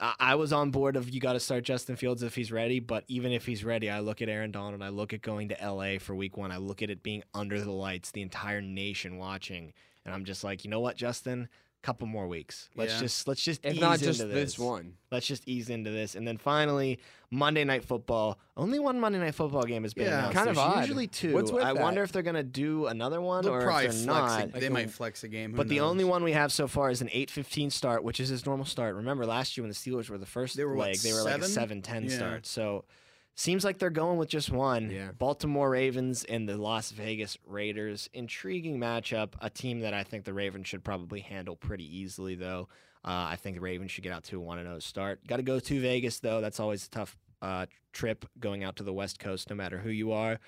I, 0.00 0.36
was 0.36 0.52
on 0.52 0.70
board 0.70 0.94
of 0.96 1.10
you 1.10 1.20
got 1.20 1.32
to 1.32 1.40
start 1.40 1.64
Justin 1.64 1.96
Fields 1.96 2.22
if 2.22 2.34
he's 2.34 2.52
ready. 2.52 2.78
But 2.78 3.04
even 3.08 3.32
if 3.32 3.46
he's 3.46 3.64
ready, 3.64 3.90
I 3.90 4.00
look 4.00 4.22
at 4.22 4.28
Aaron 4.28 4.52
Donald, 4.52 4.82
I 4.82 4.90
look 4.90 5.12
at 5.12 5.22
going 5.22 5.48
to 5.48 5.56
LA 5.60 5.98
for 5.98 6.14
week 6.14 6.36
one, 6.36 6.52
I 6.52 6.58
look 6.58 6.82
at 6.82 6.90
it 6.90 7.02
being 7.02 7.24
under 7.34 7.60
the 7.60 7.72
lights, 7.72 8.10
the 8.12 8.22
entire 8.22 8.60
nation 8.60 9.18
watching. 9.18 9.72
And 10.04 10.14
I'm 10.14 10.24
just 10.24 10.44
like, 10.44 10.64
you 10.64 10.70
know 10.70 10.80
what, 10.80 10.96
Justin? 10.96 11.48
Couple 11.80 12.08
more 12.08 12.26
weeks. 12.26 12.68
Let's 12.74 12.94
Yeah. 12.94 13.00
just 13.02 13.28
let's 13.28 13.40
just 13.42 13.64
if 13.64 13.74
ease 13.74 13.80
not 13.80 14.00
just 14.00 14.20
into 14.20 14.34
this 14.34 14.58
one. 14.58 14.94
Let's 15.12 15.26
just 15.28 15.46
ease 15.46 15.70
into 15.70 15.90
this. 15.90 16.16
And 16.16 16.26
then 16.26 16.36
finally, 16.36 16.98
Monday 17.30 17.62
Night 17.62 17.84
Football. 17.84 18.36
Only 18.56 18.80
one 18.80 18.98
Monday 18.98 19.20
Night 19.20 19.36
Football 19.36 19.62
game 19.62 19.84
has 19.84 19.94
been 19.94 20.06
Yeah. 20.06 20.18
announced. 20.18 20.34
Kind 20.36 20.48
of 20.50 20.56
There's 20.56 20.66
odd. 20.66 20.80
Usually 20.80 21.06
two. 21.06 21.32
What's 21.34 21.52
with 21.52 21.62
I 21.62 21.72
that? 21.72 21.80
wonder 21.80 22.02
if 22.02 22.10
they're 22.10 22.22
going 22.24 22.34
to 22.34 22.42
do 22.42 22.86
another 22.86 23.20
one 23.20 23.44
They'll 23.44 23.54
or 23.54 23.62
probably 23.62 23.86
if 23.86 23.92
they're 23.92 24.02
flex. 24.04 24.06
not. 24.06 24.44
A, 24.44 24.46
they 24.48 24.60
Like 24.66 24.72
might 24.72 24.84
um, 24.86 24.90
flex 24.90 25.22
a 25.22 25.28
game. 25.28 25.52
who 25.52 25.56
But 25.56 25.68
the 25.68 25.78
only 25.80 26.02
one 26.02 26.24
we 26.24 26.32
have 26.32 26.50
so 26.52 26.66
far 26.66 26.90
is 26.90 27.00
an 27.00 27.08
8-15 27.10 27.70
start, 27.70 28.02
which 28.02 28.18
is 28.18 28.28
his 28.28 28.44
normal 28.44 28.66
start. 28.66 28.96
Remember 28.96 29.24
last 29.24 29.56
year 29.56 29.62
when 29.62 29.70
the 29.70 29.74
Steelers 29.76 30.10
were 30.10 30.18
the 30.18 30.26
first 30.26 30.56
They 30.56 30.64
were, 30.64 30.74
what, 30.74 30.88
leg, 30.88 30.96
they 30.98 31.12
were 31.12 31.22
like 31.22 31.40
a 31.40 31.44
seven? 31.44 31.80
7-10 31.80 32.10
Yeah. 32.10 32.16
start. 32.16 32.46
So 32.46 32.84
seems 33.38 33.64
like 33.64 33.78
they're 33.78 33.90
going 33.90 34.18
with 34.18 34.28
just 34.28 34.50
one. 34.50 34.90
Yeah. 34.90 35.12
Baltimore 35.16 35.70
Ravens 35.70 36.24
and 36.24 36.48
the 36.48 36.56
Las 36.56 36.90
Vegas 36.90 37.38
Raiders. 37.46 38.10
Intriguing 38.12 38.78
matchup. 38.78 39.34
A 39.40 39.48
team 39.48 39.80
that 39.80 39.94
I 39.94 40.02
think 40.02 40.24
the 40.24 40.34
Ravens 40.34 40.66
should 40.66 40.82
probably 40.82 41.20
handle 41.20 41.54
pretty 41.54 41.84
easily, 41.84 42.34
though. 42.34 42.68
Uh, 43.04 43.30
I 43.30 43.36
think 43.36 43.54
the 43.54 43.60
Ravens 43.60 43.92
should 43.92 44.02
get 44.02 44.12
out 44.12 44.24
to 44.24 44.38
a 44.38 44.40
1 44.40 44.58
0 44.58 44.78
start. 44.80 45.24
Got 45.26 45.36
to 45.36 45.42
go 45.44 45.60
to 45.60 45.80
Vegas, 45.80 46.18
though. 46.18 46.40
That's 46.40 46.58
always 46.58 46.86
a 46.86 46.90
tough 46.90 47.16
uh, 47.40 47.66
trip 47.92 48.26
going 48.40 48.64
out 48.64 48.76
to 48.76 48.82
the 48.82 48.92
West 48.92 49.20
Coast, 49.20 49.48
no 49.50 49.56
matter 49.56 49.78
who 49.78 49.90
you 49.90 50.12
are. 50.12 50.40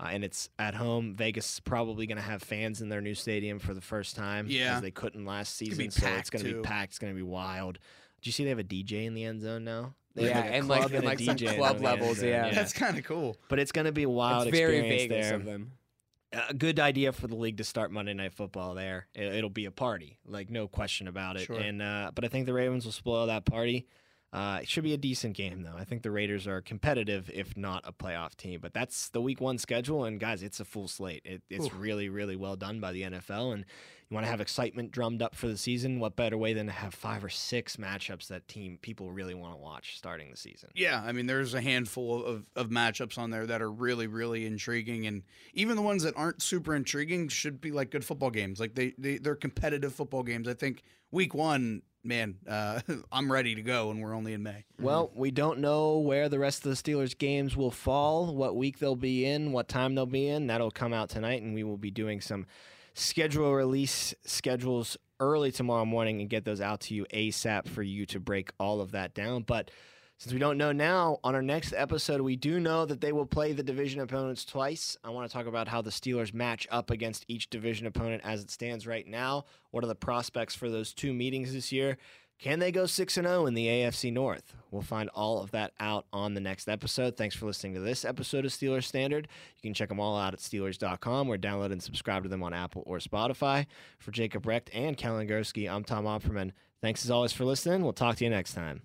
Uh, 0.00 0.08
and 0.10 0.24
it's 0.24 0.48
at 0.58 0.74
home. 0.74 1.14
Vegas 1.14 1.52
is 1.54 1.60
probably 1.60 2.06
going 2.06 2.16
to 2.16 2.22
have 2.22 2.42
fans 2.42 2.80
in 2.80 2.88
their 2.88 3.02
new 3.02 3.14
stadium 3.14 3.58
for 3.58 3.74
the 3.74 3.80
first 3.82 4.16
time. 4.16 4.46
Yeah. 4.48 4.80
They 4.80 4.90
couldn't 4.90 5.26
last 5.26 5.56
season. 5.56 5.76
be 5.76 5.90
so 5.90 6.06
it's 6.06 6.30
going 6.30 6.44
to 6.46 6.54
be 6.54 6.60
packed. 6.62 6.92
It's 6.92 6.98
going 6.98 7.12
to 7.12 7.16
be 7.16 7.22
wild. 7.22 7.78
Do 8.22 8.28
you 8.28 8.32
see 8.32 8.44
they 8.44 8.50
have 8.50 8.58
a 8.58 8.64
DJ 8.64 9.04
in 9.04 9.14
the 9.14 9.24
end 9.24 9.42
zone 9.42 9.64
now? 9.64 9.94
They 10.18 10.30
have, 10.30 10.44
Yeah, 10.44 10.50
a 10.50 10.54
and, 10.54 10.68
like- 10.68 10.80
club 10.82 10.92
and, 10.94 11.04
like, 11.04 11.18
some 11.20 11.36
DJ 11.36 11.48
in 11.52 11.56
club 11.56 11.78
the 11.78 11.84
levels, 11.84 12.18
zone, 12.18 12.28
yeah. 12.28 12.52
That's 12.54 12.72
kind 12.72 12.98
of 12.98 13.04
cool. 13.04 13.36
But 13.48 13.58
it's 13.58 13.72
going 13.72 13.86
to 13.86 13.92
be 13.92 14.02
a 14.04 14.08
wild 14.10 14.48
it's 14.48 14.56
very 14.56 14.78
experience 14.78 15.02
Vegas 15.12 15.26
there 15.26 15.36
of 15.36 15.44
them. 15.44 15.72
a 16.50 16.54
good 16.54 16.78
idea 16.80 17.12
for 17.12 17.26
the 17.26 17.36
league 17.36 17.56
to 17.58 17.64
start 17.64 17.90
Monday 17.90 18.14
Night 18.14 18.32
Football 18.34 18.74
there. 18.74 19.06
It, 19.14 19.42
will 19.42 19.48
be 19.50 19.64
a 19.64 19.70
party, 19.70 20.18
like 20.26 20.50
no 20.50 20.68
question 20.68 21.08
about 21.08 21.36
it. 21.36 21.46
Sure. 21.46 21.58
And 21.58 21.80
uh, 21.80 22.10
but 22.14 22.24
I 22.24 22.28
think 22.28 22.46
the 22.46 22.52
Ravens 22.52 22.84
will 22.84 22.92
spoil 22.92 23.26
that 23.26 23.44
party. 23.44 23.86
Uh, 24.30 24.58
it 24.60 24.68
should 24.68 24.84
be 24.84 24.92
a 24.92 24.98
decent 24.98 25.34
game 25.34 25.62
though. 25.62 25.74
I 25.76 25.84
think 25.84 26.02
the 26.02 26.10
Raiders 26.10 26.46
are 26.46 26.60
competitive, 26.60 27.30
if 27.32 27.56
not 27.56 27.84
a 27.86 27.92
playoff 27.92 28.36
team. 28.36 28.60
But 28.60 28.74
that's 28.74 29.08
the 29.08 29.22
Week 29.22 29.40
One 29.40 29.56
schedule, 29.56 30.04
and 30.04 30.20
guys, 30.20 30.42
it's 30.42 30.60
a 30.60 30.66
full 30.66 30.86
slate. 30.86 31.22
It, 31.24 31.42
it's 31.48 31.66
Oof. 31.66 31.72
really, 31.78 32.10
really 32.10 32.36
well 32.36 32.54
done 32.54 32.78
by 32.78 32.92
the 32.92 33.02
NFL, 33.02 33.54
and 33.54 33.64
you 34.10 34.14
want 34.14 34.26
to 34.26 34.30
have 34.30 34.42
excitement 34.42 34.90
drummed 34.90 35.22
up 35.22 35.34
for 35.34 35.48
the 35.48 35.56
season. 35.56 35.98
What 35.98 36.14
better 36.14 36.36
way 36.36 36.52
than 36.52 36.66
to 36.66 36.72
have 36.72 36.92
five 36.92 37.24
or 37.24 37.30
six 37.30 37.76
matchups 37.76 38.28
that 38.28 38.48
team 38.48 38.78
people 38.82 39.10
really 39.10 39.34
want 39.34 39.54
to 39.54 39.58
watch 39.58 39.96
starting 39.96 40.30
the 40.30 40.36
season? 40.36 40.70
Yeah, 40.74 41.02
I 41.02 41.12
mean, 41.12 41.26
there's 41.26 41.54
a 41.54 41.60
handful 41.62 42.22
of, 42.22 42.44
of 42.54 42.68
matchups 42.68 43.16
on 43.16 43.30
there 43.30 43.46
that 43.46 43.62
are 43.62 43.70
really, 43.70 44.08
really 44.08 44.44
intriguing, 44.44 45.06
and 45.06 45.22
even 45.54 45.74
the 45.74 45.82
ones 45.82 46.02
that 46.02 46.14
aren't 46.18 46.42
super 46.42 46.74
intriguing 46.74 47.28
should 47.28 47.62
be 47.62 47.70
like 47.70 47.90
good 47.90 48.04
football 48.04 48.30
games. 48.30 48.60
Like 48.60 48.74
they, 48.74 48.92
they 48.98 49.16
they're 49.16 49.36
competitive 49.36 49.94
football 49.94 50.22
games. 50.22 50.48
I 50.48 50.54
think 50.54 50.82
week 51.10 51.34
one, 51.34 51.82
man, 52.04 52.36
uh, 52.48 52.80
I'm 53.12 53.30
ready 53.30 53.54
to 53.54 53.62
go, 53.62 53.90
and 53.90 54.02
we're 54.02 54.14
only 54.14 54.32
in 54.32 54.42
May. 54.42 54.64
Well, 54.80 55.10
we 55.14 55.30
don't 55.30 55.58
know 55.58 55.98
where 55.98 56.28
the 56.28 56.38
rest 56.38 56.64
of 56.64 56.70
the 56.70 56.76
Steelers 56.76 57.16
games 57.16 57.56
will 57.56 57.70
fall, 57.70 58.34
what 58.34 58.56
week 58.56 58.78
they'll 58.78 58.96
be 58.96 59.24
in, 59.24 59.52
what 59.52 59.68
time 59.68 59.94
they'll 59.94 60.06
be 60.06 60.28
in. 60.28 60.46
That'll 60.46 60.70
come 60.70 60.92
out 60.92 61.10
tonight, 61.10 61.42
and 61.42 61.54
we 61.54 61.64
will 61.64 61.76
be 61.76 61.90
doing 61.90 62.20
some 62.20 62.46
schedule 62.94 63.54
release 63.54 64.14
schedules 64.24 64.96
early 65.20 65.52
tomorrow 65.52 65.84
morning 65.84 66.20
and 66.20 66.30
get 66.30 66.44
those 66.44 66.60
out 66.60 66.80
to 66.80 66.94
you 66.94 67.06
ASAP 67.12 67.68
for 67.68 67.82
you 67.82 68.06
to 68.06 68.20
break 68.20 68.50
all 68.58 68.80
of 68.80 68.92
that 68.92 69.14
down. 69.14 69.42
But 69.42 69.70
since 70.18 70.32
we 70.32 70.40
don't 70.40 70.58
know 70.58 70.72
now, 70.72 71.20
on 71.22 71.36
our 71.36 71.42
next 71.42 71.72
episode, 71.76 72.20
we 72.20 72.34
do 72.34 72.58
know 72.58 72.84
that 72.84 73.00
they 73.00 73.12
will 73.12 73.24
play 73.24 73.52
the 73.52 73.62
division 73.62 74.00
opponents 74.00 74.44
twice. 74.44 74.96
I 75.04 75.10
want 75.10 75.30
to 75.30 75.32
talk 75.32 75.46
about 75.46 75.68
how 75.68 75.80
the 75.80 75.90
Steelers 75.90 76.34
match 76.34 76.66
up 76.72 76.90
against 76.90 77.24
each 77.28 77.50
division 77.50 77.86
opponent 77.86 78.22
as 78.24 78.42
it 78.42 78.50
stands 78.50 78.84
right 78.84 79.06
now. 79.06 79.44
What 79.70 79.84
are 79.84 79.88
the 79.88 79.94
prospects 79.94 80.56
for 80.56 80.68
those 80.68 80.92
two 80.92 81.14
meetings 81.14 81.52
this 81.52 81.70
year? 81.70 81.98
Can 82.40 82.58
they 82.58 82.72
go 82.72 82.86
6 82.86 83.16
and 83.16 83.26
0 83.28 83.46
in 83.46 83.54
the 83.54 83.66
AFC 83.66 84.12
North? 84.12 84.54
We'll 84.72 84.82
find 84.82 85.08
all 85.10 85.40
of 85.40 85.52
that 85.52 85.72
out 85.78 86.06
on 86.12 86.34
the 86.34 86.40
next 86.40 86.68
episode. 86.68 87.16
Thanks 87.16 87.36
for 87.36 87.46
listening 87.46 87.74
to 87.74 87.80
this 87.80 88.04
episode 88.04 88.44
of 88.44 88.50
Steelers 88.50 88.84
Standard. 88.84 89.28
You 89.56 89.62
can 89.62 89.74
check 89.74 89.88
them 89.88 90.00
all 90.00 90.16
out 90.16 90.34
at 90.34 90.40
Steelers.com 90.40 91.28
or 91.28 91.36
download 91.36 91.70
and 91.70 91.82
subscribe 91.82 92.24
to 92.24 92.28
them 92.28 92.42
on 92.42 92.54
Apple 92.54 92.82
or 92.86 92.98
Spotify. 92.98 93.66
For 93.98 94.10
Jacob 94.10 94.46
Recht 94.46 94.68
and 94.72 94.96
Kellen 94.96 95.28
Gursky, 95.28 95.70
I'm 95.70 95.84
Tom 95.84 96.06
Opperman. 96.06 96.52
Thanks 96.80 97.04
as 97.04 97.10
always 97.10 97.32
for 97.32 97.44
listening. 97.44 97.82
We'll 97.82 97.92
talk 97.92 98.16
to 98.16 98.24
you 98.24 98.30
next 98.30 98.54
time. 98.54 98.82